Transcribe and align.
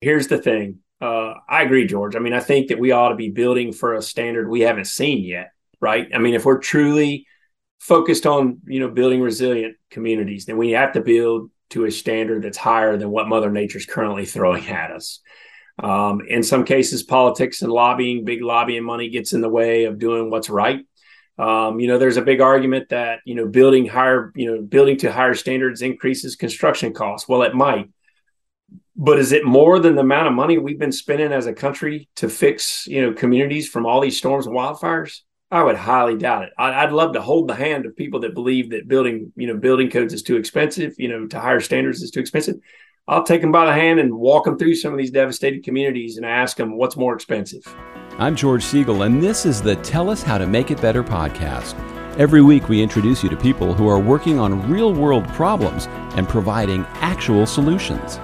Here's 0.00 0.28
the 0.28 0.38
thing. 0.38 0.78
Uh, 1.00 1.34
I 1.48 1.62
agree, 1.62 1.86
George. 1.86 2.16
I 2.16 2.18
mean, 2.18 2.32
I 2.32 2.40
think 2.40 2.68
that 2.68 2.78
we 2.78 2.92
ought 2.92 3.10
to 3.10 3.14
be 3.14 3.30
building 3.30 3.72
for 3.72 3.94
a 3.94 4.02
standard 4.02 4.48
we 4.48 4.60
haven't 4.60 4.86
seen 4.86 5.24
yet, 5.24 5.52
right? 5.80 6.08
I 6.12 6.18
mean, 6.18 6.34
if 6.34 6.44
we're 6.44 6.58
truly 6.58 7.26
focused 7.78 8.26
on 8.26 8.60
you 8.66 8.80
know 8.80 8.88
building 8.88 9.20
resilient 9.20 9.76
communities, 9.90 10.46
then 10.46 10.56
we 10.56 10.72
have 10.72 10.92
to 10.92 11.00
build 11.00 11.50
to 11.70 11.84
a 11.84 11.90
standard 11.90 12.42
that's 12.42 12.56
higher 12.56 12.96
than 12.96 13.10
what 13.10 13.28
Mother 13.28 13.50
Nature's 13.50 13.86
currently 13.86 14.24
throwing 14.24 14.66
at 14.68 14.90
us. 14.90 15.20
Um, 15.80 16.22
in 16.28 16.42
some 16.42 16.64
cases, 16.64 17.04
politics 17.04 17.62
and 17.62 17.70
lobbying, 17.70 18.24
big 18.24 18.42
lobbying 18.42 18.82
money 18.82 19.10
gets 19.10 19.32
in 19.32 19.40
the 19.40 19.48
way 19.48 19.84
of 19.84 19.98
doing 19.98 20.30
what's 20.30 20.50
right. 20.50 20.84
Um, 21.38 21.78
you 21.78 21.86
know, 21.86 21.98
there's 21.98 22.16
a 22.16 22.22
big 22.22 22.40
argument 22.40 22.88
that 22.88 23.20
you 23.24 23.36
know 23.36 23.46
building 23.46 23.86
higher, 23.86 24.32
you 24.34 24.46
know, 24.52 24.62
building 24.62 24.96
to 24.98 25.12
higher 25.12 25.34
standards 25.34 25.82
increases 25.82 26.34
construction 26.34 26.92
costs. 26.92 27.28
Well, 27.28 27.42
it 27.42 27.54
might, 27.54 27.90
but 28.98 29.18
is 29.18 29.30
it 29.30 29.44
more 29.44 29.78
than 29.78 29.94
the 29.94 30.02
amount 30.02 30.26
of 30.26 30.34
money 30.34 30.58
we've 30.58 30.78
been 30.78 30.90
spending 30.90 31.32
as 31.32 31.46
a 31.46 31.52
country 31.52 32.08
to 32.16 32.28
fix 32.28 32.86
you 32.88 33.00
know 33.00 33.12
communities 33.12 33.68
from 33.68 33.86
all 33.86 34.00
these 34.00 34.18
storms 34.18 34.46
and 34.46 34.54
wildfires? 34.54 35.20
I 35.50 35.62
would 35.62 35.76
highly 35.76 36.16
doubt 36.18 36.42
it. 36.42 36.50
I'd 36.58 36.92
love 36.92 37.14
to 37.14 37.22
hold 37.22 37.48
the 37.48 37.54
hand 37.54 37.86
of 37.86 37.96
people 37.96 38.20
that 38.20 38.34
believe 38.34 38.68
that 38.70 38.86
building, 38.86 39.32
you 39.34 39.46
know, 39.46 39.56
building 39.56 39.88
codes 39.88 40.12
is 40.12 40.22
too 40.22 40.36
expensive, 40.36 40.92
you 40.98 41.08
know, 41.08 41.26
to 41.28 41.40
higher 41.40 41.60
standards 41.60 42.02
is 42.02 42.10
too 42.10 42.20
expensive. 42.20 42.56
I'll 43.06 43.22
take 43.22 43.40
them 43.40 43.50
by 43.50 43.64
the 43.64 43.72
hand 43.72 43.98
and 43.98 44.12
walk 44.12 44.44
them 44.44 44.58
through 44.58 44.74
some 44.74 44.92
of 44.92 44.98
these 44.98 45.10
devastated 45.10 45.64
communities 45.64 46.18
and 46.18 46.26
ask 46.26 46.58
them 46.58 46.76
what's 46.76 46.98
more 46.98 47.14
expensive. 47.14 47.62
I'm 48.18 48.36
George 48.36 48.62
Siegal, 48.62 49.06
and 49.06 49.22
this 49.22 49.46
is 49.46 49.62
the 49.62 49.76
Tell 49.76 50.10
Us 50.10 50.22
How 50.22 50.36
to 50.36 50.46
Make 50.46 50.70
It 50.70 50.82
Better 50.82 51.02
podcast. 51.02 51.74
Every 52.18 52.42
week, 52.42 52.68
we 52.68 52.82
introduce 52.82 53.22
you 53.22 53.30
to 53.30 53.36
people 53.36 53.72
who 53.72 53.88
are 53.88 53.98
working 53.98 54.38
on 54.38 54.70
real 54.70 54.92
world 54.92 55.26
problems 55.28 55.86
and 56.16 56.28
providing 56.28 56.84
actual 56.96 57.46
solutions. 57.46 58.18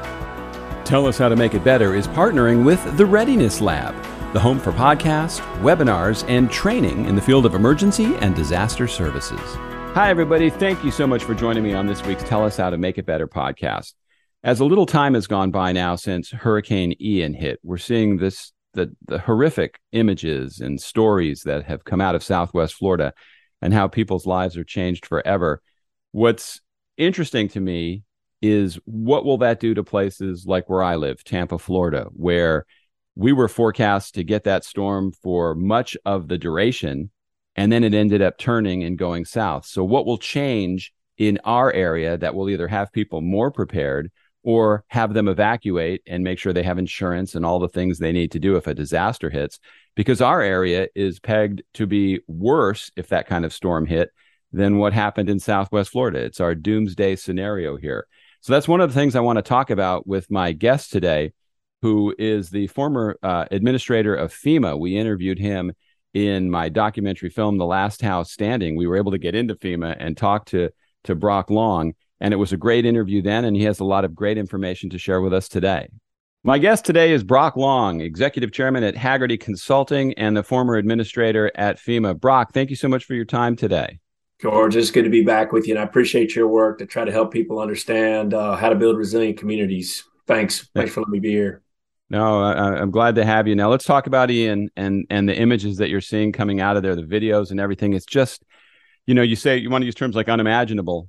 Tell 0.85 1.07
Us 1.07 1.19
How 1.19 1.29
to 1.29 1.37
Make 1.37 1.55
It 1.55 1.65
Better 1.65 1.95
is 1.95 2.07
partnering 2.09 2.65
with 2.65 2.97
the 2.97 3.07
Readiness 3.07 3.61
Lab 3.61 3.95
the 4.35 4.41
home 4.41 4.59
for 4.59 4.73
podcasts, 4.73 5.39
webinars, 5.61 6.29
and 6.29 6.51
training 6.51 7.07
in 7.07 7.15
the 7.15 7.23
field 7.23 7.47
of 7.47 7.55
emergency 7.55 8.17
and 8.17 8.35
disaster 8.35 8.89
services. 8.89 9.39
Hi, 9.95 10.11
everybody. 10.11 10.51
Thank 10.51 10.83
you 10.83 10.91
so 10.91 11.07
much 11.07 11.23
for 11.23 11.35
joining 11.35 11.63
me 11.63 11.73
on 11.73 11.87
this 11.87 12.05
week's 12.05 12.25
Tell 12.25 12.45
Us 12.45 12.57
How 12.57 12.69
to 12.69 12.77
Make 12.77 12.99
It 12.99 13.07
Better 13.07 13.29
podcast. 13.29 13.95
As 14.43 14.59
a 14.59 14.65
little 14.65 14.87
time 14.87 15.15
has 15.15 15.29
gone 15.29 15.53
by 15.53 15.71
now 15.71 15.95
since 15.95 16.33
Hurricane 16.33 16.97
Ian 17.01 17.33
hit, 17.33 17.61
we're 17.63 17.79
seeing 17.79 18.17
this 18.17 18.53
the, 18.73 18.93
the 19.07 19.21
horrific 19.21 19.79
images 19.93 20.59
and 20.59 20.81
stories 20.81 21.43
that 21.45 21.67
have 21.67 21.85
come 21.85 22.01
out 22.01 22.17
of 22.17 22.25
Southwest 22.25 22.75
Florida 22.75 23.15
and 23.63 23.73
how 23.73 23.87
people's 23.87 24.27
lives 24.27 24.57
are 24.57 24.65
changed 24.65 25.07
forever. 25.07 25.63
What's 26.11 26.61
interesting 26.97 27.47
to 27.51 27.61
me 27.61 28.03
is 28.45 28.79
what 28.85 29.25
will 29.25 29.39
that 29.39 29.59
do 29.59 29.73
to 29.73 29.83
places 29.83 30.45
like 30.45 30.69
where 30.69 30.83
I 30.83 30.97
live, 30.97 31.25
Tampa, 31.25 31.59
Florida, 31.59 32.09
where 32.13 32.67
we 33.15 33.33
were 33.33 33.49
forecast 33.49 34.15
to 34.17 34.23
get 34.23 34.45
that 34.45 34.65
storm 34.65 35.13
for 35.13 35.55
much 35.55 35.97
of 36.05 36.29
the 36.29 36.37
duration, 36.37 37.11
and 37.57 37.73
then 37.73 37.83
it 37.83 37.95
ended 37.95 38.21
up 38.21 38.37
turning 38.37 38.85
and 38.85 38.99
going 38.99 39.25
south. 39.25 39.65
So, 39.65 39.83
what 39.83 40.05
will 40.05 40.19
change 40.19 40.93
in 41.17 41.39
our 41.45 41.73
area 41.73 42.19
that 42.19 42.35
will 42.35 42.51
either 42.51 42.69
have 42.69 42.93
people 42.93 43.23
more 43.23 43.51
prepared 43.51 44.11
or 44.43 44.85
have 44.89 45.15
them 45.15 45.27
evacuate 45.27 46.03
and 46.07 46.23
make 46.23 46.39
sure 46.39 46.53
they 46.53 46.63
have 46.63 46.77
insurance 46.77 47.35
and 47.35 47.47
all 47.47 47.59
the 47.59 47.69
things 47.69 47.99
they 47.99 48.13
need 48.13 48.33
to 48.33 48.39
do 48.39 48.57
if 48.57 48.67
a 48.67 48.75
disaster 48.75 49.31
hits? 49.31 49.59
Because 49.95 50.21
our 50.21 50.43
area 50.43 50.89
is 50.95 51.19
pegged 51.19 51.63
to 51.75 51.87
be 51.87 52.21
worse 52.27 52.91
if 52.95 53.09
that 53.09 53.27
kind 53.27 53.47
of 53.47 53.55
storm 53.55 53.87
hit 53.87 54.11
than 54.53 54.77
what 54.77 54.93
happened 54.93 55.31
in 55.31 55.41
Southwest 55.41 55.93
Florida. 55.93 56.19
It's 56.19 56.41
our 56.41 56.55
doomsday 56.55 57.17
scenario 57.17 57.77
here. 57.77 58.07
So, 58.45 58.53
that's 58.53 58.69
one 58.69 58.83
of 58.83 58.93
the 58.93 59.01
things 59.01 59.17
I 59.17 59.21
want 59.21 59.39
to 59.39 59.43
talk 59.43 59.71
about 59.71 60.07
with 60.07 60.31
my 60.31 60.53
guest 60.53 60.93
today 60.93 61.33
who 61.81 62.15
is 62.19 62.51
the 62.51 62.67
former 62.67 63.17
uh, 63.23 63.47
administrator 63.51 64.15
of 64.15 64.35
FEMA. 64.35 64.79
We 64.79 64.99
interviewed 64.99 65.39
him 65.39 65.73
in 66.13 66.51
my 66.51 66.69
documentary 66.69 67.31
film, 67.31 67.57
The 67.57 67.65
Last 67.65 68.03
House 68.03 68.31
Standing. 68.31 68.77
We 68.77 68.87
were 68.87 68.99
able 68.99 69.13
to 69.13 69.19
get 69.19 69.35
into 69.35 69.55
FEMA 69.55 69.97
and 69.99 70.15
talk 70.15 70.45
to, 70.49 70.69
to 71.05 71.15
Brock 71.15 71.49
Long. 71.49 71.95
And 72.21 72.35
it 72.35 72.37
was 72.37 72.53
a 72.53 72.59
great 72.59 72.85
interview 72.85 73.23
then, 73.23 73.47
and 73.47 73.57
he 73.57 73.63
has 73.63 73.81
a 73.81 73.85
lot 73.85 74.05
of 74.05 74.15
great 74.15 74.37
information 74.37 74.91
to 74.91 74.99
share 74.99 75.23
with 75.23 75.33
us 75.33 75.49
today. 75.49 75.89
My 76.43 76.59
guest 76.59 76.85
today 76.85 77.13
is 77.13 77.25
Brock 77.25 77.57
Long, 77.57 78.03
executive 78.03 78.53
chairman 78.53 78.85
at 78.85 78.95
Hagerty 78.95 79.41
Consulting 79.41 80.13
and 80.19 80.37
the 80.37 80.43
former 80.43 80.75
administrator 80.75 81.51
at 81.55 81.79
FEMA. 81.79 82.21
Brock, 82.21 82.53
thank 82.53 82.69
you 82.69 82.77
so 82.77 82.89
much 82.89 83.07
for 83.07 83.15
your 83.15 83.25
time 83.25 83.57
today. 83.57 84.01
George, 84.45 84.77
it's 84.77 84.91
good 84.91 85.05
to 85.05 85.11
be 85.11 85.25
back 85.25 85.53
with 85.53 85.67
you, 85.67 85.73
and 85.73 85.81
I 85.81 85.85
appreciate 85.85 86.37
your 86.37 86.47
work 86.47 86.79
to 86.81 86.85
try 86.85 87.03
to 87.03 87.11
help 87.11 87.33
people 87.33 87.61
understand 87.61 88.35
uh, 88.35 88.57
how 88.57 88.69
to 88.69 88.75
build 88.75 88.99
resilient 88.99 89.39
communities. 89.39 90.05
Thanks. 90.27 90.69
Thanks 90.75 90.93
for 90.93 91.01
letting 91.01 91.13
me 91.13 91.19
be 91.19 91.31
here. 91.31 91.63
No, 92.11 92.43
I, 92.43 92.79
am 92.79 92.91
glad 92.91 93.15
to 93.15 93.25
have 93.25 93.49
you. 93.49 93.55
Now 93.55 93.71
let's 93.71 93.87
talk 93.87 94.07
about 94.07 94.31
Ian 94.31 94.69
and 94.77 95.07
and 95.09 95.27
the 95.27 95.35
images 95.35 95.79
that 95.79 95.89
you're 95.89 96.03
seeing 96.03 96.31
coming 96.31 96.61
out 96.61 96.77
of 96.77 96.83
there, 96.83 96.95
the 96.95 97.05
videos 97.05 97.53
and 97.53 97.59
everything. 97.59 97.95
It's 97.95 98.05
just, 98.05 98.45
you 99.07 99.15
know, 99.15 99.23
you 99.23 99.35
say 99.35 99.57
you 99.57 99.71
want 99.71 99.81
to 99.81 99.87
use 99.87 99.95
terms 99.95 100.15
like 100.15 100.29
unimaginable. 100.29 101.09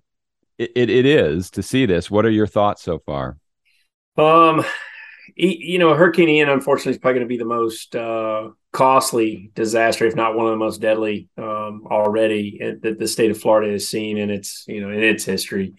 It, 0.57 0.71
it, 0.73 0.89
it 0.89 1.05
is 1.05 1.49
to 1.51 1.61
see 1.61 1.85
this. 1.85 2.09
What 2.09 2.25
are 2.25 2.31
your 2.31 2.47
thoughts 2.47 2.83
so 2.83 2.99
far? 2.99 3.37
Um, 4.15 4.63
you 5.35 5.79
know, 5.79 5.93
Hurricane 5.93 6.29
Ian, 6.29 6.49
unfortunately, 6.49 6.91
is 6.91 6.97
probably 6.97 7.19
going 7.19 7.27
to 7.27 7.33
be 7.33 7.37
the 7.37 7.45
most 7.45 7.95
uh, 7.95 8.49
costly 8.71 9.51
disaster, 9.55 10.05
if 10.05 10.15
not 10.15 10.35
one 10.35 10.45
of 10.45 10.51
the 10.51 10.57
most 10.57 10.81
deadly 10.81 11.29
um, 11.37 11.83
already 11.89 12.59
that 12.81 12.99
the 12.99 13.07
state 13.07 13.31
of 13.31 13.39
Florida 13.39 13.71
has 13.71 13.87
seen 13.87 14.17
in 14.17 14.29
its, 14.29 14.65
you 14.67 14.81
know, 14.81 14.89
in 14.89 15.03
its 15.03 15.25
history. 15.25 15.73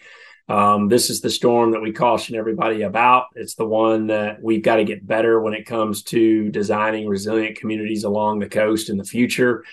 Um, 0.48 0.88
this 0.88 1.10
is 1.10 1.20
the 1.20 1.30
storm 1.30 1.72
that 1.72 1.82
we 1.82 1.92
caution 1.92 2.36
everybody 2.36 2.82
about. 2.82 3.26
It's 3.34 3.56
the 3.56 3.66
one 3.66 4.06
that 4.08 4.40
we've 4.40 4.62
got 4.62 4.76
to 4.76 4.84
get 4.84 5.06
better 5.06 5.40
when 5.40 5.54
it 5.54 5.66
comes 5.66 6.04
to 6.04 6.50
designing 6.50 7.08
resilient 7.08 7.58
communities 7.58 8.04
along 8.04 8.38
the 8.38 8.48
coast 8.48 8.88
in 8.88 8.96
the 8.96 9.04
future. 9.04 9.64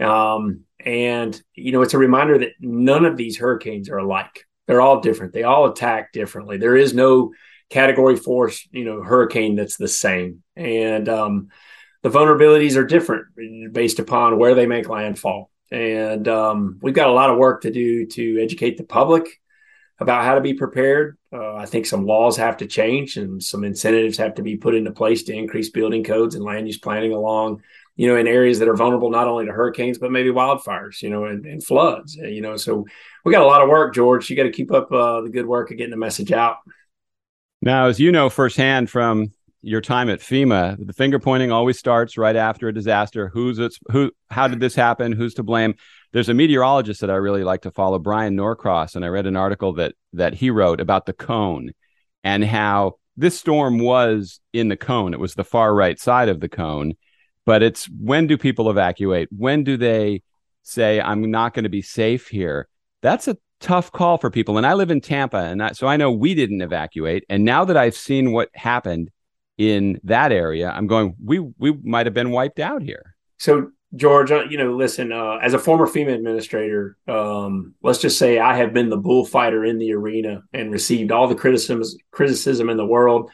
Um, 0.00 0.64
and, 0.84 1.40
you 1.54 1.72
know, 1.72 1.82
it's 1.82 1.94
a 1.94 1.98
reminder 1.98 2.38
that 2.38 2.52
none 2.60 3.04
of 3.04 3.16
these 3.16 3.38
hurricanes 3.38 3.88
are 3.88 3.98
alike. 3.98 4.44
They're 4.66 4.80
all 4.80 5.00
different. 5.00 5.32
They 5.32 5.44
all 5.44 5.70
attack 5.70 6.12
differently. 6.12 6.56
There 6.58 6.76
is 6.76 6.92
no 6.92 7.32
category 7.70 8.16
four, 8.16 8.50
you 8.70 8.84
know, 8.84 9.02
hurricane 9.02 9.56
that's 9.56 9.76
the 9.76 9.88
same. 9.88 10.42
And 10.54 11.08
um, 11.08 11.48
the 12.02 12.10
vulnerabilities 12.10 12.76
are 12.76 12.84
different 12.84 13.26
based 13.72 13.98
upon 13.98 14.38
where 14.38 14.54
they 14.54 14.66
make 14.66 14.88
landfall. 14.88 15.50
And 15.70 16.28
um, 16.28 16.78
we've 16.80 16.94
got 16.94 17.08
a 17.08 17.12
lot 17.12 17.30
of 17.30 17.38
work 17.38 17.62
to 17.62 17.70
do 17.70 18.06
to 18.06 18.40
educate 18.40 18.76
the 18.76 18.84
public 18.84 19.26
about 19.98 20.24
how 20.24 20.34
to 20.34 20.40
be 20.40 20.54
prepared. 20.54 21.16
Uh, 21.32 21.56
I 21.56 21.66
think 21.66 21.86
some 21.86 22.06
laws 22.06 22.36
have 22.36 22.58
to 22.58 22.66
change 22.66 23.16
and 23.16 23.42
some 23.42 23.64
incentives 23.64 24.18
have 24.18 24.34
to 24.34 24.42
be 24.42 24.56
put 24.56 24.74
into 24.74 24.92
place 24.92 25.24
to 25.24 25.34
increase 25.34 25.70
building 25.70 26.04
codes 26.04 26.34
and 26.34 26.44
land 26.44 26.66
use 26.66 26.78
planning 26.78 27.12
along, 27.12 27.62
you 27.96 28.06
know, 28.06 28.16
in 28.16 28.28
areas 28.28 28.58
that 28.58 28.68
are 28.68 28.76
vulnerable 28.76 29.10
not 29.10 29.26
only 29.26 29.46
to 29.46 29.52
hurricanes 29.52 29.98
but 29.98 30.12
maybe 30.12 30.30
wildfires, 30.30 31.02
you 31.02 31.10
know, 31.10 31.24
and, 31.24 31.46
and 31.46 31.64
floods. 31.64 32.14
You 32.14 32.42
know, 32.42 32.56
so 32.56 32.86
we 33.24 33.32
got 33.32 33.42
a 33.42 33.46
lot 33.46 33.62
of 33.62 33.68
work, 33.68 33.94
George. 33.94 34.30
You 34.30 34.36
got 34.36 34.44
to 34.44 34.50
keep 34.50 34.70
up 34.70 34.92
uh, 34.92 35.22
the 35.22 35.30
good 35.30 35.46
work 35.46 35.70
of 35.70 35.78
getting 35.78 35.90
the 35.90 35.96
message 35.96 36.30
out. 36.30 36.58
Now, 37.66 37.88
as 37.88 37.98
you 37.98 38.12
know 38.12 38.30
firsthand 38.30 38.90
from 38.90 39.32
your 39.60 39.80
time 39.80 40.08
at 40.08 40.20
FEMA, 40.20 40.76
the 40.86 40.92
finger 40.92 41.18
pointing 41.18 41.50
always 41.50 41.76
starts 41.76 42.16
right 42.16 42.36
after 42.36 42.68
a 42.68 42.72
disaster. 42.72 43.28
Who's 43.28 43.58
it's 43.58 43.80
who? 43.90 44.12
How 44.30 44.46
did 44.46 44.60
this 44.60 44.76
happen? 44.76 45.10
Who's 45.10 45.34
to 45.34 45.42
blame? 45.42 45.74
there's 46.12 46.28
a 46.28 46.34
meteorologist 46.34 47.00
that 47.00 47.10
I 47.10 47.16
really 47.16 47.42
like 47.42 47.62
to 47.62 47.72
follow, 47.72 47.98
Bryan 47.98 48.36
Norcross, 48.36 48.94
and 48.94 49.04
I 49.04 49.08
read 49.08 49.26
an 49.26 49.36
article 49.36 49.72
that 49.74 49.94
that 50.12 50.34
he 50.34 50.48
wrote 50.48 50.80
about 50.80 51.06
the 51.06 51.12
cone 51.12 51.72
and 52.22 52.44
how 52.44 52.98
this 53.16 53.36
storm 53.36 53.80
was 53.80 54.38
in 54.52 54.68
the 54.68 54.76
cone. 54.76 55.12
It 55.12 55.18
was 55.18 55.34
the 55.34 55.42
far 55.42 55.74
right 55.74 55.98
side 55.98 56.28
of 56.28 56.38
the 56.38 56.48
cone, 56.48 56.94
but 57.46 57.64
it's 57.64 57.86
when 57.86 58.28
do 58.28 58.38
people 58.38 58.70
evacuate? 58.70 59.28
When 59.36 59.64
do 59.64 59.76
they 59.76 60.22
say 60.62 61.00
I'm 61.00 61.32
not 61.32 61.52
going 61.52 61.64
to 61.64 61.68
be 61.68 61.82
safe 61.82 62.28
here? 62.28 62.68
That's 63.02 63.26
a 63.26 63.36
tough 63.60 63.92
call 63.92 64.18
for 64.18 64.30
people. 64.30 64.58
And 64.58 64.66
I 64.66 64.74
live 64.74 64.90
in 64.90 65.00
Tampa, 65.00 65.38
and 65.38 65.62
I, 65.62 65.72
so 65.72 65.86
I 65.86 65.96
know 65.96 66.10
we 66.10 66.34
didn't 66.34 66.62
evacuate. 66.62 67.24
And 67.28 67.44
now 67.44 67.64
that 67.64 67.76
I've 67.76 67.96
seen 67.96 68.32
what 68.32 68.50
happened 68.54 69.10
in 69.58 70.00
that 70.04 70.32
area, 70.32 70.70
I'm 70.70 70.86
going, 70.86 71.14
we 71.22 71.38
we 71.38 71.72
might 71.82 72.06
have 72.06 72.14
been 72.14 72.30
wiped 72.30 72.60
out 72.60 72.82
here. 72.82 73.14
So 73.38 73.70
George, 73.94 74.30
uh, 74.30 74.44
you 74.44 74.58
know, 74.58 74.74
listen, 74.74 75.12
uh, 75.12 75.36
as 75.36 75.54
a 75.54 75.58
former 75.58 75.86
FEMA 75.86 76.14
administrator, 76.14 76.96
um, 77.08 77.74
let's 77.82 78.00
just 78.00 78.18
say 78.18 78.38
I 78.38 78.56
have 78.56 78.74
been 78.74 78.90
the 78.90 78.96
bullfighter 78.96 79.64
in 79.64 79.78
the 79.78 79.92
arena 79.92 80.42
and 80.52 80.72
received 80.72 81.12
all 81.12 81.28
the 81.28 81.34
criticism 81.34 81.82
criticism 82.10 82.68
in 82.68 82.76
the 82.76 82.86
world. 82.86 83.30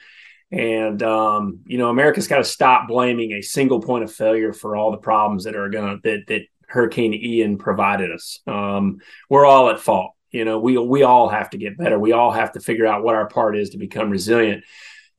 And 0.50 1.02
um, 1.02 1.60
you 1.66 1.78
know, 1.78 1.88
America's 1.88 2.28
got 2.28 2.38
to 2.38 2.44
stop 2.44 2.86
blaming 2.88 3.32
a 3.32 3.40
single 3.40 3.80
point 3.80 4.04
of 4.04 4.12
failure 4.12 4.52
for 4.52 4.76
all 4.76 4.90
the 4.90 4.98
problems 4.98 5.44
that 5.44 5.56
are 5.56 5.70
going 5.70 5.96
to 5.96 6.10
that 6.10 6.26
that 6.28 6.42
Hurricane 6.68 7.14
Ian 7.14 7.58
provided 7.58 8.12
us. 8.12 8.40
Um, 8.46 8.98
we're 9.28 9.46
all 9.46 9.70
at 9.70 9.80
fault. 9.80 10.12
You 10.32 10.44
know, 10.44 10.58
we 10.58 10.76
we 10.78 11.02
all 11.02 11.28
have 11.28 11.50
to 11.50 11.58
get 11.58 11.78
better. 11.78 11.98
We 11.98 12.12
all 12.12 12.32
have 12.32 12.52
to 12.52 12.60
figure 12.60 12.86
out 12.86 13.04
what 13.04 13.14
our 13.14 13.28
part 13.28 13.56
is 13.56 13.70
to 13.70 13.78
become 13.78 14.10
resilient. 14.10 14.64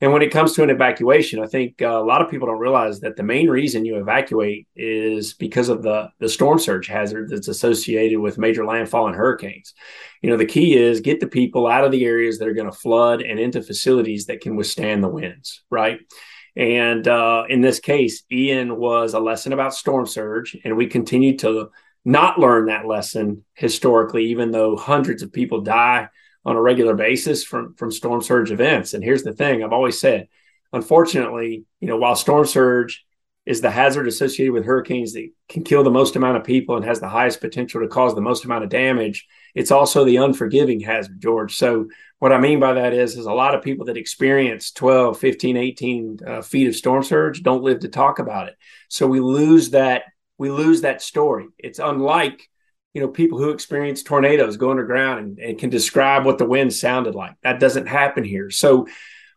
And 0.00 0.12
when 0.12 0.22
it 0.22 0.32
comes 0.32 0.52
to 0.54 0.62
an 0.62 0.70
evacuation, 0.70 1.40
I 1.40 1.46
think 1.46 1.80
uh, 1.80 1.86
a 1.86 2.04
lot 2.04 2.20
of 2.20 2.28
people 2.28 2.48
don't 2.48 2.58
realize 2.58 3.00
that 3.00 3.16
the 3.16 3.22
main 3.22 3.48
reason 3.48 3.84
you 3.84 3.96
evacuate 3.96 4.66
is 4.74 5.34
because 5.34 5.68
of 5.68 5.82
the 5.82 6.10
the 6.18 6.28
storm 6.28 6.58
surge 6.58 6.88
hazard 6.88 7.30
that's 7.30 7.48
associated 7.48 8.18
with 8.18 8.36
major 8.36 8.66
landfall 8.66 9.06
and 9.06 9.16
hurricanes. 9.16 9.72
You 10.20 10.30
know, 10.30 10.36
the 10.36 10.46
key 10.46 10.76
is 10.76 11.00
get 11.00 11.20
the 11.20 11.28
people 11.28 11.66
out 11.66 11.84
of 11.84 11.92
the 11.92 12.04
areas 12.04 12.38
that 12.38 12.48
are 12.48 12.54
going 12.54 12.70
to 12.70 12.76
flood 12.76 13.22
and 13.22 13.38
into 13.38 13.62
facilities 13.62 14.26
that 14.26 14.40
can 14.40 14.56
withstand 14.56 15.02
the 15.02 15.08
winds, 15.08 15.62
right? 15.70 16.00
And 16.56 17.06
uh, 17.08 17.44
in 17.48 17.60
this 17.60 17.80
case, 17.80 18.24
Ian 18.30 18.76
was 18.76 19.14
a 19.14 19.20
lesson 19.20 19.52
about 19.52 19.74
storm 19.74 20.06
surge, 20.06 20.56
and 20.64 20.76
we 20.76 20.86
continue 20.86 21.36
to 21.38 21.70
not 22.04 22.38
learn 22.38 22.66
that 22.66 22.86
lesson 22.86 23.44
historically, 23.54 24.26
even 24.26 24.50
though 24.50 24.76
hundreds 24.76 25.22
of 25.22 25.32
people 25.32 25.62
die 25.62 26.08
on 26.44 26.56
a 26.56 26.60
regular 26.60 26.94
basis 26.94 27.44
from 27.44 27.74
from 27.74 27.90
storm 27.90 28.20
surge 28.20 28.50
events. 28.50 28.94
And 28.94 29.02
here's 29.02 29.22
the 29.22 29.32
thing: 29.32 29.62
I've 29.62 29.72
always 29.72 29.98
said, 29.98 30.28
unfortunately, 30.72 31.64
you 31.80 31.88
know, 31.88 31.96
while 31.96 32.16
storm 32.16 32.44
surge 32.44 33.04
is 33.46 33.60
the 33.60 33.70
hazard 33.70 34.08
associated 34.08 34.52
with 34.52 34.64
hurricanes 34.64 35.12
that 35.12 35.28
can 35.48 35.62
kill 35.64 35.84
the 35.84 35.90
most 35.90 36.16
amount 36.16 36.36
of 36.36 36.44
people 36.44 36.76
and 36.76 36.84
has 36.84 37.00
the 37.00 37.08
highest 37.08 37.40
potential 37.40 37.80
to 37.80 37.88
cause 37.88 38.14
the 38.14 38.20
most 38.20 38.44
amount 38.44 38.64
of 38.64 38.70
damage, 38.70 39.26
it's 39.54 39.70
also 39.70 40.04
the 40.04 40.16
unforgiving 40.16 40.80
hazard, 40.80 41.20
George. 41.20 41.54
So 41.54 41.88
what 42.20 42.32
I 42.32 42.40
mean 42.40 42.58
by 42.58 42.72
that 42.72 42.94
is, 42.94 43.16
is 43.16 43.26
a 43.26 43.32
lot 43.32 43.54
of 43.54 43.62
people 43.62 43.86
that 43.86 43.98
experience 43.98 44.72
12, 44.72 45.18
15, 45.18 45.56
18 45.58 46.18
uh, 46.26 46.42
feet 46.42 46.68
of 46.68 46.74
storm 46.74 47.02
surge 47.02 47.42
don't 47.42 47.62
live 47.62 47.80
to 47.80 47.88
talk 47.88 48.18
about 48.18 48.48
it. 48.48 48.56
So 48.88 49.06
we 49.06 49.20
lose 49.20 49.70
that, 49.70 50.04
we 50.38 50.50
lose 50.50 50.82
that 50.82 51.02
story. 51.02 51.46
It's 51.58 51.78
unlike 51.78 52.48
you 52.92 53.00
know 53.00 53.08
people 53.08 53.38
who 53.38 53.50
experience 53.50 54.02
tornadoes 54.02 54.56
go 54.56 54.70
underground 54.70 55.20
and, 55.20 55.38
and 55.38 55.58
can 55.58 55.70
describe 55.70 56.24
what 56.24 56.38
the 56.38 56.46
wind 56.46 56.72
sounded 56.72 57.14
like. 57.14 57.34
That 57.42 57.60
doesn't 57.60 57.86
happen 57.86 58.24
here. 58.24 58.50
So 58.50 58.86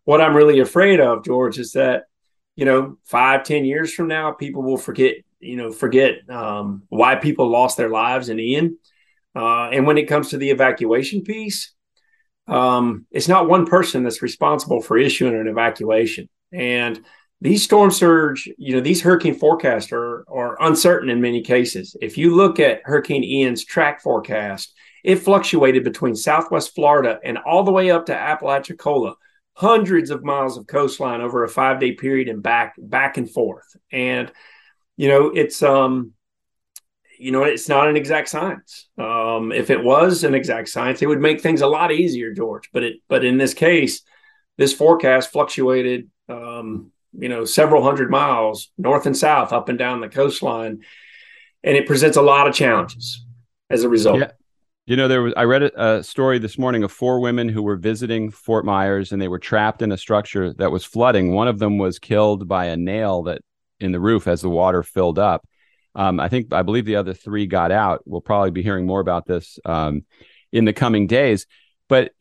what 0.08 0.22
i'm 0.22 0.38
really 0.38 0.60
afraid 0.62 1.02
of 1.02 1.26
george 1.26 1.60
is 1.60 1.74
that 1.74 2.06
you 2.56 2.64
know 2.64 2.98
five 3.04 3.44
ten 3.44 3.66
years 3.66 3.94
from 3.94 4.08
now 4.08 4.32
people 4.32 4.64
will 4.64 4.78
forget 4.78 5.16
you 5.42 5.58
know 5.58 5.70
forget 5.70 6.28
um, 6.30 6.84
why 6.88 7.16
people 7.16 7.50
lost 7.50 7.78
their 7.78 7.90
lives 7.90 8.30
in 8.30 8.40
ian. 8.40 8.78
Uh, 9.36 9.70
and 9.70 9.86
when 9.86 10.00
it 10.00 10.08
comes 10.08 10.30
to 10.30 10.38
the 10.38 10.50
evacuation 10.50 11.22
piece 11.22 11.74
um, 12.48 13.06
it's 13.12 13.28
not 13.28 13.50
one 13.50 13.66
person 13.66 14.04
that's 14.04 14.22
responsible 14.22 14.82
for 14.82 14.98
issuing 14.98 15.36
an 15.36 15.50
evacuation. 15.50 16.30
And 16.54 17.04
these 17.42 17.64
storm 17.64 17.92
surge, 17.92 18.50
you 18.58 18.76
know, 18.76 18.82
these 18.82 19.02
hurricane 19.02 19.36
forecasts 19.36 19.92
are, 19.92 20.26
are 20.28 20.58
uncertain 20.62 21.10
in 21.10 21.22
many 21.22 21.42
cases. 21.42 21.96
If 22.02 22.18
you 22.18 22.36
look 22.36 22.60
at 22.60 22.82
Hurricane 22.84 23.24
Ian's 23.24 23.64
track 23.64 24.02
forecast, 24.02 24.74
it 25.04 25.18
fluctuated 25.18 25.84
between 25.84 26.16
Southwest 26.16 26.74
Florida 26.74 27.20
and 27.24 27.38
all 27.38 27.64
the 27.64 27.72
way 27.72 27.92
up 27.92 28.08
to 28.08 28.16
Apalachicola, 28.16 29.16
hundreds 29.54 30.10
of 30.10 30.24
miles 30.24 30.58
of 30.58 30.68
coastline 30.68 31.22
over 31.22 31.44
a 31.44 31.50
five 31.50 31.80
day 31.80 31.92
period 31.92 32.28
and 32.28 32.42
back, 32.42 32.74
back 32.78 33.18
and 33.18 33.30
forth. 33.30 33.76
And, 33.92 34.32
you 34.96 35.08
know, 35.08 35.28
it's, 35.30 35.62
um, 35.62 36.14
you 37.20 37.32
know, 37.32 37.44
it's 37.44 37.70
not 37.70 37.88
an 37.88 37.98
exact 37.98 38.30
science. 38.30 38.88
Um, 38.98 39.52
if 39.52 39.70
it 39.70 39.84
was 39.84 40.24
an 40.24 40.34
exact 40.34 40.70
science, 40.70 41.02
it 41.02 41.08
would 41.08 41.22
make 41.22 41.42
things 41.42 41.62
a 41.62 41.68
lot 41.68 41.92
easier, 41.92 42.34
George. 42.34 42.70
But 42.74 42.84
it, 42.84 42.96
but 43.08 43.24
in 43.24 43.38
this 43.38 43.54
case, 43.54 44.02
this 44.58 44.74
forecast 44.74 45.32
fluctuated 45.32 46.10
um, 46.30 46.92
you 47.14 47.30
know 47.30 47.46
several 47.46 47.84
hundred 47.84 48.10
miles 48.10 48.70
north 48.78 49.06
and 49.06 49.18
south 49.18 49.54
up 49.54 49.70
and 49.70 49.78
down 49.78 50.02
the 50.02 50.10
coastline 50.10 50.82
and 51.64 51.76
it 51.76 51.86
presents 51.88 52.18
a 52.18 52.22
lot 52.22 52.48
of 52.48 52.54
challenges 52.54 53.26
as 53.70 53.84
a 53.84 53.90
result. 53.90 54.20
Yeah. 54.20 54.32
you 54.86 54.96
know 54.96 55.08
there 55.08 55.22
was 55.22 55.34
i 55.36 55.44
read 55.44 55.64
a 55.64 56.04
story 56.04 56.40
this 56.40 56.58
morning 56.58 56.84
of 56.84 56.92
four 56.92 57.20
women 57.20 57.50
who 57.50 57.64
were 57.64 57.76
visiting 57.76 58.32
fort 58.32 58.66
myers 58.66 59.12
and 59.12 59.22
they 59.22 59.28
were 59.28 59.40
trapped 59.40 59.82
in 59.82 59.92
a 59.92 59.98
structure 59.98 60.54
that 60.54 60.72
was 60.72 60.84
flooding. 60.84 61.34
One 61.34 61.48
of 61.48 61.60
them 61.60 61.78
was 61.78 62.00
killed 62.00 62.48
by 62.48 62.66
a 62.66 62.78
nail 62.78 63.24
that 63.24 63.42
in 63.80 63.92
the 63.92 64.00
roof 64.00 64.28
as 64.28 64.42
the 64.42 64.50
water 64.50 64.84
filled 64.84 65.20
up. 65.20 65.48
Um, 65.96 66.20
i 66.20 66.30
think 66.30 66.54
i 66.54 66.62
believe 66.62 66.86
the 66.86 66.98
other 66.98 67.14
three 67.14 67.48
got 67.48 67.72
out. 67.72 68.04
We'll 68.06 68.22
probably 68.22 68.52
be 68.52 68.64
hearing 68.64 68.86
more 68.86 69.00
about 69.00 69.26
this 69.26 69.60
um, 69.66 70.06
in 70.52 70.66
the 70.66 70.74
coming 70.74 71.08
days. 71.08 71.48
But 71.90 72.12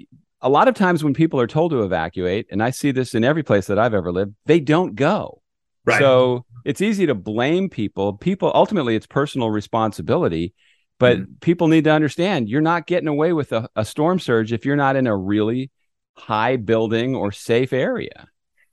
a 0.41 0.49
lot 0.49 0.69
of 0.69 0.75
times 0.75 1.03
when 1.03 1.15
people 1.15 1.41
are 1.41 1.47
told 1.47 1.71
to 1.73 1.83
evacuate, 1.83 2.47
and 2.51 2.63
I 2.63 2.71
see 2.71 2.91
this 2.91 3.15
in 3.15 3.25
every 3.25 3.43
place 3.43 3.67
that 3.67 3.79
I've 3.79 3.95
ever 3.95 4.13
lived, 4.13 4.35
they 4.47 4.61
don't 4.61 4.95
go. 4.95 5.43
Right. 5.85 5.99
So 5.99 6.45
it's 6.65 6.81
easy 6.81 7.07
to 7.07 7.15
blame 7.15 7.71
people. 7.71 8.15
People 8.15 8.51
ultimately 8.55 8.97
it's 8.97 9.07
personal 9.07 9.51
responsibility, 9.51 10.53
but 10.99 11.19
mm. 11.19 11.41
people 11.41 11.69
need 11.69 11.85
to 11.85 11.91
understand 11.91 12.49
you're 12.49 12.61
not 12.61 12.87
getting 12.87 13.09
away 13.09 13.33
with 13.33 13.53
a, 13.53 13.69
a, 13.77 13.85
storm 13.85 14.19
surge 14.19 14.53
if 14.53 14.67
you're 14.67 14.77
not 14.77 14.97
in 14.97 15.07
a 15.07 15.17
really 15.17 15.71
high 16.15 16.57
building 16.57 17.15
or 17.15 17.31
safe 17.31 17.73
area. 17.73 18.27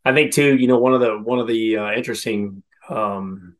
I 0.03 0.13
think 0.13 0.33
too, 0.33 0.57
you 0.57 0.67
know, 0.67 0.79
one 0.79 0.93
of 0.93 1.01
the 1.01 1.17
one 1.19 1.39
of 1.39 1.47
the 1.47 1.77
uh, 1.77 1.91
interesting 1.91 2.63
um, 2.89 3.55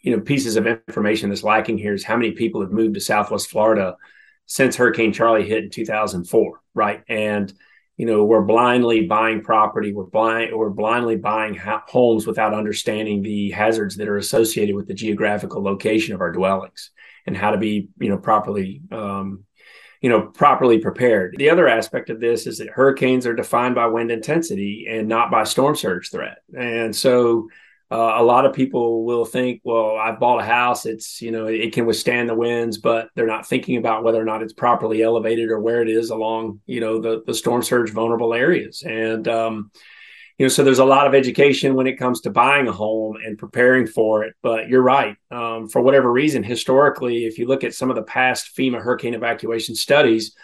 you 0.00 0.14
know 0.14 0.20
pieces 0.20 0.56
of 0.56 0.66
information 0.66 1.30
that's 1.30 1.42
lacking 1.42 1.78
here 1.78 1.94
is 1.94 2.04
how 2.04 2.16
many 2.16 2.32
people 2.32 2.60
have 2.60 2.70
moved 2.70 2.94
to 2.94 3.00
Southwest 3.00 3.48
Florida 3.48 3.96
since 4.46 4.76
Hurricane 4.76 5.12
Charley 5.12 5.46
hit 5.46 5.64
in 5.64 5.70
2004, 5.70 6.60
right? 6.74 7.02
And 7.08 7.52
you 7.96 8.06
know, 8.06 8.24
we're 8.24 8.42
blindly 8.42 9.06
buying 9.06 9.42
property. 9.42 9.92
We're 9.92 10.04
blind. 10.04 10.56
We're 10.56 10.70
blindly 10.70 11.16
buying 11.16 11.54
ha- 11.54 11.84
homes 11.86 12.26
without 12.26 12.52
understanding 12.52 13.22
the 13.22 13.52
hazards 13.52 13.96
that 13.96 14.08
are 14.08 14.16
associated 14.16 14.74
with 14.74 14.88
the 14.88 14.94
geographical 14.94 15.62
location 15.62 16.14
of 16.14 16.20
our 16.20 16.32
dwellings 16.32 16.90
and 17.26 17.36
how 17.36 17.52
to 17.52 17.58
be, 17.58 17.88
you 18.00 18.08
know, 18.08 18.18
properly, 18.18 18.82
um, 18.90 19.44
you 20.00 20.08
know, 20.08 20.22
properly 20.22 20.78
prepared. 20.78 21.36
The 21.38 21.50
other 21.50 21.68
aspect 21.68 22.10
of 22.10 22.20
this 22.20 22.48
is 22.48 22.58
that 22.58 22.68
hurricanes 22.68 23.26
are 23.26 23.34
defined 23.34 23.76
by 23.76 23.86
wind 23.86 24.10
intensity 24.10 24.86
and 24.90 25.08
not 25.08 25.30
by 25.30 25.44
storm 25.44 25.76
surge 25.76 26.10
threat. 26.10 26.38
And 26.58 26.94
so, 26.94 27.48
uh, 27.94 28.16
a 28.16 28.24
lot 28.24 28.44
of 28.44 28.52
people 28.52 29.04
will 29.04 29.24
think, 29.24 29.60
well, 29.62 29.94
I 29.96 30.10
bought 30.10 30.40
a 30.40 30.44
house. 30.44 30.84
It's, 30.84 31.22
you 31.22 31.30
know, 31.30 31.46
it 31.46 31.72
can 31.72 31.86
withstand 31.86 32.28
the 32.28 32.34
winds, 32.34 32.76
but 32.76 33.08
they're 33.14 33.24
not 33.24 33.46
thinking 33.46 33.76
about 33.76 34.02
whether 34.02 34.20
or 34.20 34.24
not 34.24 34.42
it's 34.42 34.52
properly 34.52 35.00
elevated 35.00 35.48
or 35.48 35.60
where 35.60 35.80
it 35.80 35.88
is 35.88 36.10
along, 36.10 36.60
you 36.66 36.80
know, 36.80 37.00
the, 37.00 37.22
the 37.24 37.34
storm 37.34 37.62
surge 37.62 37.92
vulnerable 37.92 38.34
areas. 38.34 38.82
And, 38.82 39.28
um, 39.28 39.70
you 40.38 40.44
know, 40.44 40.48
so 40.48 40.64
there's 40.64 40.80
a 40.80 40.84
lot 40.84 41.06
of 41.06 41.14
education 41.14 41.76
when 41.76 41.86
it 41.86 41.96
comes 41.96 42.22
to 42.22 42.30
buying 42.30 42.66
a 42.66 42.72
home 42.72 43.16
and 43.24 43.38
preparing 43.38 43.86
for 43.86 44.24
it. 44.24 44.34
But 44.42 44.68
you're 44.68 44.82
right. 44.82 45.16
Um, 45.30 45.68
for 45.68 45.80
whatever 45.80 46.10
reason, 46.10 46.42
historically, 46.42 47.26
if 47.26 47.38
you 47.38 47.46
look 47.46 47.62
at 47.62 47.74
some 47.74 47.90
of 47.90 47.96
the 47.96 48.02
past 48.02 48.56
FEMA 48.58 48.82
hurricane 48.82 49.14
evacuation 49.14 49.76
studies, 49.76 50.34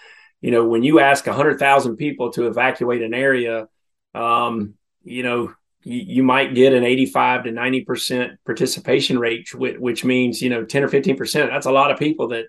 you 0.40 0.52
know, 0.52 0.68
when 0.68 0.84
you 0.84 1.00
ask 1.00 1.26
100,000 1.26 1.96
people 1.96 2.30
to 2.30 2.46
evacuate 2.46 3.02
an 3.02 3.12
area, 3.12 3.66
um, 4.14 4.74
you 5.02 5.24
know, 5.24 5.52
you, 5.82 6.22
might 6.22 6.54
get 6.54 6.74
an 6.74 6.84
85 6.84 7.44
to 7.44 7.50
90% 7.50 8.36
participation 8.44 9.18
rate, 9.18 9.54
which, 9.54 9.78
which 9.78 10.04
means, 10.04 10.42
you 10.42 10.50
know, 10.50 10.64
10 10.64 10.84
or 10.84 10.88
15%. 10.88 11.48
That's 11.48 11.66
a 11.66 11.72
lot 11.72 11.90
of 11.90 11.98
people 11.98 12.28
that 12.28 12.46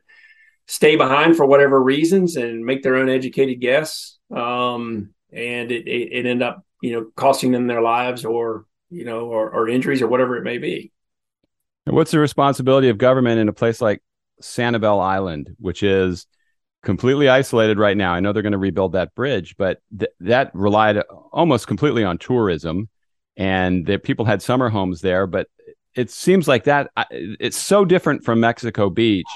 stay 0.67 0.95
behind 0.95 1.37
for 1.37 1.45
whatever 1.45 1.81
reasons 1.81 2.35
and 2.35 2.65
make 2.65 2.83
their 2.83 2.95
own 2.95 3.09
educated 3.09 3.61
guess. 3.61 4.17
Um, 4.35 5.13
and 5.31 5.71
it, 5.71 5.87
it, 5.87 6.11
it 6.11 6.25
end 6.25 6.43
up, 6.43 6.65
you 6.81 6.93
know, 6.93 7.11
costing 7.15 7.51
them 7.51 7.67
their 7.67 7.81
lives 7.81 8.25
or, 8.25 8.65
you 8.89 9.05
know, 9.05 9.21
or, 9.21 9.49
or 9.49 9.69
injuries 9.69 10.01
or 10.01 10.07
whatever 10.07 10.35
it 10.35 10.43
may 10.43 10.57
be. 10.57 10.91
what's 11.85 12.11
the 12.11 12.19
responsibility 12.19 12.89
of 12.89 12.97
government 12.97 13.39
in 13.39 13.47
a 13.47 13.53
place 13.53 13.79
like 13.79 14.03
Sanibel 14.41 15.01
Island, 15.01 15.55
which 15.59 15.83
is 15.83 16.27
completely 16.83 17.29
isolated 17.29 17.79
right 17.79 17.95
now? 17.95 18.13
I 18.13 18.19
know 18.19 18.33
they're 18.33 18.43
going 18.43 18.51
to 18.51 18.57
rebuild 18.57 18.93
that 18.93 19.15
bridge, 19.15 19.55
but 19.57 19.79
th- 19.97 20.11
that 20.19 20.51
relied 20.53 20.97
almost 21.31 21.67
completely 21.67 22.03
on 22.03 22.17
tourism 22.17 22.89
and 23.37 23.85
the 23.85 23.97
people 23.97 24.25
had 24.25 24.41
summer 24.41 24.69
homes 24.69 25.01
there. 25.01 25.27
But 25.27 25.47
it 25.95 26.09
seems 26.09 26.47
like 26.47 26.65
that 26.65 26.89
it's 27.11 27.57
so 27.57 27.85
different 27.85 28.23
from 28.23 28.39
Mexico 28.39 28.89
Beach. 28.89 29.27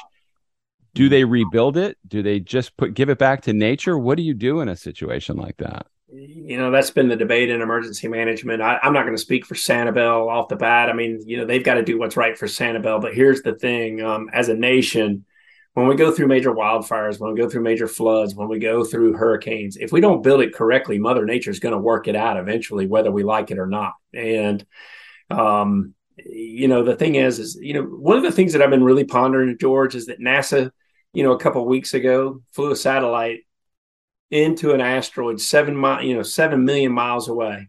Do 0.94 1.10
they 1.10 1.26
rebuild 1.26 1.76
it? 1.76 1.98
Do 2.08 2.24
they 2.24 2.40
just 2.40 2.78
put 2.78 2.94
give 2.94 3.10
it 3.10 3.18
back 3.18 3.42
to 3.44 3.54
nature? 3.54 3.98
What 3.98 4.16
do 4.16 4.24
you 4.24 4.34
do 4.34 4.62
in 4.62 4.70
a 4.70 4.76
situation 4.76 5.36
like 5.36 5.58
that? 5.58 5.88
You 6.08 6.58
know, 6.58 6.72
that's 6.72 6.92
been 6.92 7.10
the 7.10 7.18
debate 7.18 7.50
in 7.50 7.62
emergency 7.62 8.08
management. 8.08 8.62
I, 8.62 8.80
am 8.84 8.94
not 8.94 9.04
going 9.04 9.16
to 9.16 9.22
speak 9.22 9.46
for 9.46 9.56
Sanibel 9.56 10.30
off 10.30 10.48
the 10.48 10.56
bat. 10.56 10.90
I 10.90 10.94
mean, 10.94 11.22
you 11.26 11.36
know, 11.36 11.46
they've 11.46 11.64
got 11.64 11.74
to 11.74 11.84
do 11.84 12.00
what's 12.00 12.16
right 12.16 12.38
for 12.38 12.46
Sanibel. 12.46 13.02
But 13.02 13.14
here's 13.14 13.42
the 13.42 13.56
thing: 13.56 14.02
um, 14.02 14.30
as 14.32 14.48
a 14.48 14.56
nation, 14.56 15.26
when 15.76 15.88
we 15.88 15.96
go 15.96 16.10
through 16.10 16.28
major 16.28 16.54
wildfires, 16.54 17.20
when 17.20 17.34
we 17.34 17.38
go 17.38 17.50
through 17.50 17.62
major 17.62 17.88
floods, 17.88 18.34
when 18.34 18.48
we 18.48 18.60
go 18.60 18.86
through 18.86 19.12
hurricanes, 19.12 19.76
if 19.76 19.92
we 19.92 20.00
don't 20.00 20.24
build 20.24 20.40
it 20.40 20.54
correctly, 20.54 20.98
Mother 20.98 21.26
Nature 21.26 21.52
is 21.52 21.60
going 21.60 21.74
to 21.74 21.78
work 21.78 22.08
it 22.08 22.16
out 22.16 22.38
eventually, 22.38 22.88
whether 22.88 23.12
we 23.12 23.24
like 23.24 23.52
it 23.52 23.60
or 23.60 23.68
not. 23.68 23.92
And, 24.14 24.66
um, 25.30 25.94
you 26.18 26.70
know, 26.70 26.84
the 26.84 26.96
thing 26.96 27.16
is, 27.16 27.40
is, 27.40 27.60
you 27.62 27.74
know, 27.74 27.84
one 27.84 28.16
of 28.16 28.24
the 28.24 28.32
things 28.32 28.54
that 28.54 28.62
I've 28.62 28.70
been 28.70 28.86
really 28.86 29.04
pondering, 29.04 29.58
George, 29.58 29.96
is 29.96 30.06
that 30.06 30.22
NASA, 30.22 30.72
you 31.12 31.24
know, 31.24 31.34
a 31.34 31.40
couple 31.40 31.66
weeks 31.66 31.94
ago 31.94 32.42
flew 32.54 32.72
a 32.72 32.76
satellite 32.76 33.42
into 34.32 34.72
an 34.72 34.80
asteroid 34.80 35.42
seven 35.42 35.76
mile, 35.76 36.02
you 36.02 36.16
know, 36.16 36.24
seven 36.24 36.64
million 36.64 36.94
miles 36.94 37.28
away. 37.28 37.68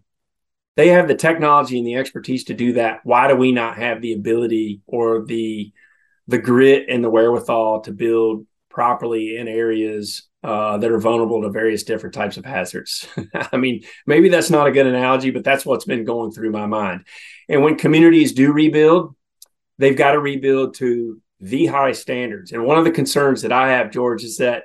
They 0.76 0.88
have 0.88 1.08
the 1.08 1.16
technology 1.16 1.76
and 1.76 1.86
the 1.86 1.96
expertise 1.96 2.44
to 2.44 2.54
do 2.54 2.74
that. 2.74 3.00
Why 3.02 3.26
do 3.26 3.34
we 3.34 3.50
not 3.50 3.78
have 3.78 4.00
the 4.00 4.12
ability 4.12 4.82
or 4.86 5.24
the 5.24 5.72
the 6.28 6.38
grit 6.38 6.86
and 6.88 7.02
the 7.02 7.10
wherewithal 7.10 7.80
to 7.82 7.92
build 7.92 8.46
properly 8.68 9.36
in 9.36 9.48
areas 9.48 10.28
uh, 10.42 10.78
that 10.78 10.90
are 10.90 11.00
vulnerable 11.00 11.42
to 11.42 11.50
various 11.50 11.82
different 11.82 12.14
types 12.14 12.36
of 12.36 12.44
hazards. 12.44 13.08
I 13.34 13.56
mean, 13.56 13.82
maybe 14.06 14.28
that's 14.28 14.50
not 14.50 14.66
a 14.66 14.72
good 14.72 14.86
analogy, 14.86 15.30
but 15.30 15.44
that's 15.44 15.66
what's 15.66 15.84
been 15.84 16.04
going 16.04 16.30
through 16.30 16.50
my 16.50 16.66
mind. 16.66 17.06
And 17.48 17.62
when 17.62 17.76
communities 17.76 18.32
do 18.32 18.52
rebuild, 18.52 19.16
they've 19.78 19.96
got 19.96 20.12
to 20.12 20.20
rebuild 20.20 20.74
to 20.76 21.20
the 21.40 21.66
high 21.66 21.92
standards. 21.92 22.52
And 22.52 22.64
one 22.64 22.78
of 22.78 22.84
the 22.84 22.90
concerns 22.90 23.42
that 23.42 23.52
I 23.52 23.72
have, 23.72 23.90
George, 23.90 24.24
is 24.24 24.38
that 24.38 24.64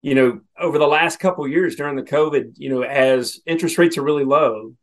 you 0.00 0.14
know 0.14 0.40
over 0.58 0.78
the 0.78 0.86
last 0.86 1.18
couple 1.18 1.46
years 1.48 1.76
during 1.76 1.96
the 1.96 2.02
COVID, 2.02 2.54
you 2.56 2.70
know, 2.70 2.82
as 2.82 3.40
interest 3.46 3.78
rates 3.78 3.98
are 3.98 4.02
really 4.02 4.24
low 4.24 4.74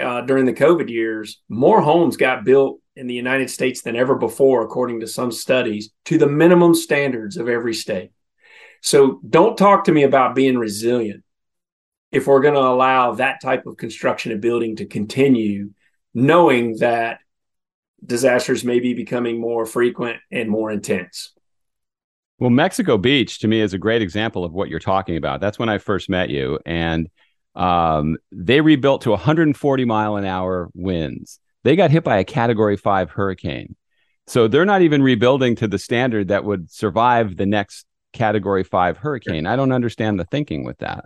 uh, 0.00 0.22
during 0.22 0.46
the 0.46 0.52
COVID 0.52 0.88
years, 0.88 1.40
more 1.48 1.80
homes 1.80 2.16
got 2.16 2.44
built 2.44 2.80
in 2.96 3.06
the 3.06 3.14
United 3.14 3.50
States 3.50 3.82
than 3.82 3.96
ever 3.96 4.14
before, 4.14 4.62
according 4.62 5.00
to 5.00 5.06
some 5.06 5.32
studies, 5.32 5.90
to 6.04 6.18
the 6.18 6.26
minimum 6.26 6.74
standards 6.74 7.36
of 7.36 7.48
every 7.48 7.74
state. 7.74 8.10
So 8.80 9.20
don't 9.28 9.56
talk 9.56 9.84
to 9.84 9.92
me 9.92 10.02
about 10.02 10.34
being 10.34 10.58
resilient 10.58 11.22
if 12.10 12.26
we're 12.26 12.40
going 12.40 12.54
to 12.54 12.60
allow 12.60 13.14
that 13.14 13.40
type 13.40 13.66
of 13.66 13.76
construction 13.76 14.32
and 14.32 14.40
building 14.40 14.76
to 14.76 14.86
continue, 14.86 15.70
knowing 16.12 16.76
that 16.78 17.20
disasters 18.04 18.64
may 18.64 18.80
be 18.80 18.92
becoming 18.92 19.40
more 19.40 19.64
frequent 19.64 20.18
and 20.30 20.50
more 20.50 20.70
intense. 20.70 21.32
Well, 22.38 22.50
Mexico 22.50 22.98
Beach 22.98 23.38
to 23.38 23.48
me 23.48 23.60
is 23.60 23.72
a 23.72 23.78
great 23.78 24.02
example 24.02 24.44
of 24.44 24.52
what 24.52 24.68
you're 24.68 24.80
talking 24.80 25.16
about. 25.16 25.40
That's 25.40 25.60
when 25.60 25.68
I 25.68 25.78
first 25.78 26.10
met 26.10 26.28
you, 26.28 26.58
and 26.66 27.08
um, 27.54 28.16
they 28.30 28.60
rebuilt 28.60 29.02
to 29.02 29.10
140 29.10 29.84
mile 29.84 30.16
an 30.16 30.24
hour 30.24 30.70
winds. 30.74 31.38
They 31.64 31.76
got 31.76 31.90
hit 31.90 32.04
by 32.04 32.18
a 32.18 32.24
Category 32.24 32.76
Five 32.76 33.10
hurricane, 33.10 33.76
so 34.26 34.48
they're 34.48 34.64
not 34.64 34.82
even 34.82 35.02
rebuilding 35.02 35.56
to 35.56 35.68
the 35.68 35.78
standard 35.78 36.28
that 36.28 36.44
would 36.44 36.70
survive 36.70 37.36
the 37.36 37.46
next 37.46 37.86
Category 38.12 38.64
Five 38.64 38.96
hurricane. 38.98 39.46
I 39.46 39.56
don't 39.56 39.72
understand 39.72 40.18
the 40.18 40.24
thinking 40.24 40.64
with 40.64 40.78
that. 40.78 41.04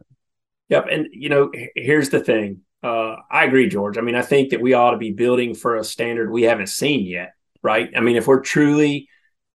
Yep, 0.69 0.87
and 0.91 1.09
you 1.13 1.29
know, 1.29 1.51
here's 1.75 2.11
the 2.11 2.21
thing: 2.21 2.63
uh, 2.83 3.17
I 3.31 3.45
agree, 3.45 3.69
George. 3.69 3.99
I 3.99 4.01
mean, 4.01 4.15
I 4.15 4.23
think 4.23 4.51
that 4.51 4.61
we 4.61 4.73
ought 4.73 4.93
to 4.93 4.99
be 4.99 5.13
building 5.13 5.55
for 5.55 5.77
a 5.77 5.85
standard 5.85 6.31
we 6.31 6.43
haven't 6.43 6.69
seen 6.69 7.05
yet, 7.07 7.33
right? 7.63 7.91
I 7.97 8.01
mean, 8.01 8.17
if 8.17 8.27
we're 8.27 8.41
truly 8.41 9.09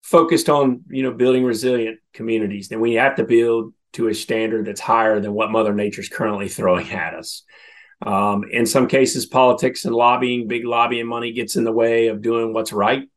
focused 0.01 0.50
on 0.50 0.84
you 0.89 1.03
know 1.03 1.12
building 1.12 1.44
resilient 1.44 2.00
communities, 2.13 2.70
then 2.70 2.79
we 2.79 2.94
have 2.94 3.15
to 3.17 3.24
build 3.24 3.74
to 3.94 4.08
a 4.08 4.13
standard 4.13 4.65
that's 4.65 4.82
higher 4.82 5.20
than 5.20 5.34
what 5.34 5.51
Mother 5.51 5.74
Nature's 5.74 6.10
currently 6.10 6.48
throwing 6.48 6.89
at 6.91 7.13
us. 7.13 7.44
Um, 8.06 8.44
in 8.51 8.65
some 8.65 8.88
cases, 8.88 9.25
politics 9.25 9.86
and 9.86 9.96
lobbying, 9.96 10.48
big 10.48 10.65
lobbying 10.65 11.08
money 11.08 11.32
gets 11.32 11.56
in 11.56 11.63
the 11.63 11.72
way 11.72 12.08
of 12.08 12.22
doing 12.22 12.53
what's 12.53 12.74
right. 12.74 13.10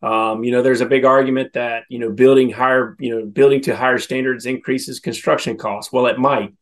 Um, 0.00 0.44
you 0.44 0.52
know, 0.52 0.62
there's 0.62 0.80
a 0.80 0.86
big 0.86 1.04
argument 1.04 1.54
that 1.54 1.82
you 1.88 1.98
know 1.98 2.12
building 2.12 2.50
higher, 2.50 2.96
you 3.00 3.10
know, 3.10 3.26
building 3.26 3.60
to 3.62 3.74
higher 3.74 3.98
standards 3.98 4.46
increases 4.46 5.00
construction 5.00 5.56
costs. 5.56 5.92
Well, 5.92 6.06
it 6.06 6.18
might, 6.18 6.54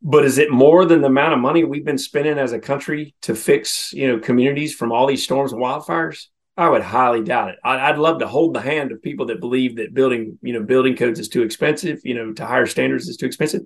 but 0.00 0.24
is 0.24 0.38
it 0.38 0.50
more 0.50 0.86
than 0.86 1.02
the 1.02 1.08
amount 1.08 1.34
of 1.34 1.40
money 1.40 1.64
we've 1.64 1.84
been 1.84 1.98
spending 1.98 2.38
as 2.38 2.52
a 2.52 2.58
country 2.58 3.14
to 3.22 3.34
fix 3.34 3.92
you 3.92 4.08
know 4.08 4.18
communities 4.18 4.74
from 4.74 4.90
all 4.90 5.06
these 5.06 5.22
storms 5.22 5.52
and 5.52 5.60
wildfires 5.60 6.26
i 6.60 6.68
would 6.68 6.82
highly 6.82 7.24
doubt 7.24 7.48
it. 7.48 7.58
I'd 7.64 7.98
love 7.98 8.18
to 8.18 8.26
hold 8.26 8.54
the 8.54 8.60
hand 8.60 8.92
of 8.92 9.02
people 9.02 9.26
that 9.26 9.40
believe 9.40 9.76
that 9.76 9.94
building 9.94 10.38
you 10.42 10.52
know 10.52 10.62
building 10.62 10.94
codes 10.94 11.18
is 11.18 11.28
too 11.28 11.42
expensive 11.42 12.00
you 12.04 12.14
know 12.14 12.32
to 12.34 12.46
higher 12.46 12.66
standards 12.66 13.08
is 13.08 13.16
too 13.16 13.26
expensive. 13.26 13.62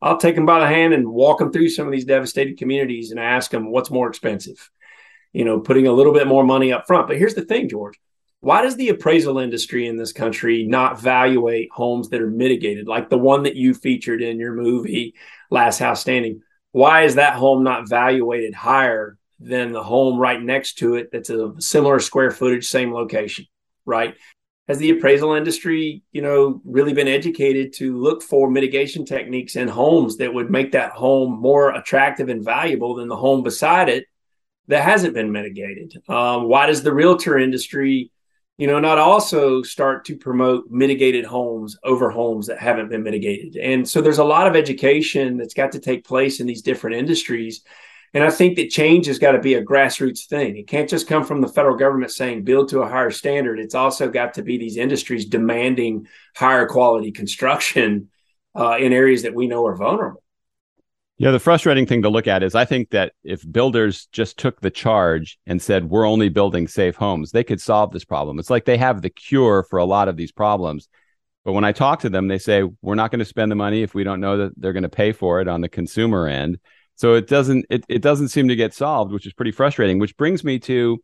I'll 0.00 0.16
take 0.16 0.34
them 0.34 0.46
by 0.46 0.60
the 0.60 0.66
hand 0.66 0.94
and 0.94 1.08
walk 1.08 1.40
them 1.40 1.52
through 1.52 1.68
some 1.68 1.86
of 1.86 1.92
these 1.92 2.04
devastated 2.04 2.56
communities 2.56 3.10
and 3.10 3.20
ask 3.20 3.50
them 3.50 3.70
what's 3.70 3.90
more 3.90 4.08
expensive 4.08 4.70
you 5.32 5.44
know 5.44 5.60
putting 5.60 5.86
a 5.86 5.92
little 5.92 6.14
bit 6.14 6.26
more 6.26 6.42
money 6.42 6.72
up 6.72 6.86
front. 6.86 7.06
But 7.06 7.18
here's 7.18 7.34
the 7.34 7.44
thing 7.44 7.68
george. 7.68 8.00
Why 8.40 8.62
does 8.62 8.76
the 8.76 8.88
appraisal 8.88 9.38
industry 9.38 9.86
in 9.86 9.96
this 9.96 10.12
country 10.12 10.64
not 10.64 11.00
valuate 11.00 11.68
homes 11.72 12.08
that 12.10 12.22
are 12.22 12.30
mitigated 12.30 12.88
like 12.88 13.10
the 13.10 13.18
one 13.18 13.42
that 13.42 13.56
you 13.56 13.74
featured 13.74 14.22
in 14.22 14.38
your 14.38 14.54
movie 14.54 15.14
last 15.50 15.80
house 15.80 16.00
standing? 16.00 16.40
Why 16.72 17.02
is 17.02 17.16
that 17.16 17.34
home 17.34 17.62
not 17.62 17.88
valuated 17.88 18.54
higher 18.54 19.18
than 19.40 19.72
the 19.72 19.82
home 19.82 20.18
right 20.18 20.42
next 20.42 20.74
to 20.74 20.94
it 20.94 21.10
that's 21.12 21.30
a 21.30 21.52
similar 21.58 22.00
square 22.00 22.30
footage 22.30 22.66
same 22.66 22.92
location 22.92 23.46
right 23.84 24.16
has 24.66 24.78
the 24.78 24.90
appraisal 24.90 25.34
industry 25.34 26.02
you 26.12 26.22
know 26.22 26.60
really 26.64 26.92
been 26.92 27.08
educated 27.08 27.72
to 27.72 27.96
look 27.96 28.22
for 28.22 28.50
mitigation 28.50 29.04
techniques 29.04 29.56
in 29.56 29.68
homes 29.68 30.16
that 30.16 30.32
would 30.32 30.50
make 30.50 30.72
that 30.72 30.92
home 30.92 31.40
more 31.40 31.74
attractive 31.74 32.28
and 32.28 32.44
valuable 32.44 32.94
than 32.96 33.08
the 33.08 33.16
home 33.16 33.42
beside 33.42 33.88
it 33.88 34.06
that 34.66 34.82
hasn't 34.82 35.14
been 35.14 35.32
mitigated 35.32 35.94
um, 36.08 36.44
why 36.44 36.66
does 36.66 36.82
the 36.82 36.92
realtor 36.92 37.38
industry 37.38 38.10
you 38.58 38.66
know, 38.66 38.80
not 38.80 38.98
also 38.98 39.62
start 39.62 40.04
to 40.06 40.16
promote 40.16 40.68
mitigated 40.68 41.24
homes 41.24 41.78
over 41.84 42.10
homes 42.10 42.48
that 42.48 42.58
haven't 42.58 42.88
been 42.88 43.04
mitigated. 43.04 43.56
And 43.56 43.88
so 43.88 44.00
there's 44.00 44.18
a 44.18 44.24
lot 44.24 44.48
of 44.48 44.56
education 44.56 45.36
that's 45.36 45.54
got 45.54 45.70
to 45.72 45.78
take 45.78 46.04
place 46.04 46.40
in 46.40 46.46
these 46.48 46.60
different 46.60 46.96
industries. 46.96 47.62
And 48.14 48.24
I 48.24 48.30
think 48.30 48.56
that 48.56 48.70
change 48.70 49.06
has 49.06 49.18
got 49.18 49.32
to 49.32 49.38
be 49.38 49.54
a 49.54 49.64
grassroots 49.64 50.26
thing. 50.26 50.56
It 50.56 50.66
can't 50.66 50.88
just 50.88 51.06
come 51.06 51.24
from 51.24 51.40
the 51.40 51.48
federal 51.48 51.76
government 51.76 52.10
saying 52.10 52.44
build 52.44 52.70
to 52.70 52.80
a 52.80 52.88
higher 52.88 53.10
standard. 53.10 53.58
It's 53.58 53.74
also 53.74 54.08
got 54.08 54.34
to 54.34 54.42
be 54.42 54.56
these 54.56 54.76
industries 54.76 55.26
demanding 55.26 56.06
higher 56.34 56.66
quality 56.66 57.12
construction 57.12 58.08
uh, 58.58 58.76
in 58.78 58.92
areas 58.92 59.22
that 59.22 59.34
we 59.34 59.46
know 59.46 59.66
are 59.66 59.76
vulnerable. 59.76 60.22
Yeah, 61.20 61.32
the 61.32 61.40
frustrating 61.40 61.84
thing 61.84 62.02
to 62.02 62.08
look 62.08 62.28
at 62.28 62.44
is 62.44 62.54
I 62.54 62.64
think 62.64 62.90
that 62.90 63.12
if 63.24 63.42
builders 63.50 64.06
just 64.12 64.38
took 64.38 64.60
the 64.60 64.70
charge 64.70 65.36
and 65.46 65.60
said, 65.60 65.90
we're 65.90 66.06
only 66.06 66.28
building 66.28 66.68
safe 66.68 66.94
homes, 66.94 67.32
they 67.32 67.42
could 67.42 67.60
solve 67.60 67.90
this 67.90 68.04
problem. 68.04 68.38
It's 68.38 68.50
like 68.50 68.64
they 68.64 68.76
have 68.76 69.02
the 69.02 69.10
cure 69.10 69.64
for 69.64 69.80
a 69.80 69.84
lot 69.84 70.06
of 70.06 70.16
these 70.16 70.30
problems. 70.30 70.88
But 71.44 71.54
when 71.54 71.64
I 71.64 71.72
talk 71.72 72.00
to 72.00 72.08
them, 72.08 72.28
they 72.28 72.38
say, 72.38 72.62
we're 72.82 72.94
not 72.94 73.10
going 73.10 73.18
to 73.18 73.24
spend 73.24 73.50
the 73.50 73.56
money 73.56 73.82
if 73.82 73.94
we 73.94 74.04
don't 74.04 74.20
know 74.20 74.36
that 74.36 74.52
they're 74.56 74.72
going 74.72 74.84
to 74.84 74.88
pay 74.88 75.10
for 75.10 75.40
it 75.40 75.48
on 75.48 75.60
the 75.60 75.68
consumer 75.68 76.28
end. 76.28 76.60
So 76.98 77.14
it 77.14 77.28
doesn't 77.28 77.64
it, 77.70 77.84
it 77.88 78.02
doesn't 78.02 78.28
seem 78.28 78.48
to 78.48 78.56
get 78.56 78.74
solved, 78.74 79.12
which 79.12 79.26
is 79.26 79.32
pretty 79.32 79.52
frustrating. 79.52 80.00
Which 80.00 80.16
brings 80.16 80.42
me 80.42 80.58
to 80.60 80.98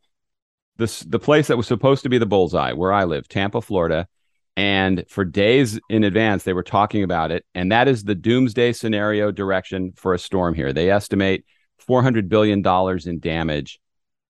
this 0.77 1.01
the 1.01 1.21
place 1.21 1.47
that 1.47 1.57
was 1.57 1.69
supposed 1.69 2.03
to 2.03 2.09
be 2.09 2.19
the 2.19 2.27
bullseye 2.27 2.73
where 2.73 2.93
I 2.93 3.05
live, 3.05 3.29
Tampa, 3.29 3.63
Florida. 3.63 4.09
And 4.57 5.05
for 5.09 5.25
days 5.25 5.81
in 5.89 6.05
advance, 6.05 6.43
they 6.43 6.53
were 6.53 6.63
talking 6.63 7.03
about 7.03 7.31
it. 7.31 7.45
And 7.55 7.73
that 7.73 7.89
is 7.89 8.05
the 8.05 8.15
doomsday 8.15 8.73
scenario 8.73 9.31
direction 9.31 9.93
for 9.97 10.15
a 10.15 10.19
storm 10.19 10.55
here. 10.55 10.73
They 10.73 10.91
estimate 10.91 11.45
$400 11.89 12.29
billion 12.29 12.65
in 13.07 13.21
damage 13.21 13.81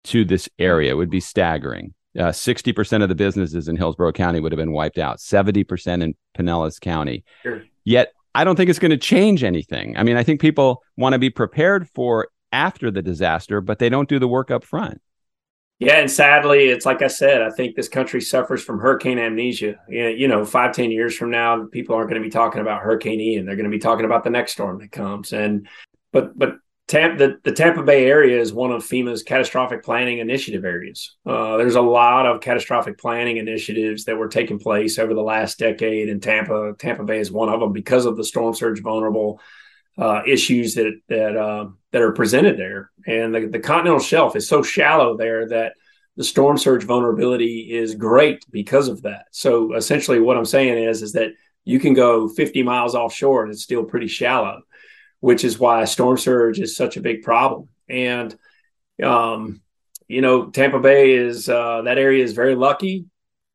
to 0.04 0.25
this 0.25 0.49
area. 0.59 0.92
It 0.92 0.97
would 0.97 1.11
be 1.11 1.21
staggering. 1.21 1.95
Uh, 2.16 2.26
60% 2.26 3.02
of 3.02 3.09
the 3.09 3.14
businesses 3.14 3.69
in 3.69 3.76
Hillsborough 3.76 4.12
County 4.12 4.38
would 4.38 4.52
have 4.52 4.59
been 4.59 4.73
wiped 4.73 4.99
out, 4.99 5.19
70% 5.19 6.02
in 6.02 6.14
Pinellas 6.37 6.78
County. 6.81 7.25
Sure. 7.42 7.64
Yet, 7.85 8.12
I 8.34 8.44
don't 8.44 8.56
think 8.56 8.70
it's 8.70 8.78
going 8.78 8.90
to 8.90 8.96
change 8.96 9.44
anything. 9.44 9.96
I 9.96 10.02
mean, 10.02 10.16
I 10.16 10.22
think 10.22 10.40
people 10.40 10.82
want 10.96 11.12
to 11.12 11.18
be 11.18 11.30
prepared 11.30 11.88
for 11.90 12.28
after 12.52 12.90
the 12.90 13.02
disaster, 13.02 13.60
but 13.60 13.78
they 13.78 13.88
don't 13.88 14.08
do 14.08 14.18
the 14.18 14.28
work 14.28 14.50
up 14.50 14.64
front. 14.64 15.00
Yeah, 15.78 15.96
and 15.98 16.10
sadly, 16.10 16.66
it's 16.66 16.86
like 16.86 17.02
I 17.02 17.08
said, 17.08 17.42
I 17.42 17.50
think 17.50 17.74
this 17.74 17.88
country 17.88 18.20
suffers 18.20 18.62
from 18.62 18.78
hurricane 18.78 19.18
amnesia. 19.18 19.74
You 19.88 20.28
know, 20.28 20.44
five, 20.44 20.72
ten 20.72 20.92
years 20.92 21.16
from 21.16 21.30
now, 21.30 21.66
people 21.72 21.96
aren't 21.96 22.08
going 22.08 22.22
to 22.22 22.24
be 22.24 22.30
talking 22.30 22.60
about 22.60 22.82
Hurricane 22.82 23.20
Ian. 23.20 23.46
They're 23.46 23.56
going 23.56 23.64
to 23.64 23.70
be 23.70 23.80
talking 23.80 24.04
about 24.04 24.22
the 24.22 24.30
next 24.30 24.52
storm 24.52 24.78
that 24.78 24.92
comes. 24.92 25.32
And 25.32 25.66
but 26.12 26.38
but 26.38 26.56
Tampa, 26.92 27.16
the, 27.16 27.38
the 27.42 27.52
Tampa 27.52 27.82
Bay 27.82 28.04
area 28.04 28.38
is 28.38 28.52
one 28.52 28.70
of 28.70 28.82
FEMA's 28.82 29.22
catastrophic 29.22 29.82
planning 29.82 30.18
initiative 30.18 30.62
areas. 30.62 31.16
Uh, 31.25 31.56
there's 31.56 31.75
a 31.75 31.80
lot 31.80 32.26
of 32.26 32.42
catastrophic 32.42 32.99
planning 32.99 33.38
initiatives 33.38 34.04
that 34.04 34.18
were 34.18 34.28
taking 34.28 34.58
place 34.58 34.99
over 34.99 35.14
the 35.14 35.22
last 35.22 35.58
decade, 35.58 36.11
and 36.11 36.22
Tampa 36.22 36.75
Tampa 36.78 37.02
Bay 37.04 37.18
is 37.18 37.32
one 37.32 37.49
of 37.49 37.61
them 37.61 37.72
because 37.72 38.04
of 38.04 38.18
the 38.18 38.25
storm 38.25 38.52
surge 38.52 38.82
vulnerable 38.82 39.40
uh, 39.96 40.20
issues 40.26 40.75
that 40.75 40.92
that 41.08 41.34
uh, 41.34 41.68
that 41.92 42.02
are 42.02 42.12
presented 42.12 42.58
there. 42.58 42.90
And 43.06 43.34
the, 43.34 43.46
the 43.46 43.58
continental 43.58 43.99
shelf 43.99 44.37
is 44.37 44.46
so 44.46 44.62
shallow 44.62 45.16
there 45.16 45.49
that 45.49 45.72
the 46.18 46.25
storm 46.25 46.58
surge 46.58 46.84
vulnerability 46.84 47.72
is 47.72 47.94
great 47.94 48.44
because 48.50 48.88
of 48.88 49.00
that. 49.00 49.28
So 49.30 49.76
essentially, 49.76 50.20
what 50.20 50.37
I'm 50.37 50.44
saying 50.44 50.76
is 50.76 51.00
is 51.00 51.12
that 51.12 51.30
you 51.64 51.80
can 51.80 51.94
go 51.94 52.28
50 52.28 52.62
miles 52.62 52.94
offshore 52.94 53.44
and 53.44 53.52
it's 53.52 53.62
still 53.62 53.84
pretty 53.84 54.08
shallow, 54.08 54.61
which 55.23 55.45
is 55.45 55.57
why 55.57 55.85
storm 55.85 56.19
surge 56.19 56.59
is 56.59 56.76
such 56.76 56.97
a 56.97 57.00
big 57.00 57.23
problem. 57.23 57.69
And 57.88 58.37
um, 59.00 59.62
you 60.09 60.21
know, 60.21 60.50
Tampa 60.50 60.81
Bay 60.81 61.12
is 61.12 61.49
uh, 61.49 61.83
that 61.83 61.97
area 61.97 62.25
is 62.25 62.33
very 62.33 62.57
lucky, 62.57 63.07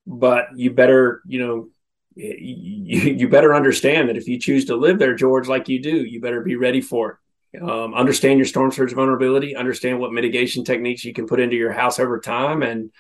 but 0.08 0.48
you 0.56 0.72
better 0.72 1.22
you 1.28 1.46
know 1.46 1.70
you, 2.16 3.28
better 3.30 3.54
understand 3.54 4.10
that 4.10 4.18
if 4.18 4.28
you 4.28 4.40
choose 4.40 4.66
to 4.66 4.76
live 4.76 4.98
there, 4.98 5.14
George, 5.14 5.48
like 5.48 5.70
you 5.70 5.80
do, 5.80 5.98
you 6.04 6.20
better 6.20 6.42
be 6.42 6.56
ready 6.56 6.82
for 6.82 7.20
it. 7.54 7.62
Um, 7.62 7.94
understand 7.94 8.40
your 8.40 8.48
storm 8.48 8.72
surge 8.72 8.94
vulnerability. 8.94 9.56
Understand 9.56 10.00
what 10.00 10.14
mitigation 10.14 10.64
techniques 10.64 11.04
you 11.04 11.14
can 11.14 11.28
put 11.28 11.40
into 11.40 11.58
your 11.58 11.74
house 11.74 12.00
over 12.00 12.18
time, 12.20 12.64
and 12.64 12.92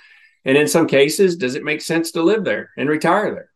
and 0.43 0.57
in 0.57 0.67
some 0.67 0.87
cases, 0.87 1.37
does 1.37 1.55
it 1.55 1.63
make 1.63 1.81
sense 1.81 2.11
to 2.11 2.21
live 2.21 2.43
there 2.43 2.71
and 2.77 2.89
retire 2.89 3.33
there? 3.33 3.49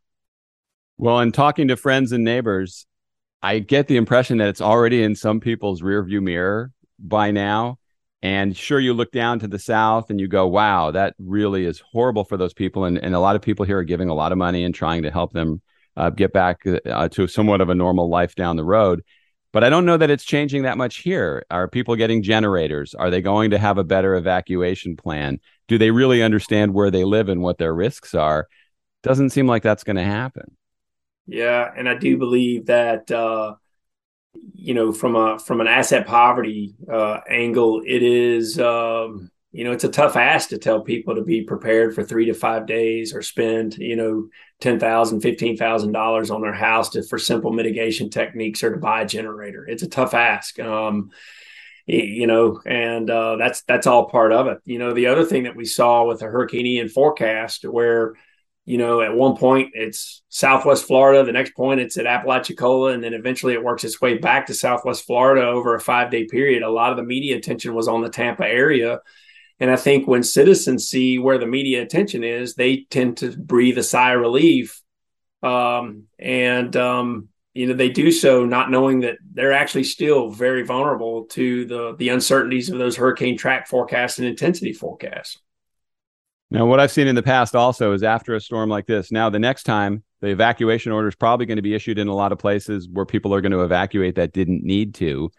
Well, 0.98 1.20
in 1.20 1.34
talking 1.34 1.68
to 1.68 1.75
friends 1.75 2.13
and 2.13 2.24
neighbors, 2.24 2.86
I 3.41 3.60
get 3.60 3.88
the 3.88 3.98
impression 3.98 4.38
that 4.38 4.50
it's 4.50 4.62
already 4.62 5.03
in 5.03 5.15
some 5.15 5.39
people's 5.39 5.81
rearview 5.81 6.21
mirror 6.21 6.71
by 7.00 7.31
now. 7.31 7.77
And 8.24 8.55
sure, 8.55 8.79
you 8.79 8.93
look 8.93 9.12
down 9.12 9.39
to 9.39 9.48
the 9.48 9.57
south 9.57 10.12
and 10.12 10.19
you 10.19 10.27
go, 10.27 10.48
wow, 10.48 10.91
that 10.91 11.15
really 11.17 11.65
is 11.65 11.81
horrible 11.91 12.24
for 12.24 12.38
those 12.38 12.53
people. 12.53 12.86
And, 12.86 13.00
and 13.00 13.15
a 13.15 13.19
lot 13.19 13.36
of 13.36 13.41
people 13.41 13.65
here 13.65 13.79
are 13.79 13.83
giving 13.83 14.10
a 14.10 14.13
lot 14.13 14.31
of 14.31 14.38
money 14.38 14.63
and 14.63 14.75
trying 14.75 15.01
to 15.03 15.12
help 15.12 15.33
them 15.33 15.62
uh, 15.98 16.12
get 16.12 16.31
back 16.31 16.60
uh, 16.86 17.10
to 17.10 17.27
somewhat 17.27 17.62
of 17.62 17.69
a 17.69 17.75
normal 17.75 18.10
life 18.10 18.36
down 18.36 18.57
the 18.57 18.63
road. 18.63 19.03
But 19.53 19.63
I 19.63 19.69
don't 19.69 19.86
know 19.86 19.98
that 19.98 20.12
it's 20.12 20.24
changing 20.24 20.63
that 20.63 20.77
much 20.77 20.98
here. 20.98 21.43
Are 21.50 21.67
people 21.67 21.95
getting 21.95 22.24
generators? 22.24 22.93
Are 22.93 23.10
they 23.10 23.21
going 23.21 23.51
to 23.51 23.57
have 23.57 23.77
a 23.77 23.83
better 23.83 24.15
evacuation 24.15 24.95
plan? 24.95 25.39
Do 25.67 25.77
they 25.77 25.91
really 25.91 26.21
understand 26.21 26.74
where 26.74 26.91
they 26.91 27.03
live 27.03 27.27
and 27.27 27.41
what 27.41 27.57
their 27.57 27.74
risks 27.74 28.13
are? 28.13 28.48
Doesn't 29.03 29.31
seem 29.31 29.48
like 29.48 29.63
that's 29.63 29.83
going 29.83 29.98
to 29.98 30.03
happen. 30.03 30.55
Yeah, 31.27 31.71
and 31.75 31.87
I 31.87 31.95
do 31.95 32.17
believe 32.17 32.65
that 32.67 33.09
uh, 33.11 33.55
you 34.33 34.73
know 34.73 34.91
from 34.91 35.15
a 35.15 35.39
from 35.39 35.61
an 35.61 35.67
asset 35.67 36.07
poverty 36.07 36.75
uh, 36.91 37.19
angle, 37.29 37.81
it 37.85 38.03
is 38.03 38.59
um, 38.59 39.29
you 39.51 39.63
know 39.63 39.71
it's 39.71 39.83
a 39.83 39.89
tough 39.89 40.15
ask 40.15 40.49
to 40.49 40.57
tell 40.57 40.81
people 40.81 41.15
to 41.15 41.23
be 41.23 41.43
prepared 41.43 41.93
for 41.95 42.03
three 42.03 42.25
to 42.25 42.33
five 42.33 42.65
days 42.67 43.13
or 43.13 43.21
spend 43.21 43.77
you 43.77 43.95
know 43.95 44.27
ten 44.59 44.79
thousand, 44.79 45.21
fifteen 45.21 45.57
thousand 45.57 45.91
dollars 45.91 46.31
on 46.31 46.41
their 46.41 46.53
house 46.53 46.89
to, 46.89 47.03
for 47.03 47.17
simple 47.17 47.51
mitigation 47.51 48.09
techniques 48.09 48.63
or 48.63 48.71
to 48.71 48.77
buy 48.77 49.01
a 49.03 49.07
generator. 49.07 49.65
It's 49.67 49.83
a 49.83 49.89
tough 49.89 50.13
ask. 50.13 50.59
Um, 50.59 51.11
you 51.87 52.27
know, 52.27 52.61
and 52.65 53.09
uh, 53.09 53.35
that's 53.37 53.63
that's 53.63 53.87
all 53.87 54.09
part 54.09 54.31
of 54.31 54.47
it. 54.47 54.59
You 54.65 54.79
know, 54.79 54.93
the 54.93 55.07
other 55.07 55.25
thing 55.25 55.43
that 55.43 55.55
we 55.55 55.65
saw 55.65 56.05
with 56.05 56.19
the 56.19 56.27
Hurricane 56.27 56.65
Ian 56.65 56.89
forecast, 56.89 57.65
where 57.65 58.13
you 58.65 58.77
know 58.77 59.01
at 59.01 59.13
one 59.13 59.36
point 59.38 59.72
it's 59.74 60.22
Southwest 60.30 60.86
Florida, 60.86 61.24
the 61.24 61.32
next 61.32 61.56
point 61.56 61.80
it's 61.80 61.98
at 61.98 62.06
Apalachicola, 62.06 62.94
and 62.94 63.03
then 63.03 63.13
eventually 63.13 63.53
it 63.53 63.63
works 63.63 63.84
its 63.84 64.01
way 64.01 64.18
back 64.18 64.48
to 64.48 64.53
Southwest 64.53 65.06
Florida 65.06 65.48
over 65.48 65.75
a 65.75 65.80
five 65.80 66.12
day 66.12 66.25
period. 66.25 66.63
A 66.63 66.70
lot 66.70 66.91
of 66.91 66.98
the 66.98 67.03
media 67.03 67.38
attention 67.38 67.74
was 67.74 67.88
on 67.88 68.01
the 68.01 68.10
Tampa 68.10 68.46
area 68.46 69.00
and 69.62 69.70
I 69.70 69.75
think 69.75 70.08
when 70.08 70.24
citizens 70.24 70.89
see 70.89 71.20
where 71.20 71.38
the 71.38 71.46
media 71.46 71.84
attention 71.84 72.24
is, 72.24 72.56
they 72.56 72.88
tend 72.89 73.18
to 73.18 73.38
breathe 73.38 73.77
a 73.77 73.84
sigh 73.84 74.13
of 74.13 74.20
relief. 74.20 74.82
Um, 75.44 76.06
and, 76.18 76.75
um, 76.75 77.30
you 77.53 77.68
know, 77.68 77.75
they 77.75 77.89
do 77.89 78.12
so 78.12 78.44
not 78.44 78.72
knowing 78.72 79.01
that 79.01 79.20
they're 79.32 79.53
actually 79.53 79.84
still 79.84 80.32
very 80.32 80.63
vulnerable 80.63 81.25
to 81.25 81.65
the, 81.65 81.96
the 81.96 82.10
uncertainties 82.10 82.70
of 82.70 82.80
those 82.80 82.98
hurricane 82.98 83.38
track 83.38 83.68
forecasts 83.68 84.18
and 84.18 84.27
intensity 84.27 84.74
forecasts. 84.74 85.38
Now, 86.51 86.65
what 86.65 86.81
I've 86.81 86.91
seen 86.91 87.08
in 87.08 87.15
the 87.15 87.24
past 87.24 87.55
also 87.55 87.93
is 87.93 88.03
after 88.03 88.36
a 88.36 88.41
storm 88.41 88.70
like 88.70 88.86
this, 88.86 89.10
now 89.10 89.29
the 89.29 89.39
next 89.39 89.63
time 89.63 90.03
the 90.20 90.27
evacuation 90.27 90.91
order 90.91 91.08
is 91.08 91.15
probably 91.15 91.46
going 91.46 91.55
to 91.55 91.62
be 91.62 91.74
issued 91.74 91.98
in 91.98 92.10
a 92.10 92.13
lot 92.13 92.34
of 92.34 92.39
places 92.39 92.89
where 92.91 93.05
people 93.05 93.34
are 93.34 93.39
going 93.39 93.53
to 93.53 93.63
evacuate 93.63 94.15
that 94.15 94.34
didn't 94.34 94.62
need 94.62 94.93
to. 94.96 95.31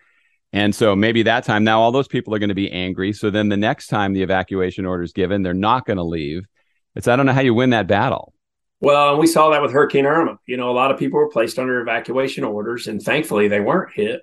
And 0.54 0.74
so 0.74 0.96
maybe 0.96 1.22
that 1.24 1.44
time 1.44 1.64
now 1.64 1.82
all 1.82 1.92
those 1.92 2.08
people 2.08 2.34
are 2.34 2.38
going 2.38 2.48
to 2.48 2.54
be 2.54 2.72
angry. 2.72 3.12
So 3.12 3.28
then 3.28 3.50
the 3.50 3.58
next 3.58 3.88
time 3.88 4.14
the 4.14 4.22
evacuation 4.22 4.86
order 4.86 5.02
is 5.02 5.12
given, 5.12 5.42
they're 5.42 5.52
not 5.52 5.84
going 5.84 5.98
to 5.98 6.02
leave. 6.02 6.46
It's 6.94 7.06
I 7.06 7.16
don't 7.16 7.26
know 7.26 7.32
how 7.32 7.42
you 7.42 7.52
win 7.52 7.70
that 7.70 7.86
battle. 7.86 8.32
Well, 8.80 9.18
we 9.18 9.26
saw 9.26 9.50
that 9.50 9.62
with 9.62 9.72
Hurricane 9.72 10.06
Irma. 10.06 10.38
You 10.46 10.56
know, 10.56 10.70
a 10.70 10.72
lot 10.72 10.90
of 10.90 10.98
people 10.98 11.18
were 11.20 11.28
placed 11.28 11.58
under 11.58 11.80
evacuation 11.80 12.42
orders, 12.42 12.88
and 12.88 13.00
thankfully 13.00 13.48
they 13.48 13.60
weren't 13.60 13.92
hit. 13.92 14.22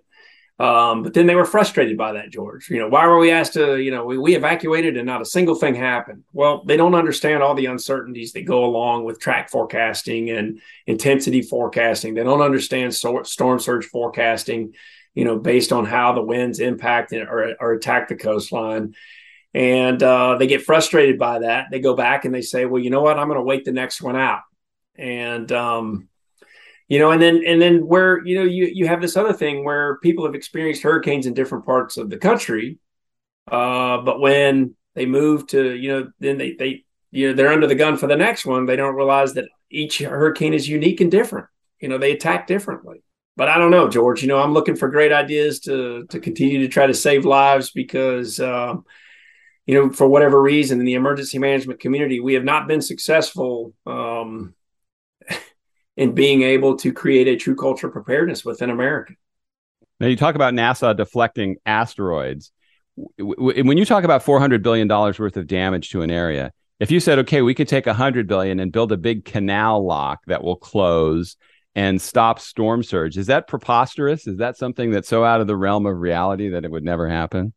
Um, 0.59 1.03
but 1.03 1.13
then 1.13 1.25
they 1.25 1.35
were 1.35 1.45
frustrated 1.45 1.97
by 1.97 2.13
that, 2.13 2.31
George. 2.31 2.69
You 2.69 2.79
know, 2.79 2.89
why 2.89 3.07
were 3.07 3.17
we 3.17 3.31
asked 3.31 3.53
to, 3.53 3.77
you 3.77 3.91
know, 3.91 4.03
we, 4.03 4.17
we 4.17 4.35
evacuated 4.35 4.97
and 4.97 5.05
not 5.05 5.21
a 5.21 5.25
single 5.25 5.55
thing 5.55 5.73
happened? 5.73 6.25
Well, 6.33 6.63
they 6.65 6.75
don't 6.75 6.95
understand 6.95 7.41
all 7.41 7.55
the 7.55 7.67
uncertainties 7.67 8.33
that 8.33 8.43
go 8.43 8.65
along 8.65 9.05
with 9.05 9.19
track 9.19 9.49
forecasting 9.49 10.29
and 10.31 10.59
intensity 10.85 11.41
forecasting. 11.41 12.13
They 12.13 12.23
don't 12.23 12.41
understand 12.41 12.93
storm 12.93 13.59
surge 13.59 13.85
forecasting 13.85 14.73
you 15.19 15.25
know, 15.25 15.37
based 15.37 15.73
on 15.73 15.85
how 15.85 16.13
the 16.13 16.21
winds 16.21 16.59
impact 16.59 17.13
or, 17.13 17.55
or 17.59 17.73
attack 17.73 18.07
the 18.07 18.15
coastline. 18.15 18.95
And 19.53 20.01
uh, 20.01 20.37
they 20.37 20.47
get 20.47 20.61
frustrated 20.61 21.17
by 21.17 21.39
that. 21.39 21.65
They 21.71 21.79
go 21.79 21.95
back 21.95 22.25
and 22.25 22.33
they 22.33 22.41
say, 22.41 22.65
well, 22.65 22.81
you 22.81 22.89
know 22.89 23.01
what? 23.01 23.17
I'm 23.17 23.27
going 23.27 23.39
to 23.39 23.43
wait 23.43 23.65
the 23.65 23.71
next 23.71 24.01
one 24.01 24.15
out. 24.15 24.41
And, 24.95 25.51
um, 25.51 26.07
you 26.89 27.00
know, 27.00 27.12
and 27.12 27.22
then 27.22 27.41
and 27.46 27.62
then 27.62 27.88
where 27.88 28.25
you 28.25 28.36
know 28.36 28.43
you 28.43 28.65
you 28.65 28.88
have 28.88 29.01
this 29.01 29.15
other 29.15 29.34
thing 29.34 29.63
where 29.63 29.98
people 30.00 30.25
have 30.25 30.36
experienced 30.36 30.84
hurricanes 30.84 31.25
in 31.25 31.34
different 31.34 31.65
parts 31.65 31.96
of 31.96 32.10
the 32.10 32.17
country, 32.17 32.79
uh, 33.50 34.00
but 34.00 34.19
when 34.19 34.75
they 34.96 35.05
move 35.05 35.48
to 35.48 35.74
you 35.75 35.89
know 35.91 36.12
then 36.19 36.38
they 36.38 36.53
they 36.53 36.84
you 37.12 37.29
know 37.29 37.34
they're 37.34 37.53
under 37.53 37.67
the 37.67 37.75
gun 37.75 37.96
for 37.96 38.08
the 38.08 38.17
next 38.17 38.46
one. 38.46 38.65
They 38.65 38.75
don't 38.75 38.96
realize 38.96 39.36
that 39.36 39.46
each 39.69 40.00
hurricane 40.00 40.53
is 40.53 40.67
unique 40.67 41.00
and 41.00 41.10
different. 41.10 41.48
You 41.79 41.88
know, 41.88 41.98
they 41.98 42.12
attack 42.12 42.48
differently 42.48 43.01
but 43.39 43.48
I 43.48 43.58
don't 43.58 43.72
know, 43.72 43.88
George. 43.88 44.22
You 44.22 44.27
know, 44.27 44.38
I'm 44.38 44.51
looking 44.51 44.75
for 44.75 44.89
great 44.89 45.13
ideas 45.13 45.62
to 45.62 46.05
to 46.08 46.19
continue 46.19 46.60
to 46.60 46.67
try 46.67 46.86
to 46.88 46.93
save 46.93 47.24
lives 47.24 47.72
because, 47.72 48.38
um, 48.41 48.84
you 49.65 49.75
know, 49.75 49.89
for 49.89 50.10
whatever 50.10 50.41
reason, 50.41 50.81
in 50.81 50.86
the 50.86 50.96
emergency 50.96 51.39
management 51.39 51.79
community, 51.79 52.19
we 52.19 52.34
have 52.34 52.43
not 52.43 52.67
been 52.67 52.81
successful 52.81 53.74
um, 53.85 54.53
in 56.00 56.14
being 56.14 56.44
able 56.44 56.77
to 56.77 56.94
create 56.94 57.27
a 57.27 57.35
true 57.35 57.57
culture 57.57 57.88
of 57.88 57.94
preparedness 57.94 58.46
within 58.46 58.70
America. 58.70 59.14
Now, 60.00 60.07
you 60.07 60.16
talk 60.16 60.33
about 60.33 60.53
NASA 60.53 60.96
deflecting 60.96 61.57
asteroids. 61.66 62.53
When 63.18 63.77
you 63.77 63.83
talk 63.83 64.05
about 64.05 64.24
400 64.24 64.64
billion 64.64 64.88
dollars 64.88 65.20
worth 65.20 65.35
of 65.35 65.46
damage 65.46 65.90
to 65.90 66.01
an 66.01 66.09
area, 66.09 66.53
if 66.79 66.90
you 66.90 67.01
said, 67.01 67.20
okay, 67.20 67.42
we 67.42 67.53
could 67.53 67.68
take 67.68 67.85
100 67.85 68.27
billion 68.27 68.62
and 68.62 68.72
build 68.72 68.94
a 68.94 68.98
big 68.98 69.25
canal 69.25 69.85
lock 69.85 70.20
that 70.27 70.42
will 70.42 70.55
close 70.55 71.35
and 71.75 72.01
stop 72.01 72.40
storm 72.40 72.81
surge. 72.81 73.18
Is 73.18 73.27
that 73.27 73.50
preposterous? 73.50 74.25
Is 74.25 74.38
that 74.38 74.55
something 74.55 74.92
that's 74.92 75.09
so 75.09 75.25
out 75.25 75.42
of 75.42 75.48
the 75.48 75.57
realm 75.57 75.85
of 75.85 75.98
reality 75.98 76.48
that 76.50 76.64
it 76.64 76.72
would 76.72 76.85
never 76.85 77.09
happen? 77.09 77.53